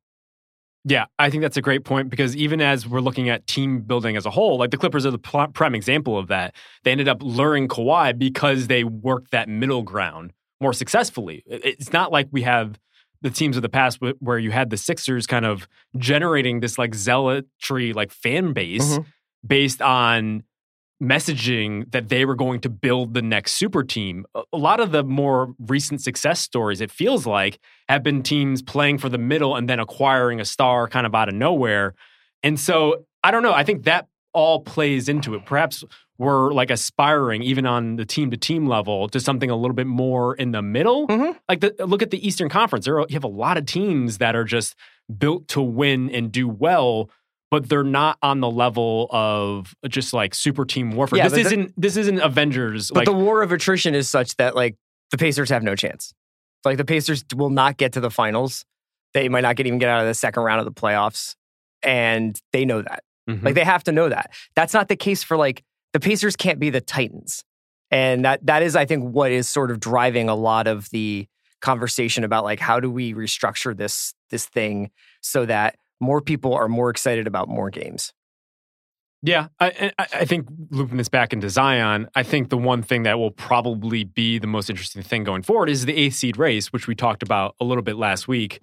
Yeah, 0.86 1.06
I 1.20 1.30
think 1.30 1.42
that's 1.42 1.58
a 1.58 1.62
great 1.62 1.84
point 1.84 2.10
because 2.10 2.38
even 2.38 2.62
as 2.62 2.88
we're 2.88 3.02
looking 3.02 3.28
at 3.28 3.46
team 3.46 3.82
building 3.82 4.16
as 4.16 4.26
a 4.26 4.30
whole, 4.30 4.58
like 4.58 4.72
the 4.72 4.78
Clippers 4.78 5.06
are 5.06 5.12
the 5.12 5.20
prime 5.20 5.76
example 5.76 6.18
of 6.18 6.28
that. 6.28 6.56
They 6.84 6.92
ended 6.92 7.10
up 7.10 7.22
luring 7.22 7.68
Kawhi 7.68 8.18
because 8.18 8.68
they 8.68 8.86
worked 8.86 9.32
that 9.32 9.50
middle 9.50 9.84
ground 9.84 10.32
more 10.62 10.72
successfully. 10.72 11.44
It's 11.46 11.92
not 11.92 12.14
like 12.14 12.30
we 12.32 12.44
have 12.44 12.80
the 13.22 13.30
teams 13.30 13.56
of 13.56 13.62
the 13.62 13.70
past 13.70 14.00
where 14.20 14.38
you 14.40 14.52
had 14.52 14.70
the 14.70 14.78
Sixers 14.78 15.28
kind 15.28 15.46
of 15.46 15.68
generating 15.98 16.60
this 16.62 16.78
like 16.78 16.94
zealotry, 16.96 17.94
like 17.94 18.12
fan 18.12 18.54
base 18.54 18.98
Mhm. 18.98 19.06
based 19.46 19.82
on 19.82 20.44
messaging 21.02 21.90
that 21.92 22.10
they 22.10 22.26
were 22.26 22.36
going 22.36 22.60
to 22.60 22.70
build 22.70 23.14
the 23.14 23.22
next 23.22 23.54
super 23.54 23.84
team. 23.84 24.26
A 24.52 24.58
lot 24.58 24.80
of 24.82 24.92
the 24.92 25.04
more 25.04 25.54
recent 25.58 26.02
success 26.02 26.42
stories, 26.42 26.82
it 26.82 26.92
feels 26.92 27.26
like, 27.26 27.60
have 27.88 28.04
been 28.04 28.22
teams 28.22 28.62
playing 28.62 28.98
for 28.98 29.08
the 29.08 29.18
middle 29.18 29.56
and 29.56 29.70
then 29.70 29.80
acquiring 29.80 30.42
a 30.42 30.46
star 30.46 30.88
kind 30.90 31.06
of 31.06 31.16
out 31.16 31.30
of 31.30 31.36
nowhere. 31.36 31.96
And 32.44 32.60
so 32.60 33.06
I 33.24 33.32
don't 33.32 33.44
know. 33.44 33.54
I 33.54 33.64
think 33.64 33.84
that 33.84 34.08
all 34.34 34.62
plays 34.62 35.10
into 35.10 35.36
it. 35.36 35.46
Perhaps 35.46 35.84
we're 36.18 36.52
like 36.52 36.70
aspiring, 36.70 37.42
even 37.44 37.66
on 37.66 37.96
the 37.96 38.06
team 38.06 38.30
to 38.32 38.38
team 38.38 38.68
level, 38.68 39.08
to 39.10 39.20
something 39.20 39.50
a 39.50 39.56
little 39.56 39.76
bit 39.76 39.88
more 39.88 40.36
in 40.36 40.52
the 40.52 40.62
middle. 40.62 41.08
Mhm. 41.08 41.38
Like 41.48 41.62
the, 41.62 41.74
look 41.86 42.02
at 42.02 42.12
the 42.12 42.26
Eastern 42.26 42.50
Conference. 42.50 42.86
There 42.86 43.00
are, 43.00 43.06
you 43.10 43.14
have 43.16 43.24
a 43.24 43.28
lot 43.28 43.58
of 43.58 43.66
teams 43.66 44.18
that 44.18 44.36
are 44.36 44.44
just 44.44 44.76
built 45.18 45.48
to 45.50 45.62
win 45.62 46.10
and 46.10 46.32
do 46.32 46.48
well. 46.48 47.10
But 47.52 47.68
they're 47.68 47.84
not 47.84 48.20
on 48.22 48.42
the 48.42 48.52
level 48.52 49.08
of 49.10 49.74
just 49.88 50.14
like 50.14 50.36
super 50.36 50.66
team 50.66 50.92
warfare. 50.92 51.18
Yeah, 51.18 51.30
this 51.30 51.48
isn't 51.48 51.74
this 51.76 51.98
isn't 51.98 52.20
Avengers. 52.20 52.90
But 52.90 53.00
like 53.00 53.06
the 53.06 53.14
war 53.14 53.42
of 53.42 53.52
attrition 53.52 53.96
is 53.96 54.08
such 54.08 54.36
that 54.36 54.56
like 54.56 54.76
the 55.10 55.18
Pacers 55.18 55.50
have 55.50 55.64
no 55.64 55.76
chance. 55.76 56.14
Like 56.64 56.78
the 56.78 56.86
Pacers 56.86 57.26
will 57.36 57.50
not 57.50 57.78
get 57.78 57.94
to 57.94 58.02
the 58.02 58.12
finals. 58.12 58.66
They 59.16 59.30
might 59.30 59.42
not 59.42 59.56
get 59.56 59.66
even 59.66 59.80
get 59.80 59.90
out 59.90 60.02
of 60.02 60.08
the 60.08 60.14
second 60.14 60.44
round 60.44 60.60
of 60.60 60.66
the 60.66 60.80
playoffs. 60.80 61.34
And 61.82 62.40
they 62.54 62.66
know 62.66 62.84
that. 62.84 63.02
Mhm. 63.30 63.44
Like 63.44 63.56
they 63.56 63.64
have 63.64 63.84
to 63.86 63.92
know 63.92 64.10
that. 64.10 64.32
That's 64.56 64.74
not 64.74 64.88
the 64.88 64.96
case 64.96 65.24
for 65.24 65.38
like 65.38 65.64
the 65.94 66.00
Pacers 66.00 66.36
can't 66.36 66.60
be 66.60 66.70
the 66.70 66.82
Titans. 66.82 67.44
And 67.92 68.24
that 68.26 68.46
that 68.46 68.62
is, 68.62 68.76
I 68.76 68.86
think, 68.86 69.04
what 69.04 69.32
is 69.32 69.50
sort 69.50 69.72
of 69.72 69.80
driving 69.80 70.30
a 70.30 70.36
lot 70.36 70.68
of 70.68 70.90
the 70.92 71.28
conversation 71.62 72.24
about 72.24 72.44
like 72.44 72.60
how 72.60 72.80
do 72.80 72.90
we 72.90 73.14
restructure 73.14 73.76
this 73.76 74.14
this 74.30 74.46
thing 74.46 74.92
so 75.22 75.46
that 75.46 75.76
more 76.00 76.22
people 76.22 76.54
are 76.54 76.70
more 76.70 76.90
excited 76.90 77.28
about 77.28 77.50
more 77.50 77.70
games. 77.70 78.14
Yeah, 79.22 79.48
I, 79.60 79.92
I 80.00 80.06
I 80.14 80.26
think 80.26 80.48
looping 80.70 80.98
this 80.98 81.10
back 81.10 81.34
into 81.34 81.50
Zion, 81.50 82.08
I 82.16 82.24
think 82.24 82.50
the 82.50 82.58
one 82.58 82.82
thing 82.82 83.04
that 83.04 83.20
will 83.20 83.32
probably 83.32 84.06
be 84.06 84.40
the 84.40 84.48
most 84.48 84.70
interesting 84.70 85.02
thing 85.04 85.26
going 85.26 85.42
forward 85.42 85.70
is 85.70 85.86
the 85.86 85.96
eighth 85.96 86.16
seed 86.16 86.38
race, 86.38 86.72
which 86.72 86.88
we 86.88 86.96
talked 86.96 87.22
about 87.22 87.56
a 87.60 87.66
little 87.66 87.84
bit 87.84 87.98
last 87.98 88.28
week. 88.30 88.62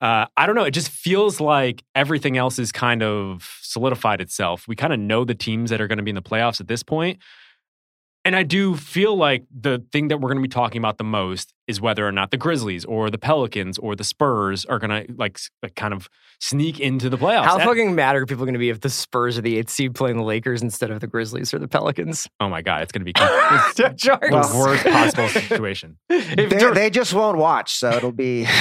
Uh, 0.00 0.26
I 0.36 0.46
don't 0.46 0.54
know. 0.54 0.64
It 0.64 0.72
just 0.72 0.90
feels 0.90 1.40
like 1.40 1.82
everything 1.94 2.36
else 2.36 2.58
is 2.58 2.70
kind 2.72 3.02
of 3.02 3.58
solidified 3.62 4.20
itself. 4.20 4.66
We 4.68 4.76
kind 4.76 4.92
of 4.92 5.00
know 5.00 5.24
the 5.24 5.34
teams 5.34 5.70
that 5.70 5.80
are 5.80 5.86
going 5.88 5.98
to 5.98 6.04
be 6.04 6.10
in 6.10 6.14
the 6.16 6.22
playoffs 6.22 6.60
at 6.60 6.68
this 6.68 6.82
point. 6.82 7.18
And 8.26 8.34
I 8.34 8.42
do 8.42 8.74
feel 8.76 9.14
like 9.16 9.44
the 9.56 9.84
thing 9.92 10.08
that 10.08 10.16
we're 10.20 10.28
going 10.30 10.38
to 10.38 10.42
be 10.42 10.48
talking 10.48 10.78
about 10.80 10.98
the 10.98 11.04
most 11.04 11.54
is 11.68 11.80
whether 11.80 12.04
or 12.04 12.10
not 12.10 12.32
the 12.32 12.36
Grizzlies 12.36 12.84
or 12.84 13.08
the 13.08 13.18
Pelicans 13.18 13.78
or 13.78 13.94
the 13.94 14.02
Spurs 14.02 14.64
are 14.64 14.80
going 14.80 14.90
to 15.06 15.12
like, 15.16 15.38
like 15.62 15.76
kind 15.76 15.94
of 15.94 16.08
sneak 16.40 16.80
into 16.80 17.08
the 17.08 17.16
playoffs. 17.16 17.44
How 17.44 17.56
That- 17.58 17.66
fucking 17.68 17.94
mad 17.94 18.16
are 18.16 18.26
people 18.26 18.44
going 18.44 18.54
to 18.54 18.58
be 18.58 18.68
if 18.68 18.80
the 18.80 18.90
Spurs 18.90 19.38
are 19.38 19.42
the 19.42 19.56
eighth 19.58 19.70
seed 19.70 19.94
playing 19.94 20.16
the 20.16 20.24
Lakers 20.24 20.60
instead 20.60 20.90
of 20.90 20.98
the 20.98 21.06
Grizzlies 21.06 21.54
or 21.54 21.60
the 21.60 21.68
Pelicans? 21.68 22.26
oh 22.40 22.48
my 22.48 22.62
god, 22.62 22.82
it's 22.82 22.90
going 22.90 23.02
to 23.02 23.04
be 23.04 23.12
it's 23.16 23.78
Tjarks. 24.04 24.20
the 24.20 24.58
worst 24.58 24.84
possible 24.84 25.28
situation. 25.40 25.96
If 26.10 26.50
They, 26.50 26.58
Dur- 26.58 26.74
they 26.74 26.90
just 26.90 27.14
won't 27.14 27.38
watch, 27.38 27.74
so 27.76 27.90
it'll 27.92 28.10
be. 28.10 28.46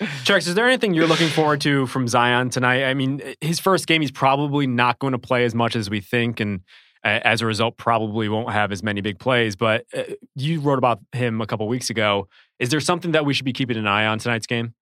Tjarks, 0.00 0.46
is 0.46 0.54
there 0.54 0.66
anything 0.66 0.94
you're 0.94 1.06
looking 1.06 1.28
forward 1.28 1.60
to 1.62 1.86
from 1.86 2.06
Zion 2.06 2.50
tonight? 2.50 2.84
I 2.84 2.94
mean, 2.94 3.20
his 3.40 3.58
first 3.58 3.86
game, 3.86 4.00
he's 4.00 4.12
probably 4.12 4.66
not 4.66 4.98
going 4.98 5.12
to 5.12 5.18
play 5.18 5.44
as 5.44 5.54
much 5.54 5.74
as 5.74 5.90
we 5.90 6.00
think, 6.00 6.38
and 6.38 6.60
uh, 7.04 7.20
as 7.24 7.42
a 7.42 7.46
result, 7.46 7.76
probably 7.76 8.28
won't 8.28 8.52
have 8.52 8.70
as 8.70 8.82
many 8.82 9.00
big 9.00 9.18
plays. 9.18 9.56
But 9.56 9.86
uh, 9.96 10.02
you 10.36 10.60
wrote 10.60 10.78
about 10.78 11.00
him 11.12 11.40
a 11.40 11.46
couple 11.46 11.66
weeks 11.66 11.90
ago. 11.90 12.28
Is 12.58 12.68
there 12.70 12.80
something 12.80 13.12
that 13.12 13.24
we 13.24 13.34
should 13.34 13.44
be 13.44 13.52
keeping 13.52 13.76
an 13.76 13.86
eye 13.86 14.06
on 14.06 14.18
tonight's 14.18 14.46
game? 14.46 14.74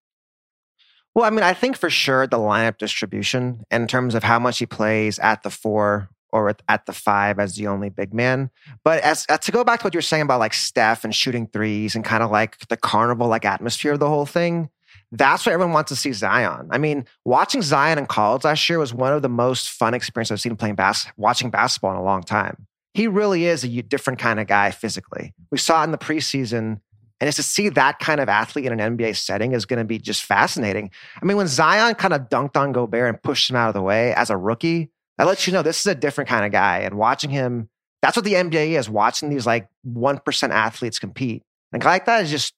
Well, 1.15 1.25
I 1.25 1.31
mean, 1.31 1.43
I 1.43 1.55
think 1.55 1.79
for 1.79 1.89
sure 1.89 2.27
the 2.27 2.37
lineup 2.37 2.77
distribution 2.77 3.65
in 3.71 3.87
terms 3.87 4.15
of 4.15 4.23
how 4.23 4.39
much 4.39 4.59
he 4.59 4.67
plays 4.67 5.19
at 5.19 5.43
the 5.43 5.51
four 5.51 6.11
or 6.31 6.51
at- 6.69 6.85
the 6.85 6.93
five 6.93 7.39
as 7.39 7.55
the 7.55 7.67
only 7.69 7.89
big 7.89 8.13
man. 8.13 8.51
But 8.85 9.03
as, 9.03 9.25
as 9.31 9.39
to 9.41 9.53
go 9.53 9.65
back 9.65 9.81
to 9.81 9.85
what 9.85 9.95
you 9.95 9.99
were 9.99 10.03
saying 10.03 10.25
about 10.25 10.41
like 10.41 10.53
Steph 10.53 11.05
and 11.05 11.15
shooting 11.15 11.47
threes 11.47 11.95
and 11.95 12.05
kind 12.05 12.23
of 12.23 12.31
like 12.31 12.59
the 12.69 12.77
carnival 12.77 13.29
like 13.29 13.47
atmosphere 13.47 13.95
of 13.95 14.01
the 14.01 14.09
whole 14.09 14.27
thing, 14.27 14.69
that's 15.13 15.47
what 15.47 15.53
everyone 15.53 15.73
wants 15.73 15.91
to 15.91 15.97
see 15.97 16.13
Zion. 16.13 16.69
I 16.71 16.79
mean, 16.79 17.07
watching 17.25 17.63
Zion 17.63 17.99
in 17.99 18.07
college 18.07 18.45
last 18.45 18.69
year 18.69 18.79
was 18.79 18.93
one 18.93 19.13
of 19.13 19.23
the 19.23 19.29
most 19.29 19.71
fun 19.71 19.95
experiences 19.95 20.33
I've 20.33 20.41
seen 20.41 20.57
playing 20.57 20.75
bas- 20.75 21.07
watching 21.17 21.51
basketball 21.51 21.93
in 21.93 21.97
a 21.97 22.03
long 22.03 22.23
time. 22.23 22.67
He 22.95 23.07
really 23.07 23.45
is 23.45 23.63
a 23.63 23.83
different 23.83 24.19
kind 24.19 24.41
of 24.41 24.47
guy 24.47 24.71
physically. 24.71 25.35
We 25.51 25.59
saw 25.59 25.83
it 25.83 25.85
in 25.85 25.91
the 25.93 25.99
preseason. 25.99 26.81
And 27.19 27.29
just 27.29 27.37
to 27.37 27.43
see 27.43 27.69
that 27.71 27.99
kind 27.99 28.21
of 28.21 28.29
athlete 28.29 28.67
in 28.67 28.79
an 28.79 28.97
NBA 28.97 29.17
setting 29.17 29.53
is 29.53 29.65
going 29.65 29.79
to 29.79 29.85
be 29.85 29.99
just 29.99 30.25
fascinating. 30.25 30.91
I 31.21 31.25
mean, 31.25 31.37
when 31.37 31.47
Zion 31.47 31.95
kind 31.95 32.13
of 32.13 32.29
dunked 32.29 32.57
on 32.57 32.73
Gobert 32.73 33.09
and 33.09 33.23
pushed 33.23 33.49
him 33.49 33.57
out 33.57 33.69
of 33.69 33.75
the 33.75 33.83
way 33.83 34.13
as 34.15 34.29
a 34.29 34.37
rookie, 34.37 34.91
that 35.17 35.27
lets 35.27 35.47
you 35.47 35.53
know 35.53 35.63
this 35.63 35.81
is 35.81 35.87
a 35.87 35.95
different 35.95 36.29
kind 36.29 36.45
of 36.45 36.53
guy. 36.53 36.81
And 36.81 36.97
watching 36.97 37.31
him, 37.31 37.71
that's 38.03 38.17
what 38.17 38.25
the 38.25 38.35
NBA 38.35 38.79
is 38.79 38.91
watching 38.91 39.31
these 39.31 39.47
like 39.47 39.69
1% 39.87 40.51
athletes 40.51 40.99
compete. 40.99 41.43
And 41.73 41.81
a 41.81 41.85
guy 41.85 41.93
like 41.93 42.07
that 42.07 42.25
is 42.25 42.31
just, 42.31 42.53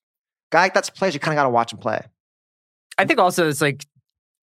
guy 0.51 0.63
like 0.63 0.75
that's 0.75 0.91
players 0.91 1.15
you 1.15 1.21
kind 1.21 1.35
of 1.35 1.41
got 1.41 1.45
to 1.45 1.51
watch 1.51 1.73
him 1.73 1.79
play. 1.79 2.01
I 2.99 3.05
think 3.05 3.19
also 3.21 3.49
it's 3.49 3.61
like 3.61 3.87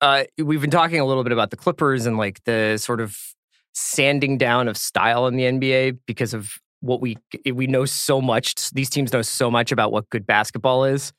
uh, 0.02 0.24
we've 0.38 0.62
been 0.62 0.72
talking 0.72 1.00
a 1.00 1.06
little 1.06 1.24
bit 1.24 1.34
about 1.34 1.52
the 1.52 1.58
Clippers 1.58 2.06
and 2.06 2.18
like 2.18 2.44
the 2.46 2.78
sort 2.78 3.02
of 3.02 3.18
sanding 3.74 4.38
down 4.38 4.68
of 4.68 4.78
style 4.78 5.28
in 5.28 5.36
the 5.36 5.44
NBA 5.44 6.00
because 6.06 6.34
of 6.34 6.58
what 6.80 7.02
we 7.02 7.18
we 7.52 7.68
know 7.68 7.86
so 7.86 8.22
much. 8.22 8.72
These 8.72 8.90
teams 8.90 9.12
know 9.12 9.22
so 9.22 9.52
much 9.52 9.72
about 9.72 9.92
what 9.92 10.10
good 10.10 10.26
basketball 10.26 10.86
is, 10.86 11.14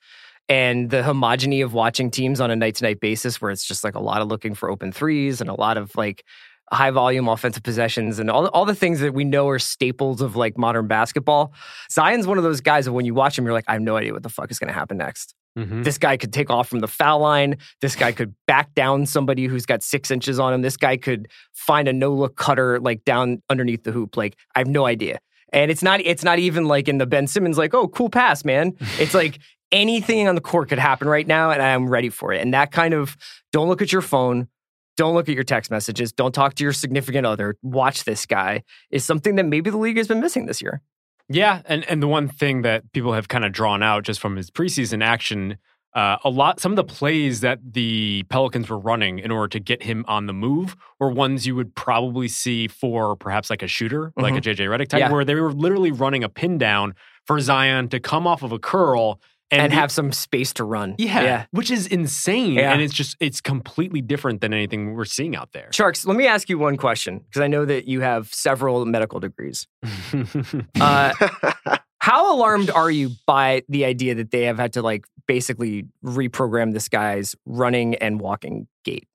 and 0.48 0.90
the 0.90 1.02
homogeny 1.02 1.64
of 1.64 1.74
watching 1.74 2.10
teams 2.10 2.40
on 2.40 2.50
a 2.50 2.56
night 2.56 2.76
to 2.76 2.84
night 2.84 3.00
basis, 3.00 3.40
where 3.40 3.50
it's 3.50 3.66
just 3.66 3.84
like 3.84 3.94
a 3.94 4.00
lot 4.00 4.22
of 4.22 4.28
looking 4.28 4.54
for 4.54 4.70
open 4.70 4.92
threes 4.92 5.40
and 5.40 5.50
a 5.50 5.54
lot 5.54 5.76
of 5.76 5.94
like 5.96 6.24
high 6.72 6.90
volume 6.90 7.28
offensive 7.28 7.62
possessions 7.62 8.18
and 8.18 8.28
all, 8.28 8.48
all 8.48 8.64
the 8.64 8.74
things 8.74 8.98
that 8.98 9.14
we 9.14 9.24
know 9.24 9.48
are 9.48 9.58
staples 9.58 10.20
of 10.20 10.34
like 10.34 10.58
modern 10.58 10.88
basketball. 10.88 11.52
Zion's 11.92 12.26
one 12.26 12.38
of 12.38 12.44
those 12.44 12.60
guys 12.60 12.86
that 12.86 12.92
when 12.92 13.04
you 13.04 13.14
watch 13.14 13.38
him, 13.38 13.44
you're 13.44 13.54
like, 13.54 13.66
I 13.68 13.74
have 13.74 13.82
no 13.82 13.96
idea 13.96 14.12
what 14.12 14.24
the 14.24 14.28
fuck 14.28 14.50
is 14.50 14.58
going 14.58 14.68
to 14.68 14.74
happen 14.74 14.96
next. 14.96 15.34
Mm-hmm. 15.56 15.82
This 15.82 15.98
guy 15.98 16.16
could 16.16 16.32
take 16.32 16.50
off 16.50 16.68
from 16.68 16.80
the 16.80 16.88
foul 16.88 17.20
line. 17.20 17.56
This 17.80 17.96
guy 17.96 18.12
could 18.12 18.34
back 18.46 18.74
down 18.74 19.06
somebody 19.06 19.46
who's 19.46 19.66
got 19.66 19.82
six 19.82 20.10
inches 20.10 20.38
on 20.38 20.52
him. 20.52 20.62
This 20.62 20.76
guy 20.76 20.96
could 20.96 21.28
find 21.54 21.88
a 21.88 21.92
no 21.92 22.12
look 22.12 22.36
cutter 22.36 22.78
like 22.80 23.04
down 23.04 23.42
underneath 23.48 23.84
the 23.84 23.92
hoop. 23.92 24.16
Like 24.16 24.36
I 24.54 24.60
have 24.60 24.68
no 24.68 24.86
idea. 24.86 25.18
And 25.52 25.70
it's 25.70 25.82
not 25.82 26.00
it's 26.00 26.24
not 26.24 26.38
even 26.38 26.66
like 26.66 26.88
in 26.88 26.98
the 26.98 27.06
Ben 27.06 27.26
Simmons 27.26 27.56
like 27.56 27.72
oh 27.74 27.88
cool 27.88 28.10
pass 28.10 28.44
man. 28.44 28.74
It's 28.98 29.14
like 29.14 29.38
anything 29.72 30.28
on 30.28 30.34
the 30.34 30.40
court 30.40 30.68
could 30.68 30.78
happen 30.78 31.08
right 31.08 31.26
now, 31.26 31.50
and 31.50 31.60
I'm 31.60 31.88
ready 31.88 32.08
for 32.08 32.32
it. 32.32 32.40
And 32.40 32.54
that 32.54 32.72
kind 32.72 32.94
of 32.94 33.16
don't 33.52 33.68
look 33.68 33.82
at 33.82 33.92
your 33.92 34.02
phone. 34.02 34.48
Don't 34.96 35.14
look 35.14 35.28
at 35.28 35.34
your 35.34 35.44
text 35.44 35.70
messages. 35.70 36.12
Don't 36.12 36.34
talk 36.34 36.54
to 36.54 36.64
your 36.64 36.72
significant 36.72 37.26
other. 37.26 37.56
Watch 37.62 38.04
this 38.04 38.24
guy 38.24 38.62
is 38.90 39.04
something 39.04 39.34
that 39.36 39.44
maybe 39.44 39.68
the 39.68 39.76
league 39.76 39.98
has 39.98 40.08
been 40.08 40.20
missing 40.20 40.46
this 40.46 40.62
year. 40.62 40.80
Yeah, 41.28 41.62
and 41.66 41.84
and 41.90 42.02
the 42.02 42.08
one 42.08 42.28
thing 42.28 42.62
that 42.62 42.92
people 42.92 43.12
have 43.12 43.28
kind 43.28 43.44
of 43.44 43.52
drawn 43.52 43.82
out 43.82 44.04
just 44.04 44.20
from 44.20 44.36
his 44.36 44.50
preseason 44.50 45.02
action, 45.02 45.58
uh, 45.94 46.18
a 46.24 46.30
lot 46.30 46.60
some 46.60 46.70
of 46.72 46.76
the 46.76 46.84
plays 46.84 47.40
that 47.40 47.58
the 47.72 48.22
Pelicans 48.28 48.68
were 48.68 48.78
running 48.78 49.18
in 49.18 49.30
order 49.32 49.48
to 49.48 49.58
get 49.60 49.82
him 49.82 50.04
on 50.06 50.26
the 50.26 50.32
move 50.32 50.76
were 51.00 51.10
ones 51.10 51.46
you 51.46 51.56
would 51.56 51.74
probably 51.74 52.28
see 52.28 52.68
for 52.68 53.16
perhaps 53.16 53.50
like 53.50 53.62
a 53.62 53.66
shooter, 53.66 54.12
like 54.16 54.34
a 54.34 54.40
JJ 54.40 54.66
Redick 54.68 54.88
type, 54.88 55.00
Yeah. 55.00 55.10
where 55.10 55.24
they 55.24 55.34
were 55.34 55.52
literally 55.52 55.90
running 55.90 56.22
a 56.22 56.28
pin 56.28 56.58
down 56.58 56.94
for 57.24 57.40
Zion 57.40 57.88
to 57.88 57.98
come 57.98 58.26
off 58.26 58.42
of 58.44 58.52
a 58.52 58.58
curl 58.58 59.20
and, 59.50 59.62
And, 59.62 59.70
be- 59.70 59.76
have 59.76 59.92
some 59.92 60.10
space 60.12 60.52
to 60.54 60.64
run. 60.64 60.94
yeah, 60.98 61.22
Yeah. 61.22 61.46
which 61.52 61.70
is 61.70 61.86
insane, 61.86 62.54
Yeah. 62.54 62.72
and 62.72 62.82
it's 62.82 62.92
just 62.94 63.16
it's 63.20 63.40
completely 63.40 64.00
different 64.00 64.40
than 64.40 64.52
anything 64.52 64.94
we're 64.94 65.04
seeing 65.04 65.36
out 65.36 65.52
there. 65.52 65.68
Tjarks, 65.72 66.06
let 66.06 66.16
me 66.16 66.26
ask 66.26 66.48
you 66.48 66.58
one 66.58 66.76
question 66.76 67.18
because 67.20 67.40
I 67.42 67.46
know 67.46 67.64
that 67.64 67.86
you 67.86 68.00
have 68.00 68.32
several 68.34 68.84
medical 68.86 69.20
degrees. 69.20 69.66
Uh, 70.80 71.12
how 72.00 72.34
alarmed 72.36 72.70
are 72.70 72.90
you 72.90 73.10
by 73.26 73.62
the 73.68 73.84
idea 73.84 74.14
that 74.14 74.30
they 74.30 74.42
have 74.42 74.58
had 74.58 74.72
to 74.74 74.82
like 74.82 75.06
basically 75.26 75.86
reprogram 76.04 76.72
this 76.72 76.88
guy's 76.88 77.34
running 77.46 77.94
and 77.96 78.20
walking 78.20 78.66
gait? 78.84 79.08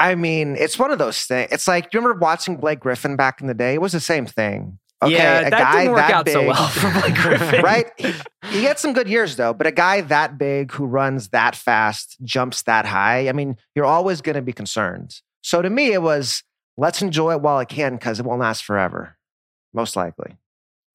I 0.00 0.16
mean, 0.16 0.56
it's 0.56 0.78
one 0.78 0.90
of 0.90 0.98
those 0.98 1.22
things. 1.22 1.48
It's 1.52 1.68
like, 1.68 1.90
do 1.90 1.96
you 1.98 2.02
remember 2.02 2.18
watching 2.20 2.56
Blake 2.56 2.80
Griffin 2.80 3.14
back 3.16 3.40
in 3.40 3.46
the 3.46 3.54
day? 3.54 3.74
It 3.74 3.80
was 3.80 3.92
the 3.92 4.00
same 4.00 4.26
thing. 4.26 4.78
Okay, 5.04 5.14
yeah, 5.14 5.40
a 5.46 5.50
that 5.50 5.58
guy 5.58 5.82
didn't 5.82 5.92
work 5.92 6.00
that 6.00 6.10
out 6.12 6.28
so 6.28 6.40
big- 6.40 6.48
well 6.48 6.68
for 6.68 7.00
Blake 7.00 7.14
Griffin. 7.22 7.62
right? 7.62 7.86
He 8.50 8.64
had 8.64 8.78
some 8.78 8.92
good 8.92 9.08
years 9.08 9.36
though, 9.36 9.52
but 9.54 9.66
a 9.66 9.72
guy 9.72 10.00
that 10.02 10.38
big 10.38 10.72
who 10.72 10.86
runs 10.86 11.28
that 11.28 11.54
fast, 11.56 12.16
jumps 12.22 12.62
that 12.62 12.86
high, 12.86 13.28
I 13.28 13.32
mean, 13.32 13.56
you're 13.74 13.84
always 13.86 14.20
going 14.20 14.36
to 14.36 14.42
be 14.42 14.52
concerned. 14.52 15.20
So 15.42 15.62
to 15.62 15.70
me, 15.70 15.92
it 15.92 16.02
was 16.02 16.42
let's 16.76 17.02
enjoy 17.02 17.32
it 17.32 17.40
while 17.40 17.60
it 17.60 17.68
can 17.68 17.94
because 17.94 18.18
it 18.20 18.26
won't 18.26 18.40
last 18.40 18.64
forever, 18.64 19.16
most 19.72 19.96
likely. 19.96 20.36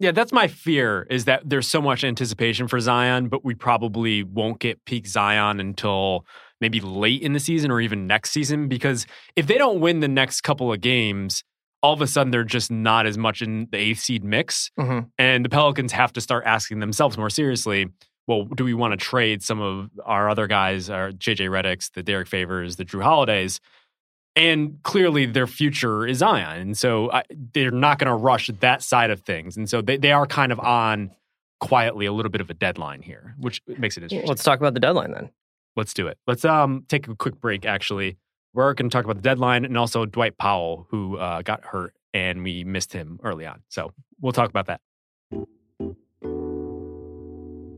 Yeah, 0.02 0.12
that's 0.12 0.32
my 0.32 0.48
fear 0.48 1.06
is 1.10 1.26
that 1.26 1.42
there's 1.50 1.68
so 1.68 1.82
much 1.82 2.06
anticipation 2.06 2.70
for 2.70 2.80
Zion, 2.80 3.28
but 3.28 3.44
we 3.44 3.54
probably 3.54 4.24
won't 4.24 4.60
get 4.60 4.86
peak 4.86 5.06
Zion 5.06 5.60
until 5.60 6.26
maybe 6.62 6.80
late 6.80 7.22
in 7.22 7.34
the 7.34 7.40
season 7.40 7.70
or 7.70 7.82
even 7.82 8.08
next 8.08 8.32
season. 8.32 8.70
Because 8.70 9.06
if 9.36 9.48
they 9.48 9.58
don't 9.58 9.82
win 9.82 10.00
the 10.00 10.08
next 10.08 10.40
couple 10.42 10.72
of 10.72 10.80
games, 10.80 11.44
all 11.82 11.94
of 11.94 12.02
a 12.02 12.08
sudden 12.08 12.32
they're 12.32 12.44
just 12.44 12.70
not 12.72 13.06
as 13.06 13.18
much 13.18 13.42
in 13.42 13.68
the 13.72 13.78
eighth 13.78 14.00
seed 14.00 14.24
mix. 14.24 14.72
Mhm. 14.80 15.10
And 15.18 15.46
the 15.46 15.50
Pelicans 15.50 15.92
have 15.94 16.12
to 16.14 16.22
start 16.22 16.44
asking 16.46 16.80
themselves 16.80 17.18
more 17.18 17.30
seriously. 17.30 17.88
Well, 18.28 18.44
do 18.44 18.64
we 18.64 18.74
want 18.74 18.92
to 18.92 18.98
trade 18.98 19.42
some 19.42 19.60
of 19.62 19.90
our 20.06 20.30
other 20.30 20.46
guys, 20.48 20.90
our 20.90 21.12
JJ 21.12 21.48
Redicks, 21.48 21.92
the 21.94 22.04
Derrick 22.04 22.28
Favors, 22.28 22.76
the 22.76 22.86
Jrue 22.86 23.02
Holidays? 23.04 23.60
And 24.36 24.78
clearly, 24.84 25.26
their 25.26 25.48
future 25.48 26.06
is 26.06 26.20
Zion. 26.20 26.62
And 26.62 26.78
so 26.78 27.12
I, 27.12 27.24
they're 27.54 27.72
not 27.72 27.98
going 27.98 28.08
to 28.10 28.16
rush 28.16 28.50
that 28.60 28.84
side 28.84 29.10
of 29.10 29.22
things. 29.22 29.58
And 29.58 29.68
so 29.70 29.82
they, 29.82 29.98
they 29.98 30.12
are 30.12 30.28
kind 30.28 30.52
of 30.52 30.60
on 30.60 31.12
quietly 31.60 32.06
a 32.06 32.14
little 32.14 32.30
bit 32.30 32.40
of 32.40 32.50
a 32.50 32.54
deadline 32.54 33.02
here, 33.02 33.36
which 33.38 33.62
makes 33.68 33.98
it 33.98 34.04
interesting. 34.04 34.28
Let's 34.30 34.44
talk 34.44 34.60
about 34.60 34.76
the 34.76 34.80
deadline 34.80 35.12
then. 35.12 35.30
Let's 35.76 35.94
do 35.94 36.08
it. 36.08 36.18
Let's 36.28 36.46
um 36.46 36.86
take 36.88 37.08
a 37.08 37.16
quick 37.16 37.40
break. 37.42 37.66
Actually, 37.66 38.18
we're 38.60 38.74
going 38.74 38.90
to 38.90 38.94
talk 38.94 39.06
about 39.06 39.16
the 39.16 39.22
deadline 39.22 39.64
and 39.64 39.78
also 39.78 40.06
Dwight 40.06 40.38
Powell, 40.38 40.86
who 40.90 41.18
uh, 41.18 41.42
got 41.42 41.64
hurt 41.64 41.94
and 42.14 42.44
we 42.44 42.64
missed 42.66 42.92
him 42.92 43.20
early 43.24 43.46
on. 43.46 43.62
So 43.70 43.94
we'll 44.20 44.34
talk 44.34 44.50
about 44.50 44.68
that. 44.68 44.82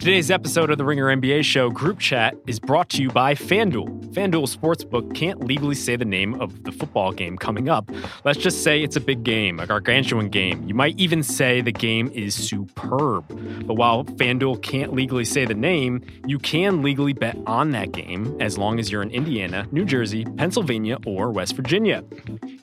Today's 0.02 0.32
episode 0.32 0.72
of 0.72 0.80
the 0.80 0.84
Ringer 0.84 1.16
NBA 1.16 1.44
show 1.44 1.70
Group 1.70 2.00
Chat 2.00 2.36
is 2.48 2.60
brought 2.60 2.90
to 2.90 3.04
you 3.04 3.10
by 3.12 3.36
FanDuel. 3.36 4.12
FanDuel 4.16 4.50
Sportsbook 4.52 5.14
can't 5.14 5.46
legally 5.46 5.76
say 5.76 5.96
the 5.96 6.06
name 6.06 6.42
of 6.42 6.64
the 6.64 6.72
football 6.72 7.12
game 7.12 7.38
coming 7.38 7.70
up. 7.70 7.88
Let's 8.26 8.40
just 8.40 8.64
say 8.64 8.82
it's 8.82 8.96
a 8.96 9.00
big 9.00 9.22
game, 9.22 9.60
a 9.60 9.68
gargantuan 9.68 10.30
game. 10.30 10.68
You 10.68 10.74
might 10.74 11.00
even 11.00 11.22
say 11.22 11.62
the 11.62 11.72
game 11.72 12.10
is 12.16 12.34
superb. 12.34 13.28
But 13.68 13.76
while 13.76 14.04
FanDuel 14.06 14.64
can't 14.64 14.92
legally 14.92 15.24
say 15.24 15.46
the 15.46 15.54
name, 15.54 16.04
you 16.26 16.40
can 16.40 16.82
legally 16.82 17.14
bet 17.14 17.38
on 17.46 17.70
that 17.70 17.92
game 17.92 18.36
as 18.42 18.58
long 18.58 18.80
as 18.80 18.92
you're 18.92 19.04
in 19.04 19.12
Indiana, 19.12 19.68
New 19.72 19.86
Jersey, 19.86 20.26
Pennsylvania, 20.26 20.98
or 21.06 21.30
West 21.30 21.56
Virginia. 21.56 22.04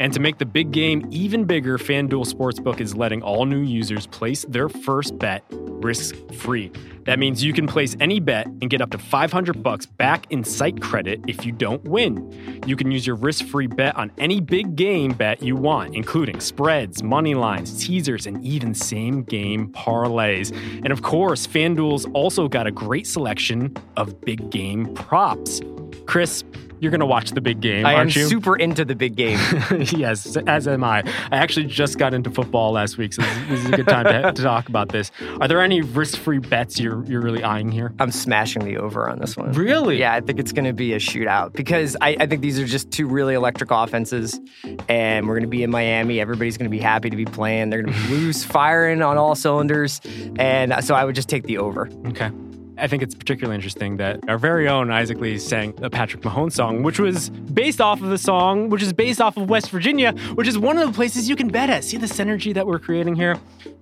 And 0.01 0.13
to 0.13 0.19
make 0.19 0.39
the 0.39 0.45
big 0.45 0.73
game 0.73 1.07
even 1.13 1.45
bigger, 1.45 1.79
FanDuel 1.79 2.35
Sportsbook 2.35 2.81
is 2.81 2.97
letting 2.97 3.23
all 3.23 3.47
new 3.47 3.61
users 3.61 4.09
place 4.09 4.45
their 4.49 4.69
first 4.69 5.17
bet 5.21 5.45
risk 5.51 6.17
free. 6.35 6.73
That 7.09 7.19
means 7.19 7.43
you 7.43 7.55
can 7.55 7.67
place 7.67 7.97
any 8.01 8.21
bet 8.21 8.45
and 8.45 8.69
get 8.69 8.83
up 8.83 8.91
to 8.91 8.99
500 8.99 9.63
bucks 9.63 9.87
back 9.87 10.27
in 10.29 10.45
site 10.45 10.83
credit 10.83 11.23
if 11.27 11.47
you 11.47 11.53
don't 11.53 11.83
win. 11.85 12.63
You 12.67 12.77
can 12.77 12.91
use 12.91 13.07
your 13.07 13.17
risk-free 13.17 13.69
bet 13.69 13.97
on 13.97 14.13
any 14.19 14.43
big 14.43 14.77
game 14.77 15.15
bet 15.15 15.43
you 15.43 15.57
want, 15.57 15.95
including 15.95 16.39
spreads, 16.41 17.03
money 17.03 17.35
lines, 17.35 17.83
teasers, 17.83 18.27
and 18.27 18.45
even 18.45 18.75
same-game 18.75 19.73
parlays. 19.73 20.55
And 20.85 20.93
of 20.93 21.01
course, 21.01 21.47
FanDuel's 21.47 22.05
also 22.13 22.47
got 22.47 22.67
a 22.67 22.71
great 22.71 23.07
selection 23.07 23.75
of 23.97 24.21
big 24.21 24.51
game 24.51 24.93
props. 24.93 25.63
Chris, 26.05 26.45
you're 26.81 26.91
going 26.91 27.01
to 27.01 27.07
watch 27.07 27.31
the 27.31 27.41
big 27.41 27.61
game, 27.61 27.87
I 27.87 27.95
aren't 27.95 28.15
you? 28.15 28.23
I'm 28.23 28.29
super 28.29 28.57
into 28.57 28.85
the 28.85 28.95
big 28.95 29.17
game. 29.17 29.39
yes, 29.97 30.37
as 30.47 30.69
am 30.69 30.85
I. 30.85 31.03
I 31.31 31.37
actually 31.37 31.67
just 31.67 31.99
got 31.99 32.15
into 32.15 32.31
football 32.31 32.73
last 32.73 32.99
week, 32.99 33.13
so 33.13 33.23
this, 33.23 33.49
this 33.49 33.61
is 33.61 33.67
a 33.67 33.77
good 33.77 33.89
time 33.89 34.05
to, 34.05 34.33
to 34.35 34.43
talk 34.43 34.69
about 34.69 34.91
this. 34.91 35.11
Are 35.41 35.49
there 35.49 35.61
any 35.61 35.81
risk-free 35.81 36.39
bets 36.39 36.79
you're 36.79 37.05
you're 37.05 37.21
really 37.21 37.43
eyeing 37.43 37.71
here? 37.71 37.93
I'm 37.99 38.11
smashing 38.11 38.65
the 38.65 38.77
over 38.77 39.09
on 39.09 39.19
this 39.19 39.37
one. 39.37 39.53
Really? 39.53 39.99
Yeah, 39.99 40.15
I 40.15 40.21
think 40.21 40.39
it's 40.39 40.53
going 40.53 40.65
to 40.65 40.73
be 40.73 40.93
a 40.93 40.99
shootout 40.99 41.53
because 41.53 41.97
I, 42.01 42.17
I 42.21 42.27
think 42.27 42.43
these 42.43 42.59
are 42.59 42.67
just 42.67 42.91
two 42.91 43.07
really 43.07 43.35
electric 43.35 43.71
offenses, 43.71 44.41
and 44.89 45.27
we're 45.27 45.35
going 45.35 45.43
to 45.43 45.49
be 45.49 45.63
in 45.63 45.71
Miami. 45.71 46.21
Everybody's 46.21 46.57
going 46.57 46.71
to 46.71 46.77
be 46.77 46.83
happy 46.83 47.11
to 47.11 47.17
be 47.17 47.25
playing. 47.25 47.71
They're 47.71 47.83
going 47.83 47.95
to 47.95 48.09
be 48.09 48.09
loose, 48.15 48.45
firing 48.45 49.03
on 49.03 49.19
all 49.19 49.35
cylinders, 49.35 50.01
and 50.37 50.85
so 50.85 50.95
I 50.95 51.05
would 51.05 51.15
just 51.15 51.29
take 51.29 51.45
the 51.45 51.59
over. 51.59 51.89
Okay. 52.07 52.31
I 52.79 52.87
think 52.87 53.03
it's 53.03 53.15
particularly 53.15 53.57
interesting 53.57 53.97
that 53.97 54.21
our 54.29 54.39
very 54.39 54.69
own 54.69 54.91
Isaac 54.91 55.19
Lee 55.19 55.39
sang 55.39 55.75
a 55.83 55.91
Patrick 55.91 56.23
Mahomes 56.23 56.53
song, 56.53 56.83
which 56.83 57.01
was 57.01 57.31
based 57.31 57.81
off 57.81 58.01
of 58.01 58.09
the 58.09 58.19
song, 58.19 58.69
which 58.69 58.83
is 58.83 58.93
based 58.93 59.21
off 59.21 59.37
of 59.37 59.51
West 59.51 59.71
Virginia, 59.71 60.13
which 60.35 60.47
is 60.47 60.57
one 60.57 60.79
of 60.79 60.87
the 60.87 60.93
places 60.93 61.29
you 61.29 61.37
can 61.37 61.49
bet 61.49 61.71
at. 61.71 61.85
See 61.85 61.97
the 61.97 62.07
synergy 62.07 62.55
that 62.55 62.67
we're 62.67 62.79
creating 62.79 63.17
here? 63.17 63.37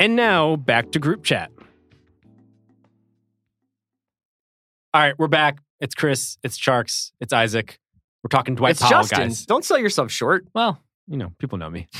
And 0.00 0.16
now, 0.16 0.56
back 0.56 0.90
to 0.90 0.98
group 0.98 1.22
chat. 1.22 1.52
All 4.92 5.02
right, 5.02 5.16
we're 5.16 5.28
back. 5.28 5.58
It's 5.78 5.94
Chris, 5.94 6.36
it's 6.42 6.58
Tjarks, 6.58 7.12
it's 7.20 7.32
Isaac. 7.32 7.78
We're 8.24 8.30
talking 8.30 8.56
Dwight 8.56 8.72
it's 8.72 8.82
Powell, 8.82 9.02
Justin. 9.02 9.28
guys. 9.28 9.46
Don't 9.46 9.64
sell 9.64 9.78
yourself 9.78 10.10
short. 10.10 10.48
Well, 10.52 10.82
you 11.06 11.16
know, 11.16 11.30
people 11.38 11.58
know 11.58 11.70
me. 11.70 11.86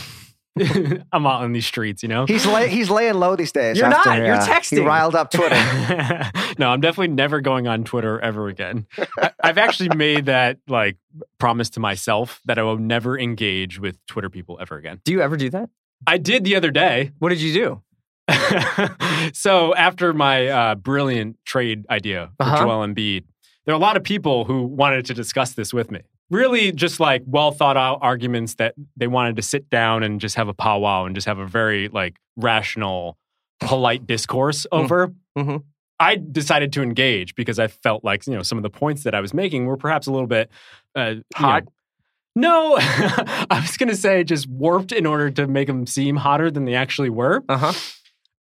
I'm 1.13 1.27
out 1.27 1.43
on 1.43 1.53
these 1.53 1.67
streets, 1.67 2.03
you 2.03 2.09
know. 2.09 2.27
He's 2.27 2.47
lay, 2.47 2.69
he's 2.69 2.91
laying 2.91 3.15
low 3.15 3.37
these 3.37 3.53
days. 3.53 3.77
You're 3.77 3.87
after, 3.87 4.09
not. 4.11 4.19
You're 4.19 4.35
uh, 4.35 4.45
He 4.45 4.51
texting. 4.53 4.85
riled 4.87 5.15
up 5.15 5.31
Twitter. 5.31 5.55
no, 6.59 6.71
I'm 6.71 6.81
definitely 6.81 7.15
never 7.15 7.41
going 7.41 7.67
on 7.67 7.85
Twitter 7.85 8.21
ever 8.21 8.49
again. 8.49 8.87
I, 9.19 9.33
I've 9.43 9.59
actually 9.59 9.91
made 9.97 10.27
that 10.27 10.59
like 10.69 10.97
promise 11.39 11.71
to 11.71 11.81
myself 11.81 12.41
that 12.45 12.59
I 12.59 12.63
will 12.63 12.79
never 12.79 13.19
engage 13.19 13.79
with 13.81 13.99
Twitter 14.07 14.31
people 14.31 14.59
ever 14.61 14.77
again. 14.77 15.01
Do 15.05 15.13
you 15.13 15.21
ever 15.21 15.37
do 15.37 15.51
that? 15.51 15.71
I 16.07 16.19
did 16.19 16.45
the 16.45 16.57
other 16.57 16.71
day. 16.71 17.13
What 17.19 17.31
did 17.31 17.41
you 17.41 17.53
do? 17.53 17.83
so 19.33 19.75
after 19.75 20.13
my 20.13 20.47
uh, 20.49 20.75
brilliant 20.75 21.37
trade 21.45 21.87
idea 21.91 22.31
for 22.37 22.43
Uh-huh. 22.45 22.59
Joel 22.65 22.87
Embiid, 22.87 23.25
there 23.65 23.75
are 23.75 23.77
a 23.77 23.81
lot 23.81 23.97
of 23.97 24.03
people 24.05 24.45
who 24.45 24.63
wanted 24.65 25.07
to 25.07 25.15
discuss 25.15 25.53
this 25.53 25.73
with 25.75 25.91
me. 25.91 26.01
Really, 26.31 26.73
just 26.73 27.01
like 27.01 27.23
well 27.27 27.53
thought 27.53 27.77
out 27.77 28.01
arguments 28.03 28.55
that 28.57 28.75
they 28.97 29.07
wanted 29.07 29.37
to 29.37 29.43
sit 29.43 29.71
down 29.71 30.03
and 30.03 30.21
just 30.21 30.35
have 30.37 30.49
a 30.49 30.55
powwow 30.55 31.05
and 31.07 31.15
just 31.15 31.27
have 31.27 31.39
a 31.39 31.47
very 31.47 31.89
like 31.89 32.17
rational, 32.37 33.17
polite 33.61 34.07
discourse 34.07 34.67
over. 34.71 35.13
Mhm. 35.37 35.63
I 36.01 36.17
decided 36.17 36.73
to 36.75 36.83
engage 36.83 37.35
because 37.35 37.59
I 37.59 37.67
felt 37.69 38.05
like 38.05 38.27
you 38.27 38.35
know 38.35 38.43
some 38.43 38.59
of 38.59 38.63
the 38.63 38.71
points 38.71 39.05
that 39.05 39.15
I 39.15 39.21
was 39.21 39.33
making 39.33 39.67
were 39.67 39.77
perhaps 39.79 40.07
a 40.07 40.13
little 40.13 40.27
bit 40.29 40.51
uh, 40.95 41.15
you 41.17 41.23
Hot? 41.37 41.65
know- 41.65 41.73
no, 42.37 42.77
I 42.81 43.59
was 43.61 43.77
going 43.77 43.89
to 43.89 43.97
say 43.97 44.23
just 44.23 44.47
warped 44.49 44.93
in 44.93 45.07
order 45.07 45.29
to 45.31 45.49
make 45.49 45.67
them 45.67 45.87
seem 45.89 46.15
hotter 46.15 46.53
than 46.53 46.67
they 46.67 46.75
actually 46.75 47.11
were. 47.11 47.43
Uh 47.49 47.57
huh. 47.57 47.73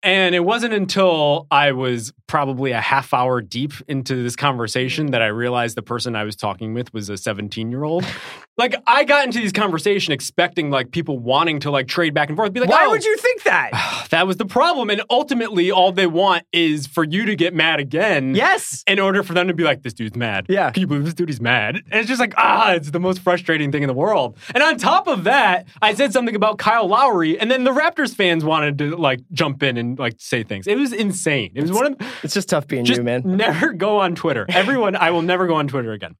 And 0.02 0.34
it 0.34 0.40
wasn't 0.44 0.74
until 0.74 1.46
I 1.50 1.72
was 1.72 2.12
probably 2.26 2.72
a 2.72 2.80
half 2.80 3.12
hour 3.12 3.40
deep 3.40 3.72
into 3.88 4.22
this 4.22 4.36
conversation 4.36 5.10
that 5.12 5.22
I 5.22 5.26
realized 5.26 5.76
the 5.76 5.82
person 5.82 6.16
I 6.16 6.24
was 6.24 6.34
talking 6.34 6.72
with 6.74 6.92
was 6.94 7.08
a 7.08 7.16
17 7.16 7.70
year 7.70 7.84
old. 7.84 8.04
Like 8.58 8.74
I 8.86 9.04
got 9.04 9.24
into 9.24 9.38
these 9.38 9.50
conversation 9.50 10.12
expecting 10.12 10.70
like 10.70 10.90
people 10.90 11.18
wanting 11.18 11.60
to 11.60 11.70
like 11.70 11.88
trade 11.88 12.12
back 12.12 12.28
and 12.28 12.36
forth. 12.36 12.52
Be 12.52 12.60
like, 12.60 12.68
Why 12.68 12.84
"Oh, 12.84 12.90
would 12.90 13.02
you 13.02 13.16
think 13.16 13.44
that? 13.44 13.70
That 14.10 14.26
was 14.26 14.36
the 14.36 14.44
problem. 14.44 14.90
And 14.90 15.00
ultimately, 15.08 15.70
all 15.70 15.90
they 15.90 16.06
want 16.06 16.44
is 16.52 16.86
for 16.86 17.02
you 17.02 17.24
to 17.24 17.34
get 17.34 17.54
mad 17.54 17.80
again. 17.80 18.34
yes. 18.34 18.84
In 18.86 18.98
order 18.98 19.22
for 19.22 19.32
them 19.32 19.48
to 19.48 19.54
be 19.54 19.62
like, 19.64 19.82
this 19.82 19.94
dude's 19.94 20.16
mad. 20.16 20.44
Yeah. 20.50 20.70
Can 20.70 20.82
you 20.82 20.86
believe 20.86 21.06
this 21.06 21.14
dude 21.14 21.30
is 21.30 21.40
mad? 21.40 21.76
And 21.76 21.94
it's 22.00 22.08
just 22.08 22.20
like, 22.20 22.34
ah, 22.36 22.72
it's 22.74 22.90
the 22.90 23.00
most 23.00 23.20
frustrating 23.20 23.72
thing 23.72 23.82
in 23.82 23.86
the 23.86 23.94
world. 23.94 24.36
And 24.54 24.62
on 24.62 24.76
top 24.76 25.06
of 25.08 25.24
that, 25.24 25.66
I 25.80 25.94
said 25.94 26.12
something 26.12 26.36
about 26.36 26.58
Kyle 26.58 26.86
Lowry, 26.86 27.40
and 27.40 27.50
then 27.50 27.64
the 27.64 27.70
Raptors 27.72 28.14
fans 28.14 28.44
wanted 28.44 28.76
to 28.78 28.96
like 28.96 29.20
jump 29.32 29.62
in 29.62 29.78
and 29.78 29.91
like 29.98 30.14
say 30.18 30.42
things. 30.42 30.66
It 30.66 30.76
was 30.76 30.92
insane. 30.92 31.52
It 31.54 31.62
was 31.62 31.72
one 31.72 31.86
of 31.92 31.96
It's 32.22 32.34
just 32.34 32.48
tough 32.48 32.66
being 32.66 32.84
just 32.84 32.98
you, 32.98 33.04
man. 33.04 33.22
never 33.24 33.72
go 33.72 34.00
on 34.00 34.14
Twitter. 34.14 34.46
Everyone, 34.48 34.96
I 34.96 35.10
will 35.10 35.22
never 35.22 35.46
go 35.46 35.54
on 35.54 35.68
Twitter 35.68 35.92
again. 35.92 36.16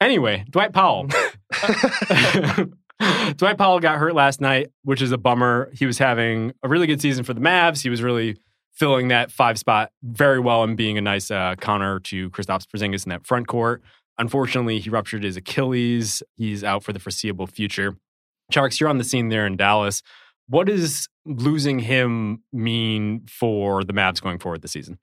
Anyway, 0.00 0.44
Dwight 0.50 0.72
Powell. 0.72 1.08
Dwight 3.36 3.58
Powell 3.58 3.80
got 3.80 3.98
hurt 3.98 4.14
last 4.14 4.40
night, 4.40 4.68
which 4.82 5.00
is 5.00 5.12
a 5.12 5.18
bummer. 5.18 5.70
He 5.72 5.86
was 5.86 5.98
having 5.98 6.52
a 6.62 6.68
really 6.68 6.86
good 6.86 7.00
season 7.00 7.24
for 7.24 7.34
the 7.34 7.40
Mavs. 7.40 7.82
He 7.82 7.90
was 7.90 8.02
really 8.02 8.36
filling 8.74 9.08
that 9.08 9.30
five 9.32 9.58
spot 9.58 9.90
very 10.02 10.38
well 10.40 10.62
and 10.62 10.76
being 10.76 10.98
a 10.98 11.00
nice 11.00 11.30
uh, 11.30 11.54
counter 11.56 11.98
to 12.00 12.30
Kristaps 12.30 12.64
Porzingis 12.64 13.04
in 13.06 13.10
that 13.10 13.26
front 13.26 13.46
court. 13.48 13.82
Unfortunately, 14.18 14.80
he 14.80 14.90
ruptured 14.90 15.22
his 15.22 15.36
Achilles. 15.36 16.22
He's 16.36 16.64
out 16.64 16.82
for 16.82 16.92
the 16.92 16.98
foreseeable 16.98 17.46
future. 17.46 17.96
Tjarks, 18.52 18.80
you're 18.80 18.88
on 18.88 18.98
the 18.98 19.04
scene 19.04 19.28
there 19.28 19.46
in 19.46 19.56
Dallas. 19.56 20.02
What 20.48 20.66
does 20.66 21.08
losing 21.24 21.78
him 21.78 22.42
mean 22.52 23.26
for 23.28 23.84
the 23.84 23.92
Mavs 23.92 24.22
going 24.22 24.38
forward 24.38 24.62
this 24.62 24.72
season? 24.72 24.98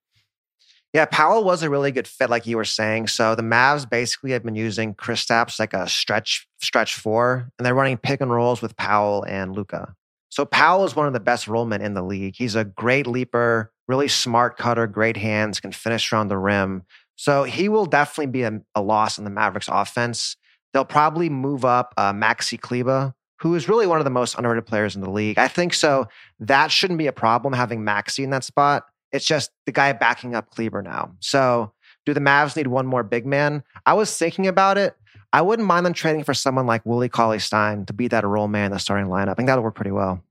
Yeah, 0.93 1.05
Powell 1.05 1.43
was 1.43 1.61
a 1.61 1.69
really 1.69 1.91
good 1.91 2.07
fit, 2.07 2.29
like 2.29 2.47
you 2.47 2.55
were 2.55 2.63
saying. 2.63 3.07
So 3.07 3.35
the 3.35 3.43
Mavs 3.43 3.87
basically 3.87 4.31
have 4.31 4.43
been 4.43 4.55
using 4.55 4.95
Kristaps 4.95 5.59
like 5.59 5.73
a 5.73 5.89
stretch 5.89 6.47
stretch 6.61 6.95
four, 6.95 7.49
and 7.59 7.65
they're 7.65 7.75
running 7.75 7.97
pick 7.97 8.21
and 8.21 8.31
rolls 8.31 8.61
with 8.61 8.77
Powell 8.77 9.25
and 9.27 9.53
Luka. 9.53 9.93
So 10.29 10.45
Powell 10.45 10.85
is 10.85 10.95
one 10.95 11.05
of 11.05 11.13
the 11.13 11.19
best 11.19 11.47
rollmen 11.47 11.81
in 11.81 11.95
the 11.95 12.01
league. 12.01 12.35
He's 12.37 12.55
a 12.55 12.63
great 12.63 13.07
leaper, 13.07 13.71
really 13.87 14.07
smart 14.07 14.57
cutter, 14.57 14.87
great 14.87 15.17
hands, 15.17 15.59
can 15.59 15.71
finish 15.71 16.11
around 16.11 16.29
the 16.29 16.37
rim. 16.37 16.83
So 17.17 17.43
he 17.43 17.69
will 17.69 17.85
definitely 17.85 18.31
be 18.31 18.43
a, 18.43 18.61
a 18.73 18.81
loss 18.81 19.17
in 19.17 19.25
the 19.25 19.29
Mavericks 19.29 19.69
offense. 19.69 20.37
They'll 20.73 20.85
probably 20.85 21.29
move 21.29 21.63
up 21.63 21.93
uh, 21.97 22.13
Maxi 22.13 22.59
Kleber, 22.59 23.13
who 23.45 23.53
is 23.53 23.69
really 23.69 23.85
one 23.85 23.99
of 23.99 24.05
the 24.05 24.09
most 24.09 24.33
underrated 24.39 24.65
players 24.65 24.95
in 24.95 25.03
the 25.03 25.09
league. 25.11 25.37
I 25.37 25.47
think 25.47 25.75
so. 25.75 26.07
That 26.39 26.71
shouldn't 26.71 26.97
be 26.97 27.05
a 27.05 27.11
problem 27.11 27.53
having 27.53 27.81
Maxi 27.81 28.23
in 28.23 28.31
that 28.31 28.43
spot. 28.43 28.87
It's 29.11 29.23
just 29.23 29.51
the 29.67 29.71
guy 29.71 29.93
backing 29.93 30.33
up 30.33 30.49
Kleber 30.49 30.81
now. 30.81 31.11
So, 31.19 31.71
do 32.07 32.15
the 32.15 32.19
Mavs 32.19 32.57
need 32.57 32.65
one 32.65 32.87
more 32.87 33.03
big 33.03 33.23
man? 33.23 33.63
I 33.85 33.93
was 33.93 34.17
thinking 34.17 34.47
about 34.47 34.79
it. 34.79 34.95
I 35.31 35.43
wouldn't 35.43 35.67
mind 35.67 35.85
them 35.85 35.93
trading 35.93 36.23
for 36.23 36.33
someone 36.33 36.65
like 36.65 36.83
Willie 36.87 37.07
Cauley 37.07 37.37
Stein 37.37 37.85
to 37.85 37.93
be 37.93 38.07
that 38.07 38.23
role 38.23 38.47
man 38.47 38.65
in 38.65 38.71
the 38.71 38.79
starting 38.79 39.11
lineup. 39.11 39.29
I 39.29 39.33
think 39.35 39.45
that'll 39.45 39.63
work 39.63 39.75
pretty 39.75 39.91
well. 39.91 40.23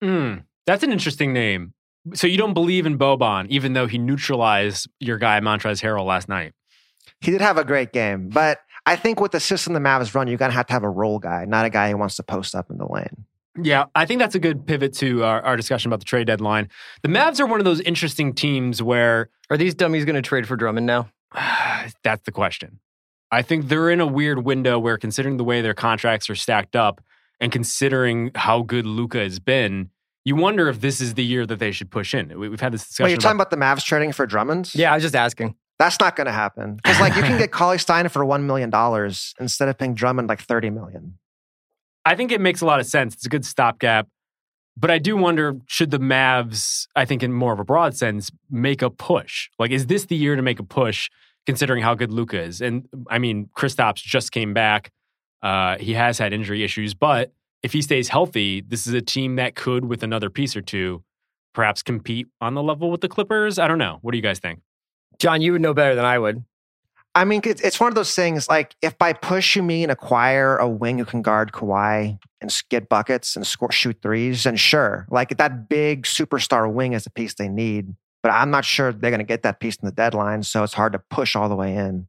Mm, 0.00 0.44
that's 0.64 0.84
an 0.84 0.92
interesting 0.92 1.32
name. 1.32 1.74
So 2.14 2.28
you 2.28 2.38
don't 2.38 2.54
believe 2.54 2.86
in 2.86 2.96
Boban, 2.96 3.48
even 3.48 3.72
though 3.72 3.88
he 3.88 3.98
neutralized 3.98 4.88
your 5.00 5.18
guy 5.18 5.40
Montrezl 5.40 5.82
Harrell 5.82 6.06
last 6.06 6.28
night. 6.28 6.52
He 7.20 7.32
did 7.32 7.40
have 7.40 7.58
a 7.58 7.64
great 7.64 7.92
game, 7.92 8.28
but 8.28 8.60
I 8.86 8.96
think 8.96 9.20
with 9.20 9.32
the 9.32 9.40
system 9.40 9.72
the 9.72 9.80
Mavs 9.80 10.14
run, 10.14 10.28
you're 10.28 10.38
gonna 10.38 10.52
have 10.52 10.66
to 10.66 10.72
have 10.72 10.82
a 10.82 10.90
role 10.90 11.18
guy, 11.18 11.44
not 11.44 11.64
a 11.64 11.70
guy 11.70 11.90
who 11.90 11.96
wants 11.96 12.16
to 12.16 12.22
post 12.22 12.54
up 12.54 12.70
in 12.70 12.78
the 12.78 12.86
lane. 12.86 13.26
Yeah, 13.60 13.86
I 13.94 14.06
think 14.06 14.20
that's 14.20 14.34
a 14.34 14.38
good 14.38 14.66
pivot 14.66 14.94
to 14.94 15.24
our, 15.24 15.42
our 15.42 15.56
discussion 15.56 15.90
about 15.90 15.98
the 15.98 16.04
trade 16.04 16.26
deadline. 16.26 16.68
The 17.02 17.08
Mavs 17.08 17.40
are 17.40 17.46
one 17.46 17.60
of 17.60 17.64
those 17.64 17.80
interesting 17.80 18.32
teams 18.32 18.82
where 18.82 19.28
Are 19.50 19.56
these 19.56 19.74
dummies 19.74 20.04
going 20.04 20.14
to 20.14 20.22
trade 20.22 20.46
for 20.46 20.56
Drummond 20.56 20.86
now? 20.86 21.10
that's 22.02 22.22
the 22.22 22.32
question. 22.32 22.78
I 23.32 23.42
think 23.42 23.68
they're 23.68 23.90
in 23.90 24.00
a 24.00 24.06
weird 24.06 24.44
window 24.44 24.78
where, 24.78 24.98
considering 24.98 25.36
the 25.36 25.44
way 25.44 25.60
their 25.60 25.74
contracts 25.74 26.28
are 26.30 26.34
stacked 26.34 26.74
up 26.74 27.00
and 27.40 27.52
considering 27.52 28.32
how 28.34 28.62
good 28.62 28.86
Luka 28.86 29.18
has 29.18 29.38
been, 29.38 29.90
you 30.24 30.36
wonder 30.36 30.68
if 30.68 30.80
this 30.80 31.00
is 31.00 31.14
the 31.14 31.24
year 31.24 31.46
that 31.46 31.58
they 31.58 31.72
should 31.72 31.90
push 31.90 32.12
in. 32.12 32.38
We, 32.38 32.50
have 32.50 32.60
had 32.60 32.72
this 32.72 32.86
discussion. 32.86 33.04
Wait, 33.04 33.10
you're 33.12 33.20
talking 33.20 33.36
about 33.36 33.50
the 33.50 33.56
Mavs 33.56 33.84
trading 33.84 34.12
for 34.12 34.26
Drummond? 34.26 34.74
Yeah, 34.74 34.92
I 34.92 34.94
was 34.94 35.02
just 35.02 35.16
asking. 35.16 35.54
That's 35.80 35.98
not 35.98 36.14
going 36.14 36.26
to 36.26 36.32
happen. 36.32 36.76
Because 36.76 37.00
like 37.00 37.16
you 37.16 37.22
can 37.22 37.38
get 37.38 37.50
Cauley 37.58 37.78
Stein 37.78 38.06
for 38.10 38.22
one 38.22 38.46
million 38.46 38.68
dollars 38.68 39.34
instead 39.40 39.70
of 39.70 39.78
paying 39.78 39.94
Drummond 39.94 40.28
like 40.28 40.42
thirty 40.42 40.68
million. 40.68 41.18
I 42.04 42.14
think 42.14 42.30
it 42.32 42.40
makes 42.40 42.60
a 42.60 42.66
lot 42.66 42.80
of 42.80 42.86
sense. 42.86 43.14
It's 43.14 43.24
a 43.24 43.30
good 43.30 43.46
stopgap. 43.46 44.06
But 44.76 44.90
I 44.90 44.98
do 44.98 45.16
wonder 45.16 45.56
should 45.66 45.90
the 45.90 45.98
Mavs, 45.98 46.86
I 46.94 47.06
think 47.06 47.22
in 47.22 47.32
more 47.32 47.54
of 47.54 47.60
a 47.60 47.64
broad 47.64 47.96
sense, 47.96 48.30
make 48.50 48.82
a 48.82 48.90
push? 48.90 49.48
Like, 49.58 49.70
is 49.70 49.86
this 49.86 50.04
the 50.04 50.16
year 50.16 50.36
to 50.36 50.42
make 50.42 50.60
a 50.60 50.62
push 50.62 51.08
considering 51.46 51.82
how 51.82 51.94
good 51.94 52.12
Luka 52.12 52.38
is? 52.42 52.60
And 52.60 52.86
I 53.08 53.18
mean, 53.18 53.48
Kristaps 53.56 54.02
just 54.02 54.32
came 54.32 54.52
back. 54.52 54.90
Uh, 55.42 55.78
he 55.78 55.94
has 55.94 56.18
had 56.18 56.34
injury 56.34 56.62
issues, 56.62 56.92
but 56.92 57.32
if 57.62 57.72
he 57.72 57.80
stays 57.80 58.10
healthy, 58.10 58.60
this 58.60 58.86
is 58.86 58.92
a 58.92 59.00
team 59.00 59.36
that 59.36 59.54
could, 59.54 59.86
with 59.86 60.02
another 60.02 60.28
piece 60.28 60.54
or 60.54 60.60
two, 60.60 61.02
perhaps 61.54 61.82
compete 61.82 62.26
on 62.38 62.52
the 62.52 62.62
level 62.62 62.90
with 62.90 63.00
the 63.00 63.08
Clippers. 63.08 63.58
I 63.58 63.66
don't 63.66 63.78
know. 63.78 63.98
What 64.02 64.12
do 64.12 64.18
you 64.18 64.22
guys 64.22 64.40
think? 64.40 64.60
John, 65.20 65.42
you 65.42 65.52
would 65.52 65.60
know 65.60 65.74
better 65.74 65.94
than 65.94 66.04
I 66.04 66.18
would. 66.18 66.44
I 67.14 67.24
mean, 67.24 67.42
it's 67.44 67.60
it's 67.60 67.78
one 67.78 67.88
of 67.88 67.94
those 67.94 68.14
things 68.14 68.48
like 68.48 68.74
if 68.82 68.96
by 68.96 69.12
push 69.12 69.54
you 69.54 69.62
mean 69.62 69.90
acquire 69.90 70.56
a 70.56 70.68
wing 70.68 70.98
who 70.98 71.04
can 71.04 71.22
guard 71.22 71.52
Kawhi 71.52 72.18
and 72.40 72.62
get 72.70 72.88
buckets 72.88 73.36
and 73.36 73.46
score 73.46 73.70
shoot 73.70 73.98
threes, 74.00 74.46
and 74.46 74.58
sure, 74.58 75.06
like 75.10 75.36
that 75.36 75.68
big 75.68 76.04
superstar 76.04 76.72
wing 76.72 76.94
is 76.94 77.04
the 77.04 77.10
piece 77.10 77.34
they 77.34 77.48
need. 77.48 77.94
But 78.22 78.32
I'm 78.32 78.50
not 78.50 78.64
sure 78.64 78.92
they're 78.92 79.10
going 79.10 79.18
to 79.18 79.24
get 79.24 79.42
that 79.42 79.60
piece 79.60 79.76
in 79.76 79.86
the 79.86 79.92
deadline, 79.92 80.42
so 80.42 80.62
it's 80.62 80.74
hard 80.74 80.92
to 80.92 80.98
push 81.10 81.34
all 81.34 81.48
the 81.48 81.56
way 81.56 81.74
in. 81.74 82.06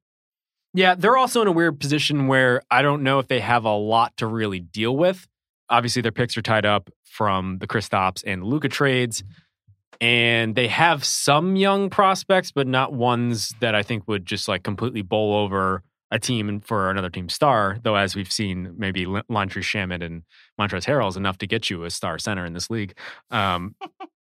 Yeah, 0.73 0.95
they're 0.95 1.17
also 1.17 1.41
in 1.41 1.47
a 1.47 1.51
weird 1.51 1.79
position 1.79 2.27
where 2.27 2.61
I 2.69 2.81
don't 2.81 3.03
know 3.03 3.19
if 3.19 3.27
they 3.27 3.39
have 3.39 3.65
a 3.65 3.75
lot 3.75 4.15
to 4.17 4.27
really 4.27 4.59
deal 4.59 4.95
with. 4.95 5.27
Obviously, 5.69 6.01
their 6.01 6.11
picks 6.11 6.37
are 6.37 6.41
tied 6.41 6.65
up 6.65 6.89
from 7.03 7.57
the 7.57 7.67
Kristaps 7.67 8.23
and 8.25 8.43
Luka 8.43 8.69
trades, 8.69 9.23
and 9.99 10.55
they 10.55 10.67
have 10.67 11.03
some 11.03 11.55
young 11.55 11.89
prospects, 11.89 12.51
but 12.51 12.67
not 12.67 12.93
ones 12.93 13.53
that 13.59 13.75
I 13.75 13.83
think 13.83 14.07
would 14.07 14.25
just 14.25 14.47
like 14.47 14.63
completely 14.63 15.01
bowl 15.01 15.35
over 15.35 15.83
a 16.11 16.19
team 16.19 16.59
for 16.61 16.89
another 16.89 17.09
team 17.09 17.29
star. 17.29 17.77
Though, 17.83 17.95
as 17.95 18.15
we've 18.15 18.31
seen, 18.31 18.73
maybe 18.77 19.05
Landry 19.29 19.61
Shamet 19.61 20.03
and 20.03 20.23
Montrezl 20.59 20.85
Harrell 20.85 21.09
is 21.09 21.17
enough 21.17 21.37
to 21.39 21.47
get 21.47 21.69
you 21.69 21.83
a 21.83 21.89
star 21.89 22.19
center 22.19 22.45
in 22.45 22.53
this 22.53 22.69
league. 22.69 22.97
Um, 23.29 23.75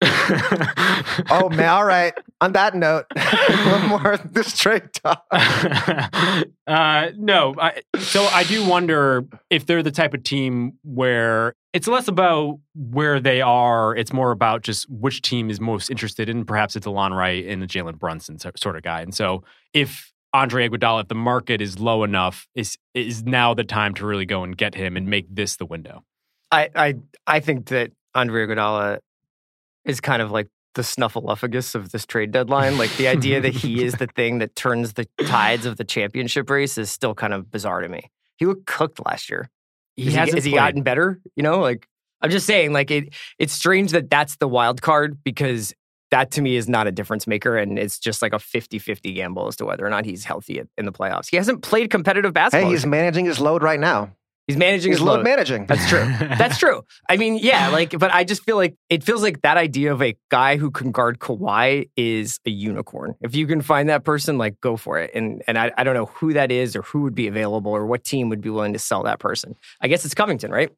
oh 1.31 1.51
man! 1.51 1.69
All 1.69 1.85
right. 1.85 2.15
On 2.41 2.53
that 2.53 2.75
note, 2.75 3.05
one 3.67 3.87
more 3.87 4.17
this 4.25 4.57
trade 4.57 4.91
talk. 4.95 5.27
uh, 5.31 7.11
no, 7.19 7.55
I, 7.61 7.83
so 7.99 8.25
I 8.25 8.45
do 8.45 8.67
wonder 8.67 9.27
if 9.51 9.67
they're 9.67 9.83
the 9.83 9.91
type 9.91 10.15
of 10.15 10.23
team 10.23 10.79
where 10.83 11.55
it's 11.75 11.87
less 11.87 12.09
about 12.09 12.61
where 12.75 13.21
they 13.21 13.43
are; 13.43 13.95
it's 13.95 14.11
more 14.11 14.31
about 14.31 14.63
just 14.63 14.89
which 14.89 15.21
team 15.21 15.51
is 15.51 15.61
most 15.61 15.91
interested 15.91 16.31
in. 16.31 16.47
Perhaps 16.47 16.77
it's 16.77 16.87
Delon 16.87 17.15
Wright 17.15 17.45
and 17.47 17.63
a 17.63 17.67
Jalen 17.67 17.99
Brunson 17.99 18.39
sort 18.39 18.77
of 18.77 18.83
guy. 18.83 19.03
And 19.03 19.15
so, 19.15 19.45
if 19.75 20.15
Andre 20.33 20.67
Iguodala, 20.67 21.03
if 21.03 21.09
the 21.09 21.15
market 21.15 21.61
is 21.61 21.79
low 21.79 22.05
enough, 22.05 22.49
is 22.55 22.79
is 22.95 23.25
now 23.25 23.53
the 23.53 23.65
time 23.65 23.93
to 23.95 24.07
really 24.07 24.27
go 24.27 24.45
and 24.45 24.57
get 24.57 24.75
him 24.75 24.97
and 24.97 25.09
make 25.09 25.27
this 25.29 25.57
the 25.57 25.67
window. 25.67 26.05
I 26.51 26.71
I 26.75 26.95
I 27.27 27.41
think 27.41 27.67
that 27.67 27.93
Andre 28.15 28.47
Iguodala 28.47 29.01
is 29.85 30.01
kind 30.01 30.23
of 30.23 30.31
like 30.31 30.49
the 30.75 30.83
snuffleupagus 30.83 31.75
of 31.75 31.93
this 31.93 32.07
trade 32.07 32.31
deadline. 32.31 32.79
Like 32.79 32.95
the 32.97 33.09
idea 33.09 33.41
that 33.41 33.55
he 33.55 33.85
is 33.85 33.95
the 33.99 34.07
thing 34.07 34.39
that 34.39 34.55
turns 34.55 34.95
the 34.95 35.07
tides 35.27 35.67
of 35.67 35.77
the 35.77 35.85
championship 35.85 36.49
race 36.49 36.79
is 36.79 36.91
still 36.91 37.15
kind 37.15 37.35
of 37.35 37.51
bizarre 37.51 37.81
to 37.81 37.89
me. 37.89 38.11
He 38.37 38.47
looked 38.47 38.67
cooked 38.67 39.05
last 39.05 39.29
year. 39.31 39.51
He 39.97 40.13
has, 40.13 40.31
he, 40.31 40.35
has 40.37 40.45
he 40.45 40.53
gotten 40.53 40.83
better? 40.83 41.21
You 41.37 41.43
know, 41.43 41.59
like 41.59 41.87
I'm 42.23 42.31
just 42.31 42.47
saying, 42.47 42.73
like 42.73 42.91
it. 42.91 43.15
It's 43.39 43.53
strange 43.53 43.93
that 43.93 44.11
that's 44.11 44.37
the 44.37 44.49
wild 44.49 44.83
card 44.83 45.19
because 45.25 45.75
that 46.11 46.31
to 46.33 46.43
me 46.43 46.57
is 46.57 46.69
not 46.69 46.87
a 46.87 46.93
difference 46.93 47.27
maker, 47.27 47.57
and 47.57 47.79
it's 47.79 47.99
just 47.99 48.23
like 48.23 48.33
a 48.33 48.39
50-50 48.39 49.15
gamble 49.15 49.47
as 49.47 49.57
to 49.57 49.65
whether 49.65 49.87
or 49.87 49.91
not 49.91 50.05
he's 50.05 50.25
healthy 50.25 50.63
in 50.77 50.85
the 50.85 50.93
playoffs. 50.93 51.29
He 51.31 51.37
hasn't 51.37 51.63
played 51.63 51.91
competitive 51.91 52.33
basketball. 52.33 52.69
Hey, 52.69 52.75
he's 52.75 52.87
managing 52.87 53.27
his 53.27 53.41
load 53.41 53.63
right 53.63 53.79
now. 53.79 54.11
He's 54.51 54.59
managing 54.59 54.93
He's 54.93 54.99
his 54.99 55.07
load 55.07 55.17
load. 55.17 55.25
managing. 55.25 55.67
That's 55.67 55.89
true. 55.89 56.05
That's 56.21 56.59
true. 56.59 56.83
I 57.09 57.17
mean, 57.17 57.39
yeah, 57.39 57.69
like, 57.69 57.99
but 57.99 58.13
I 58.13 58.25
just 58.25 58.45
feel 58.45 58.57
like 58.57 58.75
it 58.89 59.03
feels 59.03 59.23
like 59.23 59.43
that 59.43 59.57
idea 59.57 59.93
of 59.93 60.03
a 60.03 60.17
guy 60.31 60.57
who 60.57 60.71
can 60.71 60.93
guard 60.93 61.19
Kawhi 61.19 61.89
is 61.97 62.39
a 62.47 62.51
unicorn. 62.51 63.15
If 63.21 63.35
you 63.35 63.47
can 63.47 63.61
find 63.63 63.89
that 63.89 64.05
person, 64.05 64.39
like, 64.39 64.61
go 64.61 64.77
for 64.77 64.99
it. 64.99 65.11
And 65.15 65.43
and 65.47 65.59
I, 65.59 65.73
I 65.77 65.85
don't 65.85 65.95
know 65.95 66.07
who 66.07 66.33
that 66.35 66.51
is 66.53 66.77
or 66.77 66.83
who 66.83 67.03
would 67.03 67.15
be 67.15 67.27
available 67.29 67.73
or 67.73 67.87
what 67.87 68.05
team 68.05 68.29
would 68.29 68.41
be 68.41 68.51
willing 68.51 68.73
to 68.75 68.79
sell 68.79 69.03
that 69.05 69.19
person. 69.19 69.55
I 69.81 69.89
guess 69.89 70.05
it's 70.05 70.15
Covington, 70.15 70.51
right? 70.51 70.71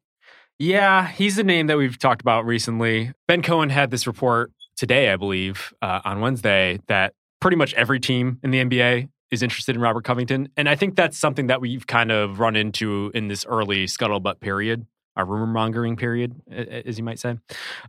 Yeah, 0.59 1.07
he's 1.07 1.37
a 1.39 1.43
name 1.43 1.67
that 1.67 1.77
we've 1.77 1.97
talked 1.97 2.21
about 2.21 2.45
recently. 2.45 3.11
Ben 3.27 3.41
Cohen 3.41 3.69
had 3.69 3.89
this 3.91 4.05
report 4.07 4.51
today, 4.77 5.11
I 5.11 5.15
believe, 5.17 5.73
uh, 5.81 6.01
on 6.05 6.19
Wednesday, 6.21 6.79
that 6.87 7.13
pretty 7.41 7.57
much 7.57 7.73
every 7.73 7.99
team 7.99 8.39
in 8.43 8.51
the 8.51 8.63
NBA 8.63 9.09
is 9.33 9.41
interested 9.41 9.75
in 9.75 9.81
Robert 9.81 10.03
Covington. 10.03 10.47
And 10.55 10.69
I 10.69 10.75
think 10.75 10.95
that's 10.95 11.17
something 11.17 11.47
that 11.47 11.59
we've 11.59 11.87
kind 11.87 12.11
of 12.11 12.39
run 12.39 12.55
into 12.55 13.11
in 13.15 13.27
this 13.27 13.45
early 13.47 13.85
scuttlebutt 13.85 14.39
period, 14.39 14.85
our 15.15 15.25
rumor 15.25 15.47
mongering 15.47 15.95
period, 15.97 16.39
as 16.49 16.99
you 16.99 17.03
might 17.03 17.17
say. 17.17 17.37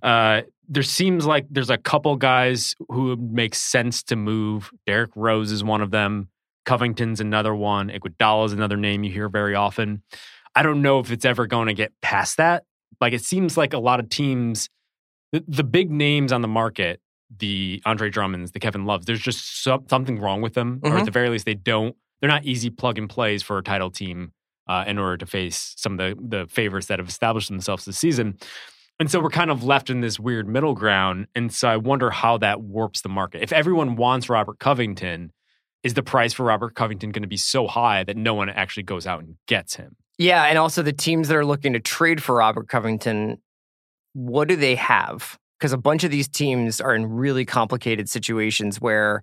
Uh, 0.02 0.42
there 0.68 0.82
seems 0.82 1.26
like 1.26 1.46
there's 1.50 1.68
a 1.68 1.76
couple 1.76 2.16
guys 2.16 2.74
who 2.88 3.14
make 3.16 3.54
sense 3.54 4.02
to 4.04 4.16
move. 4.16 4.70
Derrick 4.86 5.10
Rose 5.14 5.52
is 5.52 5.62
one 5.62 5.82
of 5.82 5.90
them. 5.90 6.28
Covington's 6.64 7.20
another 7.20 7.54
one. 7.54 7.90
Iguodala 7.90 8.46
is 8.46 8.52
another 8.54 8.78
name 8.78 9.04
you 9.04 9.12
hear 9.12 9.28
very 9.28 9.54
often. 9.54 10.02
I 10.54 10.62
don't 10.62 10.80
know 10.80 10.98
if 11.00 11.10
it's 11.10 11.26
ever 11.26 11.46
going 11.46 11.66
to 11.66 11.74
get 11.74 11.92
past 12.00 12.38
that. 12.38 12.64
Like 13.02 13.12
it 13.12 13.22
seems 13.22 13.58
like 13.58 13.74
a 13.74 13.78
lot 13.78 14.00
of 14.00 14.08
teams, 14.08 14.70
the, 15.30 15.44
the 15.46 15.64
big 15.64 15.90
names 15.90 16.32
on 16.32 16.40
the 16.40 16.48
market, 16.48 17.00
the 17.38 17.82
Andre 17.84 18.10
Drummonds, 18.10 18.52
the 18.52 18.60
Kevin 18.60 18.84
Loves, 18.84 19.06
there's 19.06 19.20
just 19.20 19.62
some, 19.62 19.84
something 19.88 20.18
wrong 20.20 20.40
with 20.42 20.54
them, 20.54 20.80
or 20.82 20.96
at 20.96 21.02
Mhm. 21.02 21.04
the 21.06 21.10
very 21.10 21.28
least, 21.28 21.44
they 21.46 21.54
don't. 21.54 21.94
They're 22.20 22.30
not 22.30 22.44
easy 22.44 22.70
plug 22.70 22.98
and 22.98 23.08
plays 23.08 23.42
for 23.42 23.58
a 23.58 23.62
title 23.62 23.90
team 23.90 24.32
uh, 24.66 24.84
in 24.86 24.98
order 24.98 25.18
to 25.18 25.26
face 25.26 25.74
some 25.76 25.92
of 25.92 25.98
the 25.98 26.38
the 26.38 26.46
favorites 26.46 26.86
that 26.86 26.98
have 26.98 27.08
established 27.08 27.48
themselves 27.48 27.84
this 27.84 27.98
season. 27.98 28.38
And 28.98 29.10
so 29.10 29.20
we're 29.20 29.28
kind 29.28 29.50
of 29.50 29.62
left 29.64 29.90
in 29.90 30.00
this 30.00 30.18
weird 30.20 30.48
middle 30.48 30.74
ground. 30.74 31.26
And 31.34 31.52
so 31.52 31.68
I 31.68 31.76
wonder 31.76 32.10
how 32.10 32.38
that 32.38 32.60
warps 32.62 33.02
the 33.02 33.08
market. 33.08 33.42
If 33.42 33.52
everyone 33.52 33.96
wants 33.96 34.30
Robert 34.30 34.58
Covington, 34.60 35.32
is 35.82 35.94
the 35.94 36.02
price 36.02 36.32
for 36.32 36.44
Robert 36.44 36.74
Covington 36.76 37.10
going 37.10 37.24
to 37.24 37.28
be 37.28 37.36
so 37.36 37.66
high 37.66 38.04
that 38.04 38.16
no 38.16 38.32
one 38.34 38.48
actually 38.48 38.84
goes 38.84 39.06
out 39.06 39.20
and 39.22 39.34
gets 39.48 39.74
him? 39.76 39.96
Yeah, 40.16 40.44
and 40.44 40.56
also 40.56 40.80
the 40.80 40.92
teams 40.92 41.28
that 41.28 41.36
are 41.36 41.44
looking 41.44 41.72
to 41.74 41.80
trade 41.80 42.22
for 42.22 42.36
Robert 42.36 42.68
Covington, 42.68 43.42
what 44.14 44.46
do 44.48 44.54
they 44.56 44.76
have? 44.76 45.38
Because 45.58 45.72
a 45.72 45.78
bunch 45.78 46.04
of 46.04 46.10
these 46.10 46.28
teams 46.28 46.80
are 46.80 46.94
in 46.94 47.06
really 47.06 47.44
complicated 47.44 48.08
situations 48.08 48.80
where, 48.80 49.22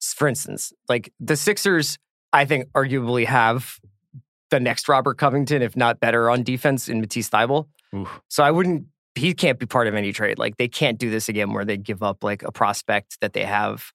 for 0.00 0.28
instance, 0.28 0.72
like 0.88 1.12
the 1.20 1.36
Sixers, 1.36 1.98
I 2.32 2.44
think 2.44 2.70
arguably 2.72 3.26
have 3.26 3.78
the 4.50 4.60
next 4.60 4.88
Robert 4.88 5.18
Covington, 5.18 5.62
if 5.62 5.76
not 5.76 6.00
better 6.00 6.30
on 6.30 6.42
defense 6.42 6.88
in 6.88 7.00
Matisse. 7.00 7.30
Oof. 7.34 8.20
So 8.28 8.42
I 8.42 8.50
wouldn't. 8.50 8.86
He 9.14 9.34
can't 9.34 9.58
be 9.58 9.66
part 9.66 9.88
of 9.88 9.94
any 9.94 10.12
trade. 10.12 10.38
Like 10.38 10.56
they 10.56 10.68
can't 10.68 10.98
do 10.98 11.10
this 11.10 11.28
again, 11.28 11.52
where 11.52 11.64
they 11.64 11.76
give 11.76 12.02
up 12.02 12.24
like 12.24 12.42
a 12.42 12.52
prospect 12.52 13.20
that 13.20 13.34
they 13.34 13.44
have 13.44 13.92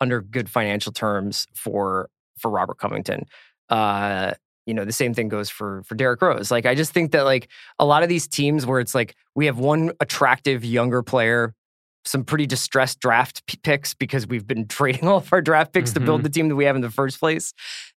under 0.00 0.20
good 0.20 0.48
financial 0.48 0.92
terms 0.92 1.46
for 1.54 2.08
for 2.38 2.50
Robert 2.50 2.78
Covington. 2.78 3.24
Uh, 3.68 4.34
you 4.66 4.74
know, 4.74 4.84
the 4.84 4.92
same 4.92 5.14
thing 5.14 5.28
goes 5.28 5.50
for 5.50 5.82
for 5.84 5.94
Derrick 5.94 6.22
Rose. 6.22 6.50
Like 6.50 6.66
I 6.66 6.74
just 6.74 6.92
think 6.92 7.12
that 7.12 7.22
like 7.24 7.48
a 7.78 7.84
lot 7.84 8.02
of 8.02 8.08
these 8.08 8.26
teams 8.28 8.66
where 8.66 8.80
it's 8.80 8.94
like 8.94 9.14
we 9.34 9.46
have 9.46 9.58
one 9.58 9.92
attractive 10.00 10.64
younger 10.64 11.02
player, 11.02 11.54
some 12.04 12.24
pretty 12.24 12.46
distressed 12.46 13.00
draft 13.00 13.44
p- 13.46 13.58
picks 13.62 13.94
because 13.94 14.26
we've 14.26 14.46
been 14.46 14.66
trading 14.78 15.06
all 15.08 15.18
of 15.18 15.32
our 15.32 15.42
draft 15.42 15.72
picks 15.72 15.92
to 15.94 16.00
build 16.00 16.20
Mhm. 16.20 16.24
the 16.24 16.30
team 16.30 16.48
that 16.48 16.56
we 16.56 16.64
have 16.64 16.76
in 16.76 16.82
the 16.82 16.90
first 16.90 17.18
place. 17.20 17.52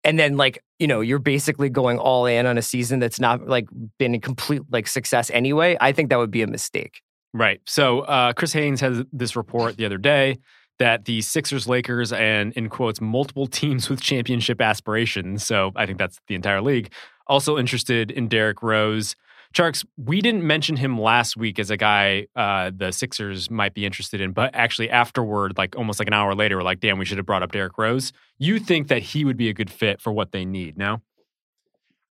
And 0.04 0.18
then 0.18 0.36
like, 0.36 0.62
you 0.78 0.86
know, 0.86 1.00
you're 1.00 1.18
basically 1.18 1.68
going 1.68 1.98
all 1.98 2.24
in 2.26 2.46
on 2.46 2.56
a 2.56 2.62
season 2.62 3.00
that's 3.00 3.20
not 3.20 3.46
like 3.46 3.66
been 3.98 4.14
a 4.14 4.18
complete 4.18 4.62
like 4.70 4.86
success 4.88 5.30
anyway. 5.30 5.76
I 5.80 5.92
think 5.92 6.08
that 6.11 6.16
would 6.18 6.30
be 6.30 6.42
a 6.42 6.46
mistake. 6.46 7.02
Right. 7.34 7.61
So 7.66 8.00
uh, 8.00 8.32
Chris 8.32 8.52
Haynes 8.54 8.80
has 8.80 9.04
this 9.12 9.36
report 9.36 9.76
the 9.76 9.84
other 9.86 9.98
day 9.98 10.38
that 10.81 11.05
the 11.05 11.20
Sixers, 11.20 11.68
Lakers, 11.68 12.12
and 12.12 12.53
in 12.55 12.68
quotes, 12.68 13.01
multiple 13.01 13.47
teams 13.47 13.89
with 13.89 14.01
championship 14.01 14.61
aspirations. 14.61 15.47
So 15.47 15.70
I 15.76 15.87
think 15.87 15.99
that's 15.99 16.18
the 16.26 16.35
entire 16.35 16.61
league. 16.61 16.91
Also 17.28 17.57
interested 17.57 18.11
in 18.11 18.26
Derrick 18.26 18.62
Rose. 18.62 19.14
Tjarks, 19.55 19.85
we 19.97 20.20
didn't 20.20 20.45
mention 20.45 20.76
him 20.76 20.99
last 20.99 21.37
week 21.37 21.59
as 21.59 21.70
a 21.70 21.76
guy 21.76 22.28
uh, 22.35 22.70
the 22.74 22.93
Sixers 22.93 23.51
might 23.51 23.74
be 23.74 23.85
interested 23.85 24.20
in, 24.20 24.33
but 24.33 24.55
actually 24.55 24.89
afterward, 24.91 25.59
like 25.59 25.76
almost 25.76 25.99
like 25.99 26.09
an 26.09 26.14
hour 26.14 26.35
later, 26.35 26.57
we're 26.57 26.62
like, 26.62 26.81
damn, 26.81 26.99
we 26.99 27.05
should 27.05 27.18
have 27.18 27.26
brought 27.26 27.43
up 27.43 27.53
Derrick 27.53 27.76
Rose. 27.76 28.12
You 28.39 28.59
think 28.59 28.89
that 28.89 29.03
he 29.03 29.24
would 29.24 29.37
be 29.37 29.49
a 29.49 29.53
good 29.53 29.70
fit 29.70 30.01
for 30.01 30.12
what 30.12 30.33
they 30.33 30.45
need 30.45 30.78
now? 30.78 31.03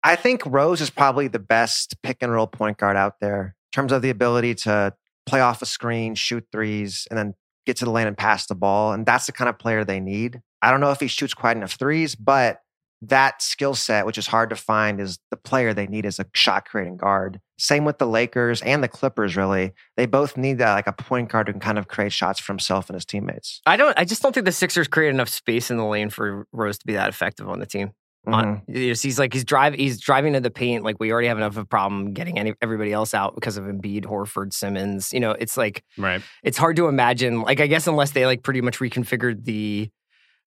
I 0.02 0.16
think 0.16 0.42
Rose 0.46 0.80
is 0.80 0.90
probably 0.90 1.28
the 1.28 1.38
best 1.38 2.02
pick 2.02 2.18
and 2.20 2.32
roll 2.32 2.46
point 2.46 2.78
guard 2.78 2.96
out 2.96 3.20
there 3.20 3.54
in 3.72 3.76
terms 3.76 3.92
of 3.92 4.02
the 4.02 4.10
ability 4.10 4.54
to 4.54 4.94
play 5.26 5.40
off 5.40 5.60
a 5.62 5.66
screen, 5.66 6.14
shoot 6.14 6.46
threes, 6.50 7.06
and 7.10 7.18
then 7.18 7.34
get 7.66 7.76
to 7.78 7.84
the 7.84 7.90
lane 7.90 8.06
and 8.06 8.16
pass 8.16 8.46
the 8.46 8.54
ball. 8.54 8.92
And 8.92 9.04
that's 9.04 9.26
the 9.26 9.32
kind 9.32 9.48
of 9.48 9.58
player 9.58 9.84
they 9.84 10.00
need. 10.00 10.40
I 10.62 10.70
don't 10.70 10.80
know 10.80 10.92
if 10.92 11.00
he 11.00 11.08
shoots 11.08 11.34
quite 11.34 11.56
enough 11.56 11.72
threes, 11.72 12.14
but 12.14 12.60
that 13.02 13.42
skill 13.42 13.74
set, 13.74 14.06
which 14.06 14.18
is 14.18 14.26
hard 14.26 14.50
to 14.50 14.56
find, 14.56 15.00
is 15.00 15.18
the 15.30 15.36
player 15.36 15.74
they 15.74 15.86
need 15.86 16.06
as 16.06 16.18
a 16.18 16.26
shot 16.34 16.64
creating 16.66 16.96
guard. 16.96 17.40
Same 17.58 17.84
with 17.84 17.98
the 17.98 18.06
Lakers 18.06 18.62
and 18.62 18.82
the 18.82 18.88
Clippers, 18.88 19.36
really. 19.36 19.72
They 19.96 20.06
both 20.06 20.36
need 20.36 20.58
that, 20.58 20.72
like 20.72 20.86
a 20.86 20.92
point 20.92 21.30
guard 21.30 21.48
who 21.48 21.52
can 21.52 21.60
kind 21.60 21.78
of 21.78 21.88
create 21.88 22.12
shots 22.12 22.40
for 22.40 22.52
himself 22.52 22.88
and 22.88 22.94
his 22.94 23.04
teammates. 23.04 23.60
I 23.66 23.76
don't 23.76 23.98
I 23.98 24.04
just 24.04 24.22
don't 24.22 24.34
think 24.34 24.46
the 24.46 24.52
Sixers 24.52 24.88
create 24.88 25.10
enough 25.10 25.28
space 25.28 25.70
in 25.70 25.76
the 25.76 25.84
lane 25.84 26.10
for 26.10 26.46
Rose 26.52 26.78
to 26.78 26.86
be 26.86 26.94
that 26.94 27.08
effective 27.08 27.48
on 27.48 27.60
the 27.60 27.66
team. 27.66 27.92
On 28.26 28.44
Mhm. 28.56 28.62
yes, 28.68 29.02
he's 29.02 29.18
like 29.18 29.32
he's 29.32 29.44
driving 29.44 29.78
he's 29.78 30.00
driving 30.00 30.32
to 30.34 30.40
the 30.40 30.50
paint 30.50 30.84
like 30.84 30.96
we 30.98 31.12
already 31.12 31.28
have 31.28 31.36
enough 31.38 31.52
of 31.52 31.58
a 31.58 31.64
problem 31.64 32.12
getting 32.12 32.38
any, 32.38 32.54
everybody 32.60 32.92
else 32.92 33.14
out 33.14 33.34
because 33.34 33.56
of 33.56 33.64
Embiid, 33.64 34.04
Horford, 34.04 34.52
Simmons. 34.52 35.12
You 35.12 35.20
know, 35.20 35.32
it's 35.32 35.56
like 35.56 35.82
Right. 35.98 36.22
it's 36.42 36.58
hard 36.58 36.76
to 36.76 36.88
imagine 36.88 37.42
like 37.42 37.60
I 37.60 37.66
guess 37.66 37.86
unless 37.86 38.10
they 38.12 38.26
like 38.26 38.42
pretty 38.42 38.60
much 38.60 38.78
reconfigured 38.78 39.44
the 39.44 39.90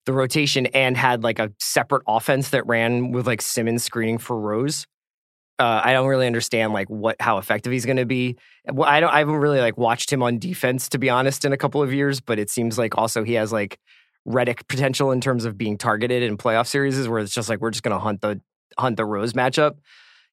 the 0.06 0.12
rotation 0.12 0.66
and 0.66 0.96
had 0.96 1.22
like 1.22 1.38
a 1.38 1.52
separate 1.58 2.02
offense 2.08 2.50
that 2.50 2.66
ran 2.66 3.12
with 3.12 3.26
like 3.26 3.42
Simmons 3.42 3.84
screening 3.84 4.18
for 4.18 4.38
Rose. 4.38 4.86
Uh, 5.58 5.82
I 5.84 5.92
don't 5.92 6.06
really 6.06 6.26
understand 6.26 6.72
like 6.72 6.88
what 6.88 7.16
how 7.20 7.36
effective 7.36 7.70
he's 7.70 7.84
going 7.84 7.98
to 7.98 8.06
be. 8.06 8.36
Well, 8.72 8.88
I 8.88 9.00
don't. 9.00 9.10
I 9.12 9.18
haven't 9.18 9.34
really 9.36 9.60
like 9.60 9.76
watched 9.76 10.10
him 10.10 10.22
on 10.22 10.38
defense 10.38 10.88
to 10.88 10.98
be 10.98 11.10
honest 11.10 11.44
in 11.44 11.52
a 11.52 11.58
couple 11.58 11.82
of 11.82 11.92
years, 11.92 12.18
but 12.20 12.38
it 12.38 12.48
seems 12.48 12.78
like 12.78 12.96
also 12.96 13.24
he 13.24 13.34
has 13.34 13.52
like 13.52 13.78
Redick 14.28 14.68
potential 14.68 15.12
in 15.12 15.20
terms 15.20 15.44
of 15.44 15.56
being 15.56 15.78
targeted 15.78 16.22
in 16.22 16.36
playoff 16.36 16.66
series, 16.66 17.08
where 17.08 17.20
it's 17.20 17.34
just 17.34 17.48
like 17.48 17.60
we're 17.60 17.70
just 17.70 17.82
going 17.82 17.94
to 17.94 18.00
hunt 18.00 18.20
the 18.20 18.40
hunt 18.78 18.96
the 18.96 19.04
Rose 19.04 19.32
matchup. 19.32 19.76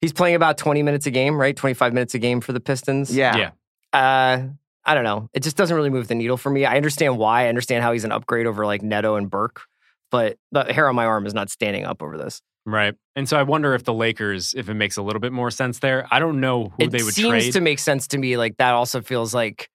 He's 0.02 0.14
playing 0.14 0.36
about 0.36 0.58
twenty 0.58 0.84
minutes 0.84 1.06
a 1.06 1.12
game, 1.12 1.40
right? 1.40 1.56
Twenty 1.56 1.74
five 1.74 1.94
minutes 1.94 2.14
a 2.14 2.20
game 2.20 2.42
for 2.42 2.54
the 2.54 2.60
Pistons. 2.60 3.16
Yeah. 3.16 3.36
Yeah. 3.36 3.52
Uh, 3.94 4.48
I 4.86 4.94
don't 4.94 5.04
know. 5.04 5.30
It 5.34 5.44
just 5.44 5.58
doesn't 5.58 5.76
really 5.76 5.90
move 5.90 6.08
the 6.08 6.16
needle 6.16 6.38
for 6.38 6.50
me. 6.50 6.66
I 6.66 6.78
understand 6.78 7.18
why. 7.18 7.46
I 7.46 7.50
understand 7.50 7.84
how 7.84 7.94
he's 7.94 8.04
an 8.04 8.12
upgrade 8.12 8.46
over 8.46 8.66
like 8.66 8.82
Neto 8.82 9.16
and 9.16 9.30
Burke, 9.30 9.64
but 10.12 10.38
the 10.52 10.64
hair 10.72 10.88
on 10.88 10.96
my 10.96 11.06
arm 11.06 11.26
is 11.26 11.34
not 11.34 11.50
standing 11.50 11.84
up 11.84 12.02
over 12.02 12.18
this. 12.18 12.42
Right. 12.66 12.96
And 13.16 13.28
so 13.28 13.38
I 13.38 13.44
wonder 13.44 13.74
if 13.74 13.86
the 13.86 13.94
Lakers, 13.94 14.54
if 14.54 14.68
it 14.70 14.74
makes 14.74 14.98
a 14.98 15.02
little 15.02 15.22
bit 15.22 15.32
more 15.32 15.50
sense 15.50 15.80
there. 15.80 16.06
I 16.12 16.20
don't 16.20 16.42
know 16.42 16.66
who 16.66 16.86
it 16.86 16.92
they 16.92 17.02
would 17.02 17.14
seems 17.14 17.30
trade. 17.30 17.54
to 17.54 17.62
make 17.62 17.80
sense 17.80 18.08
to 18.10 18.18
me. 18.18 18.38
Like 18.38 18.58
that 18.58 18.74
also 18.74 19.02
feels 19.02 19.34
like 19.34 19.70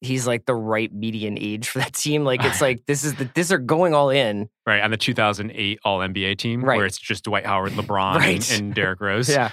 he's 0.00 0.26
like 0.26 0.44
the 0.46 0.54
right 0.54 0.92
median 0.92 1.38
age 1.38 1.68
for 1.68 1.78
that 1.78 1.94
team. 1.94 2.24
Like 2.24 2.44
it's 2.44 2.60
like 2.60 2.84
this 2.86 3.04
is 3.04 3.14
the 3.14 3.30
this 3.34 3.50
are 3.52 3.58
going 3.58 3.94
all 3.94 4.10
in. 4.10 4.48
Right, 4.66 4.80
on 4.82 4.90
the 4.90 4.96
2008 4.96 5.78
All 5.84 6.00
NBA 6.00 6.38
team, 6.38 6.62
Right. 6.64 6.76
where 6.76 6.86
it's 6.86 6.98
just 6.98 7.24
Dwight 7.24 7.46
Howard, 7.46 7.72
LeBron, 7.72 8.16
Right. 8.16 8.50
and, 8.52 8.60
and 8.66 8.74
Derrick 8.74 9.00
Rose. 9.00 9.28
Yeah. 9.28 9.50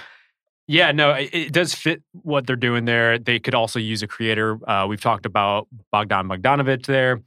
Yeah, 0.66 0.92
no, 0.92 1.10
it, 1.10 1.28
it 1.34 1.52
does 1.52 1.74
fit 1.74 2.02
what 2.12 2.46
they're 2.46 2.56
doing 2.56 2.86
there. 2.86 3.18
They 3.18 3.38
could 3.38 3.54
also 3.54 3.78
use 3.78 4.02
a 4.02 4.06
creator. 4.06 4.58
Uh, 4.68 4.86
we've 4.86 5.00
talked 5.00 5.26
about 5.26 5.68
Bogdan 5.92 6.26
Bogdanovich 6.28 6.86
there. 6.86 7.20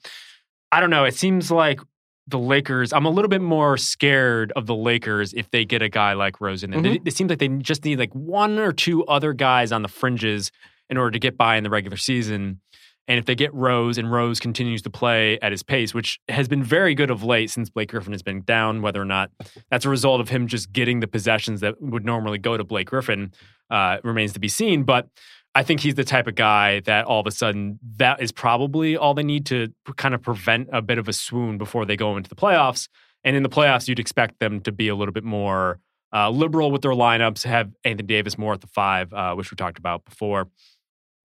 I 0.71 0.79
don't 0.79 0.89
know. 0.89 1.03
It 1.05 1.13
seems 1.13 1.51
like 1.51 1.79
the 2.27 2.39
Lakers, 2.39 2.91
I'm 2.91 3.05
a 3.05 3.09
little 3.11 3.29
bit 3.29 3.41
more 3.41 3.77
scared 3.77 4.51
of 4.55 4.65
the 4.65 4.75
Lakers 4.75 5.33
if 5.33 5.51
they 5.51 5.65
get 5.65 5.81
a 5.83 5.87
guy 5.89 6.13
like 6.13 6.41
Rose 6.41 6.63
in 6.63 6.71
there. 6.71 6.81
They- 6.81 6.99
It 7.05 7.15
seems 7.15 7.29
like 7.29 7.37
they 7.39 7.47
just 7.47 7.85
need 7.85 7.99
like 7.99 8.11
one 8.13 8.57
or 8.57 8.71
two 8.73 9.05
other 9.05 9.33
guys 9.33 9.71
on 9.71 9.83
the 9.83 9.87
fringes 9.87 10.51
in 10.89 10.97
order 10.97 11.11
to 11.11 11.19
get 11.19 11.37
by 11.37 11.57
in 11.57 11.63
the 11.63 11.69
regular 11.69 11.95
season. 11.97 12.59
And 13.07 13.17
if 13.17 13.25
they 13.25 13.35
get 13.35 13.53
Rose 13.53 13.97
and 13.97 14.11
Rose 14.11 14.39
continues 14.39 14.81
to 14.81 14.89
play 14.89 15.39
at 15.39 15.51
his 15.51 15.63
pace, 15.63 15.93
which 15.93 16.19
has 16.27 16.47
been 16.47 16.63
very 16.63 16.93
good 16.93 17.09
of 17.09 17.23
late 17.23 17.49
since 17.49 17.69
Blake 17.69 17.89
Griffin 17.89 18.11
has 18.11 18.21
been 18.21 18.41
down, 18.41 18.81
whether 18.81 19.01
or 19.01 19.05
not 19.05 19.31
that's 19.71 19.85
a 19.85 19.89
result 19.89 20.19
of 20.19 20.29
him 20.29 20.47
just 20.47 20.73
getting 20.73 20.99
the 20.99 21.07
possessions 21.07 21.61
that 21.61 21.81
would 21.81 22.05
normally 22.05 22.37
go 22.37 22.57
to 22.57 22.63
Blake 22.63 22.89
Griffin 22.89 23.31
uh, 23.69 23.97
remains 24.03 24.33
to 24.33 24.39
be 24.39 24.49
seen. 24.49 24.83
But 24.83 25.07
I 25.55 25.63
think 25.63 25.79
he's 25.79 25.95
the 25.95 26.03
type 26.03 26.27
of 26.27 26.35
guy 26.35 26.81
that 26.81 27.05
all 27.05 27.19
of 27.19 27.27
a 27.27 27.31
sudden 27.31 27.79
that 27.95 28.21
is 28.21 28.31
probably 28.31 28.97
all 28.97 29.13
they 29.13 29.23
need 29.23 29.45
to 29.47 29.73
kind 29.95 30.13
of 30.13 30.21
prevent 30.21 30.69
a 30.71 30.81
bit 30.81 30.97
of 30.97 31.07
a 31.07 31.13
swoon 31.13 31.57
before 31.57 31.85
they 31.85 31.95
go 31.95 32.17
into 32.17 32.29
the 32.29 32.35
playoffs. 32.35 32.89
And 33.23 33.35
in 33.35 33.43
the 33.43 33.49
playoffs, 33.49 33.87
you'd 33.87 33.99
expect 33.99 34.39
them 34.39 34.61
to 34.61 34.71
be 34.71 34.87
a 34.87 34.95
little 34.95 35.13
bit 35.13 35.23
more 35.23 35.79
uh, 36.13 36.29
liberal 36.29 36.71
with 36.71 36.81
their 36.81 36.91
lineups, 36.91 37.43
have 37.43 37.71
Anthony 37.83 38.07
Davis 38.07 38.37
more 38.37 38.53
at 38.53 38.61
the 38.61 38.67
five, 38.67 39.11
uh, 39.13 39.33
which 39.35 39.51
we 39.51 39.55
talked 39.55 39.77
about 39.77 40.05
before. 40.05 40.47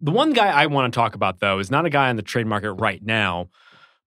The 0.05 0.11
one 0.11 0.33
guy 0.33 0.49
I 0.49 0.67
want 0.67 0.93
to 0.93 0.99
talk 0.99 1.15
about, 1.15 1.39
though, 1.39 1.61
is 1.61 1.71
not 1.71 1.87
a 1.87 1.91
guy 1.91 2.09
on 2.09 2.17
the 2.17 2.23
trade 2.23 2.47
market 2.47 2.73
right 2.73 3.01
now, 3.03 3.51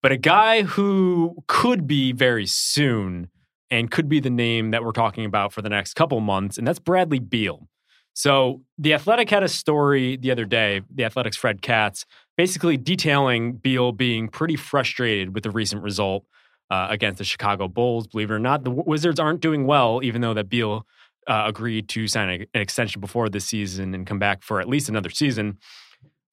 but 0.03 0.11
a 0.11 0.17
guy 0.17 0.63
who 0.63 1.37
could 1.47 1.87
be 1.87 2.11
very 2.11 2.45
soon 2.45 3.29
and 3.71 3.89
could 3.89 4.09
be 4.09 4.19
the 4.19 4.29
name 4.29 4.71
that 4.71 4.83
we're 4.83 4.91
talking 4.91 5.23
about 5.23 5.53
for 5.53 5.61
the 5.61 5.69
next 5.69 5.93
couple 5.93 6.19
months, 6.19 6.57
and 6.57 6.67
that's 6.67 6.79
Bradley 6.79 7.19
Beal. 7.19 7.69
So 8.13 8.61
the 8.77 8.93
Athletic 8.93 9.29
had 9.29 9.41
a 9.41 9.47
story 9.47 10.17
the 10.17 10.31
other 10.31 10.43
day, 10.43 10.81
the 10.93 11.05
Athletic's 11.05 11.37
Fred 11.37 11.61
Katz, 11.61 12.05
basically 12.35 12.75
detailing 12.75 13.53
Beal 13.53 13.93
being 13.93 14.27
pretty 14.27 14.57
frustrated 14.57 15.33
with 15.33 15.43
the 15.43 15.51
recent 15.51 15.81
result 15.81 16.25
uh, 16.69 16.87
against 16.89 17.19
the 17.19 17.23
Chicago 17.23 17.69
Bulls. 17.69 18.05
Believe 18.07 18.31
it 18.31 18.33
or 18.33 18.39
not, 18.39 18.65
the 18.65 18.71
Wizards 18.71 19.19
aren't 19.19 19.39
doing 19.39 19.65
well, 19.65 20.01
even 20.03 20.21
though 20.21 20.33
that 20.33 20.49
Beal 20.49 20.85
uh, 21.27 21.43
agreed 21.47 21.87
to 21.89 22.07
sign 22.07 22.29
a, 22.29 22.33
an 22.53 22.61
extension 22.61 22.99
before 23.01 23.29
this 23.29 23.45
season 23.45 23.95
and 23.95 24.05
come 24.05 24.19
back 24.19 24.43
for 24.43 24.59
at 24.59 24.67
least 24.67 24.89
another 24.89 25.09
season. 25.09 25.57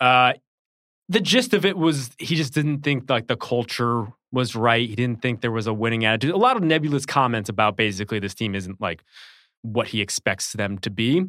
Uh, 0.03 0.32
the 1.09 1.20
gist 1.20 1.55
of 1.55 1.64
it 1.64 1.78
was 1.78 2.11
he 2.18 2.34
just 2.34 2.53
didn't 2.53 2.80
think 2.80 3.09
like 3.09 3.28
the 3.28 3.36
culture 3.36 4.09
was 4.32 4.57
right. 4.57 4.88
He 4.88 4.96
didn't 4.96 5.22
think 5.22 5.42
there 5.42 5.53
was 5.53 5.68
a 5.68 5.72
winning 5.72 6.05
attitude. 6.05 6.34
A 6.34 6.38
lot 6.38 6.57
of 6.57 6.64
nebulous 6.64 7.07
comments 7.07 7.48
about 7.48 7.76
basically 7.76 8.18
this 8.18 8.34
team 8.34 8.57
isn't 8.57 8.80
like 8.80 9.05
what 9.62 9.86
he 9.88 10.00
expects 10.00 10.55
them 10.55 10.78
to 10.78 10.90
be. 10.90 11.24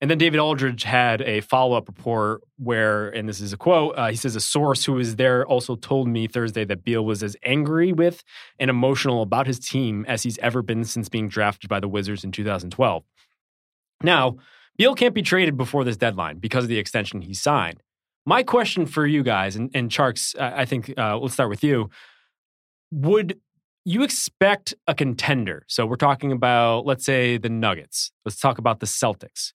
And 0.00 0.10
then 0.10 0.18
David 0.18 0.38
Aldridge 0.38 0.84
had 0.84 1.20
a 1.22 1.40
follow 1.40 1.76
up 1.76 1.88
report 1.88 2.42
where, 2.58 3.08
and 3.08 3.28
this 3.28 3.40
is 3.40 3.52
a 3.52 3.56
quote, 3.56 3.94
uh, 3.96 4.08
he 4.08 4.16
says, 4.16 4.36
A 4.36 4.40
source 4.40 4.84
who 4.84 4.92
was 4.92 5.16
there 5.16 5.44
also 5.46 5.74
told 5.74 6.06
me 6.06 6.28
Thursday 6.28 6.64
that 6.64 6.84
Beal 6.84 7.04
was 7.04 7.24
as 7.24 7.36
angry 7.44 7.92
with 7.92 8.22
and 8.58 8.70
emotional 8.70 9.22
about 9.22 9.48
his 9.48 9.58
team 9.58 10.04
as 10.06 10.22
he's 10.22 10.38
ever 10.38 10.62
been 10.62 10.84
since 10.84 11.08
being 11.08 11.28
drafted 11.28 11.68
by 11.68 11.80
the 11.80 11.88
Wizards 11.88 12.22
in 12.22 12.30
2012. 12.30 13.02
Now, 14.02 14.36
Beal 14.76 14.94
can't 14.94 15.14
be 15.14 15.22
traded 15.22 15.56
before 15.56 15.82
this 15.82 15.96
deadline 15.96 16.38
because 16.38 16.64
of 16.64 16.68
the 16.68 16.78
extension 16.78 17.22
he 17.22 17.34
signed. 17.34 17.82
My 18.24 18.42
question 18.42 18.86
for 18.86 19.06
you 19.06 19.22
guys, 19.22 19.56
and, 19.56 19.70
and 19.74 19.90
Tjarks, 19.90 20.38
I 20.40 20.64
think 20.64 20.92
uh, 20.96 21.18
let's 21.18 21.34
start 21.34 21.50
with 21.50 21.64
you. 21.64 21.90
Would 22.92 23.40
you 23.84 24.04
expect 24.04 24.74
a 24.86 24.94
contender? 24.94 25.64
So 25.68 25.86
we're 25.86 25.96
talking 25.96 26.30
about, 26.30 26.86
let's 26.86 27.04
say, 27.04 27.36
the 27.36 27.48
Nuggets. 27.48 28.12
Let's 28.24 28.38
talk 28.38 28.58
about 28.58 28.80
the 28.80 28.86
Celtics 28.86 29.52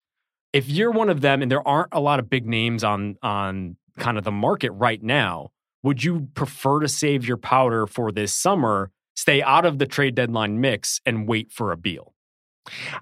if 0.54 0.70
you're 0.70 0.92
one 0.92 1.10
of 1.10 1.22
them 1.22 1.42
and 1.42 1.52
there 1.52 1.66
aren't 1.68 1.90
a 1.92 2.00
lot 2.00 2.20
of 2.20 2.30
big 2.30 2.48
names 2.48 2.84
on 2.84 3.16
on 3.22 3.76
kind 3.98 4.18
of 4.18 4.24
the 4.24 4.32
market 4.32 4.72
right 4.72 5.02
now, 5.02 5.50
would 5.84 6.04
you 6.04 6.28
prefer 6.34 6.80
to 6.80 6.88
save 6.88 7.28
your 7.28 7.38
powder 7.38 7.88
for 7.88 8.12
this 8.12 8.34
summer, 8.34 8.92
stay 9.16 9.42
out 9.42 9.66
of 9.66 9.80
the 9.80 9.86
trade 9.86 10.16
deadline 10.16 10.62
mix 10.62 11.02
and 11.06 11.28
wait 11.28 11.52
for 11.52 11.72
a 11.72 11.78
Beal? 11.78 12.14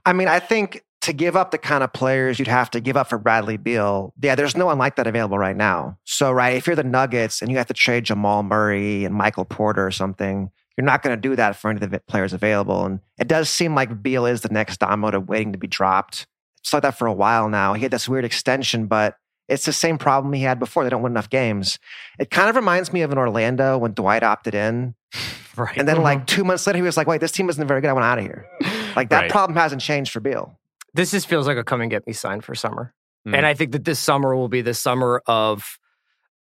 I 0.06 0.14
mean, 0.14 0.28
I 0.28 0.40
think 0.40 0.84
to 1.06 1.14
give 1.14 1.36
up 1.36 1.52
the 1.52 1.58
kind 1.58 1.84
of 1.84 1.94
players 1.94 2.38
you'd 2.38 2.48
have 2.48 2.70
to 2.72 2.80
give 2.80 2.98
up 2.98 3.10
for 3.10 3.18
Bradley 3.18 3.58
Beal, 3.58 4.14
yeah, 4.22 4.36
there's 4.36 4.56
no 4.56 4.68
one 4.68 4.78
like 4.78 4.96
that 4.98 5.08
available 5.08 5.38
right 5.38 5.56
now. 5.56 5.98
So, 6.04 6.32
right, 6.32 6.56
if 6.56 6.68
you're 6.68 6.76
the 6.76 6.84
Nuggets 6.84 7.42
and 7.42 7.50
you 7.50 7.58
have 7.58 7.68
to 7.68 7.74
trade 7.74 8.06
Jamal 8.06 8.44
Murray 8.44 9.06
and 9.06 9.16
Michael 9.16 9.46
Porter 9.46 9.86
or 9.86 9.92
something, 9.92 10.52
you're 10.78 10.86
not 10.86 11.02
going 11.02 11.16
to 11.16 11.22
do 11.22 11.36
that 11.36 11.56
for 11.56 11.72
any 11.72 11.82
of 11.82 11.90
the 11.90 12.00
players 12.00 12.34
available. 12.34 12.86
And 12.86 13.00
it 13.18 13.28
does 13.28 13.50
seem 13.50 13.74
like 13.74 14.04
Beal 14.04 14.26
is 14.26 14.42
the 14.42 14.50
next 14.50 14.80
domino 14.80 15.20
waiting 15.20 15.54
to 15.54 15.58
be 15.58 15.68
dropped 15.68 16.28
it's 16.66 16.74
like 16.74 16.82
that 16.82 16.98
for 16.98 17.06
a 17.06 17.14
while 17.14 17.48
now. 17.48 17.76
He 17.76 17.84
had 17.84 17.92
this 17.92 18.10
weird 18.10 18.26
extension, 18.26 18.88
but 18.88 19.20
it's 19.48 19.66
the 19.66 19.72
same 19.72 20.00
problem 20.00 20.34
he 20.34 20.42
had 20.42 20.58
before. 20.58 20.84
They 20.84 20.90
don't 20.90 21.04
win 21.04 21.12
enough 21.12 21.30
games. 21.30 21.78
It 22.18 22.32
kind 22.32 22.50
of 22.50 22.56
reminds 22.56 22.92
me 22.92 23.04
of 23.04 23.12
in 23.12 23.20
Orlando 23.20 23.78
when 23.78 23.94
Dwight 23.94 24.24
opted 24.24 24.56
in. 24.56 24.96
Right. 25.58 25.78
And 25.78 25.88
then, 25.88 26.02
like, 26.02 26.18
mm-hmm. 26.18 26.26
two 26.26 26.44
months 26.44 26.68
later, 26.68 26.76
he 26.76 26.82
was 26.82 26.98
like, 26.98 27.08
wait, 27.08 27.22
this 27.22 27.32
team 27.32 27.48
isn't 27.48 27.66
very 27.66 27.80
good. 27.80 27.90
I 27.90 27.94
want 27.94 28.04
out 28.04 28.18
of 28.18 28.26
here. 28.26 28.46
Like, 28.94 29.08
that 29.08 29.22
right. 29.22 29.32
problem 29.32 29.56
hasn't 29.56 29.82
changed 29.82 30.12
for 30.12 30.20
Beal. 30.20 30.60
This 30.96 31.12
just 31.12 31.28
feels 31.28 31.46
like 31.46 31.58
a 31.58 31.64
come 31.64 31.82
and 31.82 31.92
get 31.92 32.08
me 32.08 32.14
sign 32.14 32.42
for 32.42 32.56
summer. 32.56 32.94
Mm. 33.28 33.38
And 33.38 33.46
I 33.46 33.54
think 33.54 33.74
that 33.74 33.84
this 33.84 34.00
summer 34.00 34.36
will 34.36 34.48
be 34.48 34.62
the 34.62 34.74
summer 34.74 35.22
of 35.28 35.78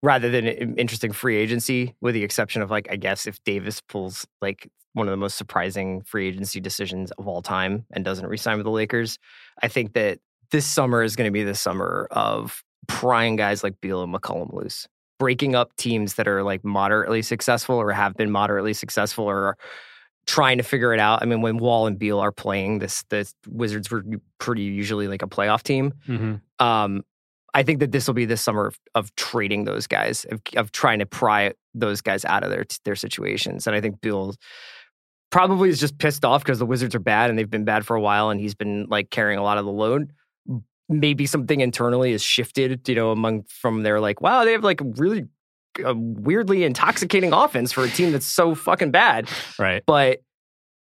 rather 0.03 0.29
than 0.29 0.45
interesting 0.77 1.11
free 1.11 1.37
agency, 1.37 1.95
with 2.01 2.15
the 2.15 2.23
exception 2.23 2.61
of 2.61 2.69
like, 2.69 2.87
I 2.91 2.97
guess 2.97 3.27
if 3.27 3.41
Davis 3.43 3.81
pulls 3.81 4.27
like 4.41 4.69
one 4.93 5.07
of 5.07 5.11
the 5.11 5.17
most 5.17 5.37
surprising 5.37 6.01
free 6.01 6.27
agency 6.27 6.59
decisions 6.59 7.11
of 7.11 7.27
all 7.27 7.41
time 7.41 7.85
and 7.93 8.03
doesn't 8.03 8.27
resign 8.27 8.57
with 8.57 8.65
the 8.65 8.71
Lakers. 8.71 9.19
I 9.61 9.69
think 9.69 9.93
that 9.93 10.19
this 10.51 10.65
summer 10.65 11.01
is 11.01 11.15
going 11.15 11.27
to 11.27 11.31
be 11.31 11.43
the 11.43 11.55
summer 11.55 12.07
of 12.11 12.61
prying 12.87 13.37
guys 13.37 13.63
like 13.63 13.79
Beal 13.79 14.03
and 14.03 14.13
McCollum 14.13 14.53
loose, 14.53 14.87
breaking 15.17 15.55
up 15.55 15.73
teams 15.77 16.15
that 16.15 16.27
are 16.27 16.43
like 16.43 16.65
moderately 16.65 17.21
successful 17.21 17.75
or 17.75 17.91
have 17.91 18.15
been 18.15 18.31
moderately 18.31 18.73
successful 18.73 19.25
or 19.25 19.57
trying 20.27 20.57
to 20.57 20.63
figure 20.63 20.93
it 20.93 20.99
out. 20.99 21.21
I 21.21 21.25
mean, 21.25 21.41
when 21.41 21.57
Wall 21.57 21.87
and 21.87 21.97
Beal 21.97 22.19
are 22.19 22.31
playing, 22.31 22.79
this 22.79 23.03
the 23.09 23.31
Wizards 23.47 23.89
were 23.89 24.03
pretty 24.39 24.63
usually 24.63 25.07
like 25.07 25.21
a 25.21 25.27
playoff 25.27 25.63
team. 25.63 25.93
Mm-hmm. 26.07 26.65
Um, 26.65 27.03
I 27.53 27.63
think 27.63 27.79
that 27.79 27.91
this 27.91 28.07
will 28.07 28.13
be 28.13 28.25
the 28.25 28.37
summer 28.37 28.67
of, 28.67 28.79
of 28.95 29.13
trading 29.15 29.65
those 29.65 29.87
guys, 29.87 30.25
of, 30.31 30.41
of, 30.55 30.71
trying 30.71 30.99
to 30.99 31.05
pry 31.05 31.53
those 31.73 31.99
guys 32.01 32.23
out 32.23 32.43
of 32.43 32.49
their 32.49 32.65
their 32.85 32.95
situations. 32.95 33.67
And 33.67 33.75
I 33.75 33.81
think 33.81 33.99
Beal 33.99 34.35
probably 35.31 35.69
is 35.69 35.79
just 35.79 35.97
pissed 35.97 36.23
off 36.23 36.43
because 36.43 36.59
the 36.59 36.65
Wizards 36.65 36.95
are 36.95 36.99
bad 36.99 37.29
and 37.29 37.37
they've 37.37 37.49
been 37.49 37.65
bad 37.65 37.85
for 37.85 37.95
a 37.95 38.01
while 38.01 38.29
and 38.29 38.39
he's 38.39 38.55
been 38.55 38.85
like 38.89 39.09
carrying 39.09 39.39
a 39.39 39.43
lot 39.43 39.57
of 39.57 39.65
the 39.65 39.71
load. 39.71 40.11
Maybe 40.87 41.25
something 41.25 41.61
internally 41.61 42.11
has 42.11 42.21
shifted, 42.21 42.87
you 42.87 42.95
know, 42.95 43.11
among 43.11 43.43
from 43.43 43.83
their 43.83 43.99
like, 43.99 44.21
wow, 44.21 44.43
they 44.43 44.51
have 44.51 44.63
like 44.63 44.81
really 44.97 45.25
a 45.83 45.93
weirdly 45.95 46.63
intoxicating 46.63 47.33
offense 47.33 47.71
for 47.71 47.83
a 47.83 47.89
team 47.89 48.11
that's 48.11 48.25
so 48.25 48.55
fucking 48.55 48.91
bad. 48.91 49.29
Right. 49.57 49.83
But 49.85 50.19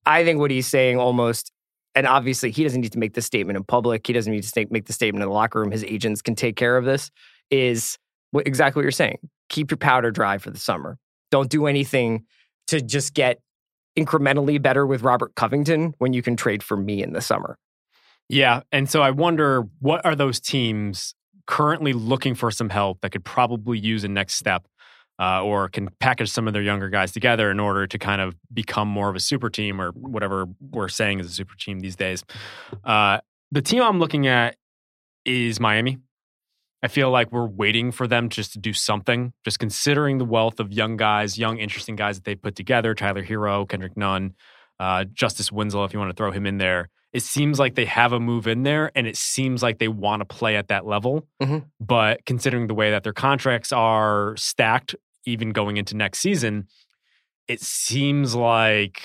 I 0.06 0.24
think 0.24 0.40
what 0.40 0.50
he's 0.50 0.66
saying 0.66 0.98
almost, 0.98 1.52
and 1.94 2.06
obviously 2.06 2.50
he 2.50 2.62
doesn't 2.62 2.80
need 2.80 2.92
to 2.92 2.98
make 2.98 3.14
this 3.14 3.26
statement 3.26 3.56
in 3.56 3.64
public. 3.64 4.06
He 4.06 4.12
doesn't 4.12 4.32
need 4.32 4.42
to 4.42 4.66
make 4.70 4.86
the 4.86 4.92
statement 4.92 5.22
in 5.22 5.28
the 5.28 5.34
locker 5.34 5.60
room. 5.60 5.70
His 5.70 5.84
agents 5.84 6.22
can 6.22 6.34
take 6.34 6.56
care 6.56 6.76
of 6.76 6.84
this. 6.84 7.10
Is 7.50 7.98
what, 8.30 8.46
exactly 8.46 8.80
what 8.80 8.84
you're 8.84 8.92
saying. 8.92 9.18
Keep 9.48 9.70
your 9.70 9.78
powder 9.78 10.10
dry 10.10 10.38
for 10.38 10.50
the 10.50 10.58
summer. 10.58 10.98
Don't 11.30 11.50
do 11.50 11.66
anything 11.66 12.24
to 12.68 12.80
just 12.80 13.14
get 13.14 13.40
incrementally 13.98 14.62
better 14.62 14.86
with 14.86 15.02
Robert 15.02 15.34
Covington 15.34 15.94
when 15.98 16.12
you 16.12 16.22
can 16.22 16.36
trade 16.36 16.62
for 16.62 16.76
me 16.76 17.02
in 17.02 17.12
the 17.12 17.20
summer. 17.20 17.58
Yeah. 18.28 18.60
And 18.70 18.88
so 18.88 19.02
I 19.02 19.10
wonder 19.10 19.64
what 19.80 20.04
are 20.06 20.14
those 20.14 20.38
teams 20.38 21.14
currently 21.46 21.92
looking 21.92 22.36
for 22.36 22.52
some 22.52 22.68
help 22.68 23.00
that 23.00 23.10
could 23.10 23.24
probably 23.24 23.76
use 23.76 24.04
a 24.04 24.08
next 24.08 24.34
step 24.34 24.64
uh, 25.20 25.42
or 25.44 25.68
can 25.68 25.90
package 26.00 26.30
some 26.30 26.46
of 26.46 26.54
their 26.54 26.62
younger 26.62 26.88
guys 26.88 27.12
together 27.12 27.50
in 27.50 27.60
order 27.60 27.86
to 27.86 27.98
kind 27.98 28.22
of 28.22 28.34
become 28.52 28.88
more 28.88 29.10
of 29.10 29.16
a 29.16 29.20
super 29.20 29.50
team 29.50 29.80
or 29.80 29.90
whatever 29.90 30.46
we're 30.72 30.88
saying 30.88 31.20
is 31.20 31.26
a 31.26 31.30
super 31.30 31.54
team 31.56 31.80
these 31.80 31.94
days. 31.94 32.24
Uh, 32.82 33.18
the 33.52 33.60
team 33.60 33.82
I'm 33.82 33.98
looking 33.98 34.26
at 34.26 34.56
is 35.26 35.60
Miami. 35.60 35.98
I 36.82 36.88
feel 36.88 37.10
like 37.10 37.30
we're 37.30 37.46
waiting 37.46 37.92
for 37.92 38.06
them 38.06 38.30
just 38.30 38.54
to 38.54 38.58
do 38.58 38.72
something, 38.72 39.34
just 39.44 39.58
considering 39.58 40.16
the 40.16 40.24
wealth 40.24 40.58
of 40.58 40.72
young 40.72 40.96
guys, 40.96 41.36
young, 41.36 41.58
interesting 41.58 41.94
guys 41.94 42.16
that 42.16 42.24
they 42.24 42.34
put 42.34 42.56
together 42.56 42.94
Tyler 42.94 43.22
Herro, 43.22 43.68
Kendrick 43.68 43.98
Nunn, 43.98 44.34
uh, 44.78 45.04
Justice 45.12 45.52
Winslow, 45.52 45.84
if 45.84 45.92
you 45.92 45.98
want 45.98 46.10
to 46.10 46.16
throw 46.16 46.30
him 46.30 46.46
in 46.46 46.56
there. 46.56 46.88
It 47.12 47.22
seems 47.22 47.58
like 47.58 47.74
they 47.74 47.84
have 47.84 48.12
a 48.12 48.20
move 48.20 48.46
in 48.46 48.62
there 48.62 48.92
and 48.94 49.06
it 49.06 49.16
seems 49.16 49.62
like 49.62 49.78
they 49.78 49.88
want 49.88 50.20
to 50.20 50.24
play 50.24 50.56
at 50.56 50.68
that 50.68 50.86
level. 50.86 51.26
Mm-hmm. 51.42 51.58
But 51.80 52.24
considering 52.24 52.66
the 52.68 52.74
way 52.74 52.92
that 52.92 53.02
their 53.02 53.12
contracts 53.12 53.72
are 53.72 54.34
stacked, 54.38 54.94
even 55.26 55.50
going 55.50 55.76
into 55.76 55.96
next 55.96 56.18
season, 56.18 56.66
it 57.48 57.60
seems 57.60 58.34
like 58.34 59.02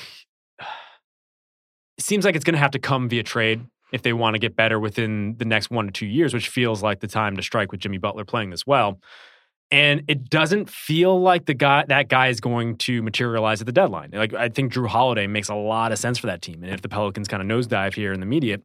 it 1.97 2.03
seems 2.03 2.25
like 2.25 2.35
it's 2.35 2.45
going 2.45 2.53
to 2.53 2.59
have 2.59 2.71
to 2.71 2.79
come 2.79 3.09
via 3.09 3.23
trade 3.23 3.65
if 3.93 4.01
they 4.01 4.13
want 4.13 4.33
to 4.33 4.39
get 4.39 4.55
better 4.55 4.79
within 4.79 5.35
the 5.37 5.45
next 5.45 5.69
one 5.69 5.85
to 5.85 5.91
two 5.91 6.05
years, 6.05 6.33
which 6.33 6.49
feels 6.49 6.83
like 6.83 6.99
the 6.99 7.07
time 7.07 7.35
to 7.37 7.41
strike 7.41 7.71
with 7.71 7.79
Jimmy 7.79 7.97
Butler 7.97 8.25
playing 8.25 8.49
this 8.49 8.67
well. 8.67 8.99
And 9.71 10.03
it 10.07 10.29
doesn't 10.29 10.69
feel 10.69 11.19
like 11.19 11.45
the 11.45 11.55
guy 11.55 11.85
that 11.87 12.07
guy 12.07 12.27
is 12.27 12.39
going 12.39 12.77
to 12.77 13.01
materialize 13.01 13.61
at 13.61 13.65
the 13.65 13.73
deadline. 13.73 14.11
Like 14.13 14.33
I 14.33 14.47
think 14.49 14.71
Jrue 14.71 14.87
Holiday 14.87 15.25
makes 15.25 15.49
a 15.49 15.55
lot 15.55 15.91
of 15.91 15.97
sense 15.97 16.19
for 16.19 16.27
that 16.27 16.41
team. 16.41 16.63
And 16.63 16.71
if 16.71 16.81
the 16.81 16.89
Pelicans 16.89 17.27
kind 17.27 17.41
of 17.41 17.47
nosedive 17.47 17.95
here 17.95 18.13
in 18.13 18.19
the 18.19 18.27
media, 18.27 18.59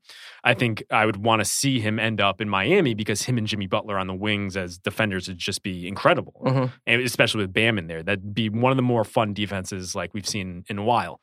I 0.44 0.52
think 0.52 0.82
I 0.90 1.06
would 1.06 1.16
want 1.16 1.40
to 1.40 1.44
see 1.44 1.80
him 1.80 1.98
end 1.98 2.20
up 2.20 2.40
in 2.40 2.48
Miami 2.48 2.94
because 2.94 3.22
him 3.22 3.38
and 3.38 3.46
Jimmy 3.46 3.66
Butler 3.66 3.98
on 3.98 4.08
the 4.08 4.14
wings 4.14 4.56
as 4.56 4.78
defenders 4.78 5.26
would 5.28 5.38
just 5.38 5.62
be 5.62 5.88
incredible. 5.88 6.42
Mm-hmm. 6.44 6.66
And 6.86 7.02
especially 7.02 7.44
with 7.44 7.52
Bam 7.52 7.78
in 7.78 7.86
there. 7.86 8.02
That'd 8.02 8.34
be 8.34 8.50
one 8.50 8.70
of 8.70 8.76
the 8.76 8.82
more 8.82 9.04
fun 9.04 9.32
defenses 9.32 9.94
like 9.94 10.12
we've 10.12 10.28
seen 10.28 10.64
in 10.68 10.76
a 10.76 10.84
while. 10.84 11.20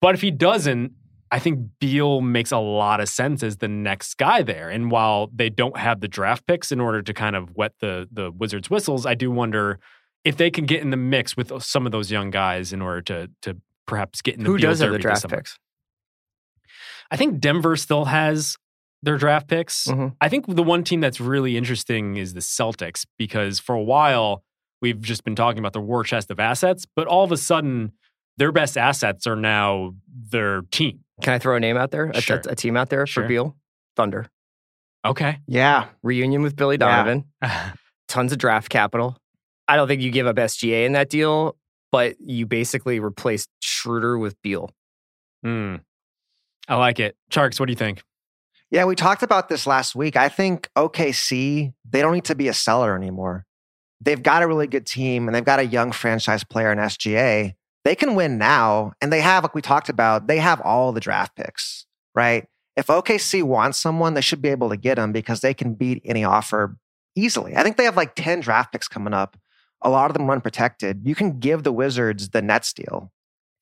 But 0.00 0.14
if 0.14 0.22
he 0.22 0.30
doesn't, 0.30 0.92
I 1.30 1.38
think 1.38 1.68
Beal 1.80 2.20
makes 2.20 2.52
a 2.52 2.58
lot 2.58 3.00
of 3.00 3.08
sense 3.08 3.42
as 3.42 3.56
the 3.56 3.68
next 3.68 4.14
guy 4.16 4.42
there. 4.42 4.70
And 4.70 4.90
while 4.90 5.28
they 5.34 5.50
don't 5.50 5.76
have 5.76 6.00
the 6.00 6.08
draft 6.08 6.46
picks 6.46 6.70
in 6.70 6.80
order 6.80 7.02
to 7.02 7.12
kind 7.12 7.34
of 7.36 7.54
wet 7.56 7.72
the 7.80 8.08
the 8.10 8.30
Wizards' 8.30 8.70
whistles, 8.70 9.06
I 9.06 9.14
do 9.14 9.30
wonder 9.30 9.78
if 10.24 10.36
they 10.36 10.50
can 10.50 10.66
get 10.66 10.82
in 10.82 10.90
the 10.90 10.96
mix 10.96 11.36
with 11.36 11.62
some 11.62 11.86
of 11.86 11.92
those 11.92 12.10
young 12.10 12.30
guys 12.30 12.72
in 12.72 12.80
order 12.82 13.02
to 13.02 13.30
to 13.42 13.60
perhaps 13.86 14.22
get 14.22 14.36
in 14.36 14.44
the 14.44 14.50
who 14.50 14.58
does 14.58 14.80
have 14.80 14.92
the 14.92 14.98
draft 14.98 15.28
picks. 15.28 15.58
I 17.10 17.16
think 17.16 17.40
Denver 17.40 17.76
still 17.76 18.06
has 18.06 18.56
their 19.02 19.18
draft 19.18 19.48
picks. 19.48 19.86
Mm-hmm. 19.86 20.08
I 20.20 20.28
think 20.28 20.46
the 20.48 20.62
one 20.62 20.82
team 20.82 21.00
that's 21.00 21.20
really 21.20 21.56
interesting 21.56 22.16
is 22.16 22.34
the 22.34 22.40
Celtics 22.40 23.06
because 23.18 23.60
for 23.60 23.74
a 23.74 23.82
while 23.82 24.42
we've 24.82 25.00
just 25.00 25.24
been 25.24 25.36
talking 25.36 25.58
about 25.58 25.72
the 25.72 25.80
war 25.80 26.04
chest 26.04 26.30
of 26.30 26.40
assets, 26.40 26.86
but 26.94 27.06
all 27.06 27.24
of 27.24 27.32
a 27.32 27.36
sudden 27.36 27.92
their 28.36 28.52
best 28.52 28.76
assets 28.76 29.26
are 29.26 29.36
now 29.36 29.94
their 30.30 30.62
team. 30.70 31.00
Can 31.22 31.32
I 31.32 31.38
throw 31.38 31.56
a 31.56 31.60
name 31.60 31.76
out 31.76 31.90
there? 31.90 32.10
A, 32.12 32.20
sure. 32.20 32.42
a, 32.46 32.52
a 32.52 32.54
team 32.54 32.76
out 32.76 32.90
there 32.90 33.06
sure. 33.06 33.24
for 33.24 33.28
Beal? 33.28 33.56
Thunder. 33.96 34.26
Okay. 35.04 35.38
Yeah. 35.46 35.86
Reunion 36.02 36.42
with 36.42 36.56
Billy 36.56 36.76
Donovan. 36.76 37.24
Yeah. 37.42 37.72
Tons 38.08 38.32
of 38.32 38.38
draft 38.38 38.68
capital. 38.68 39.16
I 39.68 39.76
don't 39.76 39.88
think 39.88 40.02
you 40.02 40.10
give 40.10 40.26
up 40.26 40.36
SGA 40.36 40.84
in 40.84 40.92
that 40.92 41.10
deal, 41.10 41.56
but 41.90 42.16
you 42.20 42.46
basically 42.46 43.00
replaced 43.00 43.48
Schroeder 43.60 44.18
with 44.18 44.40
Beal. 44.42 44.70
Hmm. 45.42 45.76
I 46.68 46.76
like 46.76 47.00
it. 47.00 47.16
Tjarks, 47.30 47.58
what 47.58 47.66
do 47.66 47.72
you 47.72 47.76
think? 47.76 48.02
Yeah, 48.70 48.84
we 48.84 48.96
talked 48.96 49.22
about 49.22 49.48
this 49.48 49.66
last 49.66 49.94
week. 49.94 50.16
I 50.16 50.28
think 50.28 50.68
OKC, 50.76 51.72
they 51.88 52.02
don't 52.02 52.14
need 52.14 52.24
to 52.24 52.34
be 52.34 52.48
a 52.48 52.54
seller 52.54 52.96
anymore. 52.96 53.44
They've 54.00 54.22
got 54.22 54.42
a 54.42 54.48
really 54.48 54.66
good 54.66 54.86
team 54.86 55.28
and 55.28 55.34
they've 55.34 55.44
got 55.44 55.60
a 55.60 55.66
young 55.66 55.92
franchise 55.92 56.44
player 56.44 56.72
in 56.72 56.78
SGA 56.78 57.54
they 57.86 57.94
can 57.94 58.16
win 58.16 58.36
now. 58.36 58.92
And 59.00 59.12
they 59.12 59.20
have, 59.20 59.44
like 59.44 59.54
we 59.54 59.62
talked 59.62 59.88
about, 59.88 60.26
they 60.26 60.38
have 60.38 60.60
all 60.62 60.90
the 60.90 61.00
draft 61.00 61.36
picks, 61.36 61.86
right? 62.16 62.48
If 62.74 62.88
OKC 62.88 63.44
wants 63.44 63.78
someone, 63.78 64.14
they 64.14 64.20
should 64.20 64.42
be 64.42 64.48
able 64.48 64.68
to 64.70 64.76
get 64.76 64.96
them 64.96 65.12
because 65.12 65.40
they 65.40 65.54
can 65.54 65.74
beat 65.74 66.02
any 66.04 66.24
offer 66.24 66.76
easily. 67.14 67.54
I 67.54 67.62
think 67.62 67.76
they 67.76 67.84
have 67.84 67.96
like 67.96 68.16
10 68.16 68.40
draft 68.40 68.72
picks 68.72 68.88
coming 68.88 69.14
up. 69.14 69.36
A 69.82 69.88
lot 69.88 70.10
of 70.10 70.16
them 70.16 70.26
run 70.26 70.40
protected. 70.40 71.02
You 71.04 71.14
can 71.14 71.38
give 71.38 71.62
the 71.62 71.72
Wizards 71.72 72.30
the 72.30 72.42
Nets 72.42 72.72
deal 72.72 73.12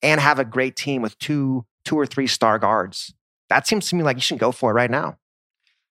and 0.03 0.21
have 0.23 0.39
a 0.39 0.45
great 0.45 0.75
team 0.75 1.03
with 1.03 1.19
two, 1.19 1.67
two 1.85 1.99
or 1.99 2.07
three 2.07 2.27
star 2.27 2.59
guards. 2.59 3.13
That 3.51 3.67
seems 3.67 3.91
to 3.91 3.97
me 3.97 4.05
like 4.05 4.17
you 4.17 4.23
should 4.23 4.39
go 4.39 4.53
for 4.53 4.71
it 4.71 4.75
right 4.75 4.91
now. 4.91 5.19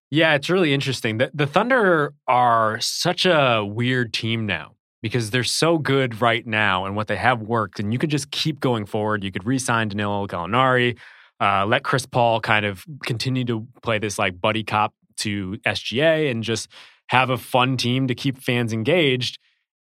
Yeah, 0.10 0.34
it's 0.34 0.50
really 0.50 0.74
interesting. 0.74 1.20
The, 1.20 1.30
the 1.36 1.46
Thunder 1.46 2.16
are 2.28 2.80
such 2.80 3.28
a 3.28 3.64
weird 3.64 4.12
team 4.12 4.48
now 4.48 4.74
because 5.04 5.32
they're 5.32 5.44
so 5.44 5.78
good 5.78 6.22
right 6.22 6.48
now 6.48 6.86
and 6.86 6.96
what 6.96 7.08
they 7.08 7.18
have 7.18 7.42
worked. 7.42 7.78
And 7.78 7.92
you 7.92 8.00
could 8.00 8.10
just 8.10 8.32
keep 8.32 8.62
going 8.62 8.86
forward. 8.86 9.22
You 9.22 9.34
could 9.34 9.46
re 9.46 9.60
sign 9.60 9.90
Danilo 9.90 10.26
Gallinari, 10.28 10.98
uh, 11.42 11.66
let 11.66 11.84
Chris 11.84 12.06
Paul 12.06 12.40
kind 12.40 12.66
of 12.66 12.86
continue 13.04 13.44
to 13.46 13.68
play 13.84 14.00
this 14.00 14.18
like 14.18 14.40
buddy 14.40 14.64
cop 14.64 14.94
to 15.18 15.58
SGA 15.66 16.32
and 16.32 16.42
just 16.42 16.70
have 17.08 17.30
a 17.30 17.38
fun 17.38 17.76
team 17.76 18.08
to 18.08 18.16
keep 18.16 18.38
fans 18.38 18.72
engaged. 18.72 19.38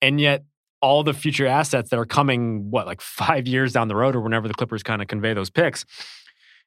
And 0.03 0.21
yet, 0.21 0.45
all 0.83 1.03
the 1.03 1.15
future 1.15 1.47
assets 1.47 1.89
that 1.89 1.97
are 1.97 2.05
coming, 2.05 2.69
what, 2.69 2.85
like 2.85 3.01
five 3.19 3.47
years 3.47 3.73
down 3.73 3.87
the 3.87 3.95
road 3.95 4.15
or 4.15 4.21
whenever 4.21 4.47
the 4.47 4.53
Clippers 4.53 4.83
kind 4.83 5.01
of 5.01 5.07
convey 5.07 5.33
those 5.33 5.49
picks, 5.49 5.83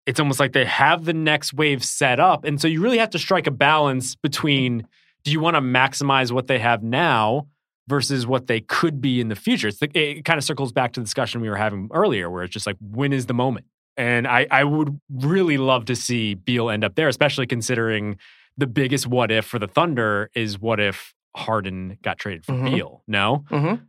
it's 0.06 0.18
almost 0.18 0.40
like 0.40 0.54
they 0.54 0.64
have 0.64 1.04
the 1.04 1.12
next 1.12 1.54
wave 1.54 1.84
set 1.84 2.18
up. 2.18 2.44
And 2.44 2.60
so 2.60 2.66
you 2.66 2.82
really 2.82 2.98
have 2.98 3.10
to 3.10 3.18
strike 3.18 3.46
a 3.46 3.52
balance 3.52 4.16
between 4.16 4.88
do 5.22 5.30
you 5.30 5.38
want 5.38 5.54
to 5.54 5.60
maximize 5.60 6.32
what 6.32 6.48
they 6.48 6.58
have 6.58 6.82
now 6.82 7.46
versus 7.90 8.26
what 8.26 8.46
they 8.46 8.60
could 8.62 9.02
be 9.02 9.20
in 9.20 9.28
the 9.28 9.36
future? 9.36 9.68
It's 9.68 9.80
the, 9.80 9.90
it 9.98 10.24
kind 10.24 10.38
of 10.38 10.44
circles 10.44 10.72
back 10.72 10.92
to 10.94 11.00
the 11.00 11.04
discussion 11.04 11.42
we 11.42 11.50
were 11.50 11.56
having 11.56 11.90
earlier, 11.92 12.30
where 12.30 12.44
it's 12.44 12.52
just 12.54 12.66
like, 12.66 12.76
when 12.80 13.12
is 13.12 13.26
the 13.26 13.34
moment? 13.34 13.66
And 13.98 14.26
I, 14.26 14.46
I 14.50 14.64
would 14.64 14.98
really 15.12 15.58
love 15.58 15.84
to 15.86 15.96
see 15.96 16.34
Beal 16.34 16.70
end 16.70 16.84
up 16.84 16.94
there, 16.94 17.08
especially 17.08 17.46
considering 17.46 18.16
the 18.56 18.66
biggest 18.66 19.06
what 19.06 19.30
if 19.30 19.44
for 19.44 19.58
the 19.58 19.66
Thunder 19.68 20.30
is 20.34 20.58
what 20.58 20.80
if 20.80 21.12
Harden 21.36 21.98
got 22.02 22.16
traded 22.18 22.46
for 22.46 22.52
Mhm. 22.52 22.70
Beal? 22.74 23.02
No? 23.06 23.44
Mm-hmm. 23.50 23.84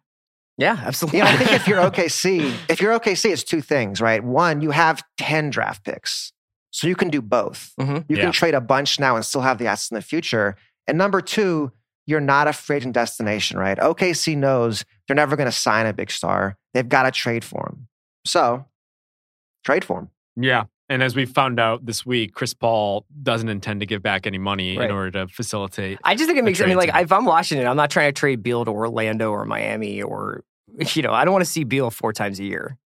Yeah, 0.57 0.77
absolutely. 0.83 1.19
You 1.19 1.25
know, 1.25 1.31
I 1.31 1.37
think 1.37 1.51
if 1.53 1.67
you're 1.67 1.79
OKC, 1.91 2.53
if 2.69 2.81
you're 2.81 2.99
OKC, 2.99 3.31
it's 3.31 3.43
two 3.43 3.61
things, 3.61 4.01
right? 4.01 4.23
One, 4.23 4.59
you 4.61 4.71
have 4.71 5.01
10 5.17 5.49
draft 5.49 5.85
picks. 5.85 6.33
So 6.71 6.87
you 6.87 6.95
can 6.95 7.09
do 7.09 7.21
both. 7.21 7.71
Mhm. 7.79 8.05
You 8.09 8.17
Yeah. 8.17 8.23
can 8.23 8.31
trade 8.31 8.53
a 8.53 8.61
bunch 8.61 8.99
now 8.99 9.15
and 9.15 9.25
still 9.25 9.41
have 9.41 9.57
the 9.57 9.67
assets 9.67 9.91
in 9.91 9.95
the 9.95 10.01
future. 10.01 10.55
And 10.87 10.97
number 10.97 11.21
two, 11.21 11.71
you're 12.11 12.19
not 12.19 12.47
a 12.47 12.53
free 12.53 12.75
agent 12.75 12.93
destination, 12.93 13.57
right? 13.57 13.77
OKC 13.77 14.37
knows 14.37 14.85
they're 15.07 15.15
never 15.15 15.35
going 15.35 15.47
to 15.49 15.51
sign 15.51 15.85
a 15.87 15.93
big 15.93 16.11
star. 16.11 16.57
They've 16.73 16.87
got 16.87 17.03
to 17.03 17.11
trade 17.11 17.43
for 17.43 17.67
him. 17.69 17.87
So 18.25 18.65
trade 19.63 19.83
for 19.83 19.99
him. 19.99 20.09
Yeah. 20.35 20.65
And 20.89 21.01
as 21.01 21.15
we 21.15 21.25
found 21.25 21.57
out 21.59 21.85
this 21.85 22.05
week, 22.05 22.33
Chris 22.33 22.53
Paul 22.53 23.05
doesn't 23.23 23.47
intend 23.47 23.79
to 23.79 23.85
give 23.85 24.03
back 24.03 24.27
any 24.27 24.37
money 24.37 24.77
Right. 24.77 24.89
in 24.89 24.95
order 24.95 25.11
to 25.11 25.27
facilitate. 25.29 25.97
I 26.03 26.15
just 26.15 26.27
think 26.27 26.37
it 26.37 26.43
makes. 26.43 26.59
I 26.61 26.65
mean, 26.65 26.75
like 26.75 26.91
team. 26.93 27.01
if 27.03 27.11
I'm 27.13 27.23
watching 27.25 27.59
it, 27.59 27.65
I'm 27.65 27.77
not 27.77 27.89
trying 27.89 28.09
to 28.09 28.19
trade 28.19 28.43
Beal 28.43 28.65
to 28.65 28.71
Orlando 28.71 29.31
or 29.31 29.45
Miami 29.45 30.01
or 30.01 30.43
you 30.93 31.01
know, 31.01 31.13
I 31.13 31.23
don't 31.25 31.31
want 31.31 31.45
to 31.45 31.49
see 31.51 31.63
Beal 31.63 31.89
four 31.89 32.11
times 32.13 32.39
a 32.39 32.43
year. 32.43 32.77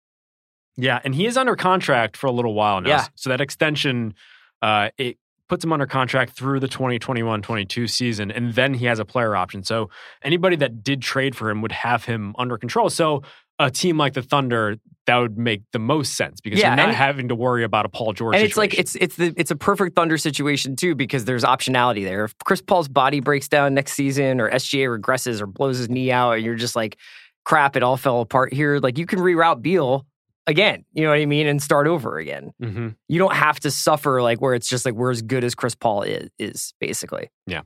Yeah, 0.78 0.99
and 1.03 1.15
he 1.15 1.26
is 1.26 1.36
under 1.38 1.55
contract 1.55 2.15
for 2.17 2.28
a 2.28 2.32
little 2.32 2.53
while 2.53 2.82
now. 2.82 2.89
Yeah. 2.89 3.07
So 3.15 3.30
that 3.30 3.41
extension, 3.41 4.13
uh, 4.61 4.89
it 4.97 5.17
puts 5.48 5.64
him 5.64 5.72
under 5.72 5.86
contract 5.86 6.36
through 6.36 6.60
the 6.60 6.68
2021-22 6.68 7.89
season, 7.89 8.32
and 8.32 8.54
then 8.54 8.74
he 8.74 8.86
has 8.86 9.00
a 9.00 9.06
player 9.06 9.36
option. 9.36 9.64
So 9.64 9.89
anybody 10.24 10.56
that 10.58 10.84
did 10.84 11.02
trade 11.02 11.36
for 11.36 11.50
him 11.50 11.62
would 11.62 11.72
have 11.72 12.06
him 12.06 12.34
under 12.38 12.58
control. 12.58 12.89
So 12.89 13.22
a 13.60 13.72
team 13.72 13.98
like 13.98 14.14
the 14.14 14.22
Thunder, 14.22 14.76
that 15.06 15.18
would 15.18 15.38
make 15.38 15.62
the 15.72 15.80
most 15.80 16.16
sense 16.16 16.41
because 16.41 16.60
Yeah, 16.60 16.76
you're 16.76 16.88
not 16.88 16.96
having 16.96 17.30
to 17.30 17.36
worry 17.36 17.64
about 17.64 17.86
a 17.86 17.89
Paul 17.89 18.12
George. 18.14 18.36
and 18.36 18.43
it's 18.43 18.58
like 18.58 18.78
it's 18.78 18.96
it's 18.96 19.16
the 19.16 19.34
it's 19.38 19.52
a 19.52 19.56
perfect 19.56 19.96
Thunder 19.96 20.18
situation 20.18 20.76
too 20.76 20.96
because 20.96 21.26
there's 21.26 21.43
optionality 21.43 22.04
there. 22.04 22.26
If 22.26 22.36
Chris 22.43 22.62
Paul's 22.62 22.88
body 22.89 23.20
breaks 23.22 23.48
down 23.48 23.74
next 23.76 23.93
season 23.93 24.41
or 24.41 24.50
SGA 24.50 25.00
regresses 25.00 25.41
or 25.41 25.48
blows 25.48 25.78
his 25.78 25.89
knee 25.89 26.12
out, 26.12 26.32
and 26.34 26.43
you're 26.43 26.56
just 26.56 26.76
like, 26.76 26.98
crap, 27.46 27.76
it 27.78 27.84
all 27.84 27.96
fell 27.98 28.20
apart 28.20 28.52
here. 28.52 28.80
Like 28.80 28.98
you 28.98 29.06
can 29.06 29.20
reroute 29.20 29.62
Beal 29.62 30.06
again. 30.48 30.86
You 30.93 31.04
know 31.04 31.10
what 31.10 31.20
I 31.20 31.26
mean, 31.26 31.48
and 31.48 31.62
start 31.62 31.88
over 31.88 32.18
again. 32.18 32.52
Mhm. 32.62 32.96
You 33.08 33.20
don't 33.20 33.36
have 33.36 33.60
to 33.62 33.72
suffer 33.72 34.22
like 34.22 34.41
where 34.41 34.54
it's 34.54 34.68
just 34.70 34.86
like 34.86 34.93
we're 34.93 35.12
as 35.12 35.22
good 35.22 35.43
as 35.43 35.56
Chris 35.56 35.76
Paul 35.76 36.04
is, 36.04 36.30
is 36.39 36.74
basically. 36.80 37.30
Yeah. 37.48 37.62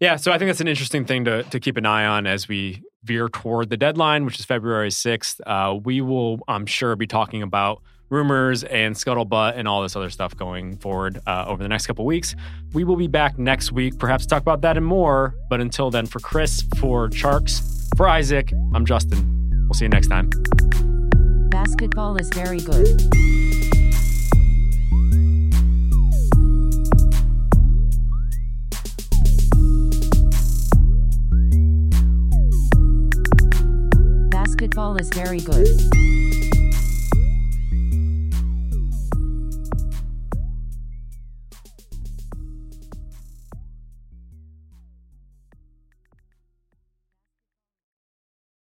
Yeah, 0.00 0.16
so 0.16 0.32
I 0.32 0.38
think 0.38 0.48
that's 0.48 0.60
an 0.60 0.68
interesting 0.68 1.04
thing 1.04 1.24
to 1.24 1.42
to 1.44 1.60
keep 1.60 1.76
an 1.76 1.86
eye 1.86 2.04
on 2.06 2.26
as 2.26 2.48
we 2.48 2.82
veer 3.04 3.28
toward 3.28 3.70
the 3.70 3.76
deadline, 3.76 4.24
which 4.24 4.38
is 4.38 4.44
February 4.44 4.90
sixth. 4.90 5.40
Uh, 5.46 5.78
we 5.84 6.00
will, 6.00 6.40
I'm 6.48 6.66
sure, 6.66 6.96
be 6.96 7.06
talking 7.06 7.42
about 7.42 7.82
rumors 8.08 8.62
and 8.62 8.94
scuttlebutt 8.94 9.54
and 9.56 9.66
all 9.66 9.82
this 9.82 9.96
other 9.96 10.10
stuff 10.10 10.36
going 10.36 10.76
forward 10.76 11.18
uh, 11.26 11.44
over 11.48 11.60
the 11.62 11.68
next 11.68 11.88
couple 11.88 12.04
weeks. 12.04 12.36
We 12.72 12.84
will 12.84 12.94
be 12.94 13.08
back 13.08 13.36
next 13.36 13.72
week, 13.72 13.98
perhaps 13.98 14.26
talk 14.26 14.42
about 14.42 14.60
that 14.62 14.76
and 14.76 14.86
more. 14.86 15.34
But 15.50 15.60
until 15.60 15.90
then, 15.90 16.06
for 16.06 16.20
Chris, 16.20 16.62
for 16.78 17.08
Tjarks, 17.08 17.62
for 17.96 18.06
Isaac, 18.08 18.52
I'm 18.74 18.84
Justin. 18.86 19.64
We'll 19.68 19.74
see 19.74 19.86
you 19.86 19.88
next 19.88 20.06
time. 20.06 20.30
Basketball 21.50 22.16
is 22.16 22.28
very 22.34 22.58
good. 22.60 22.86
Basketball 34.30 34.96
is 34.96 35.08
very 35.10 35.40
good. 35.40 35.68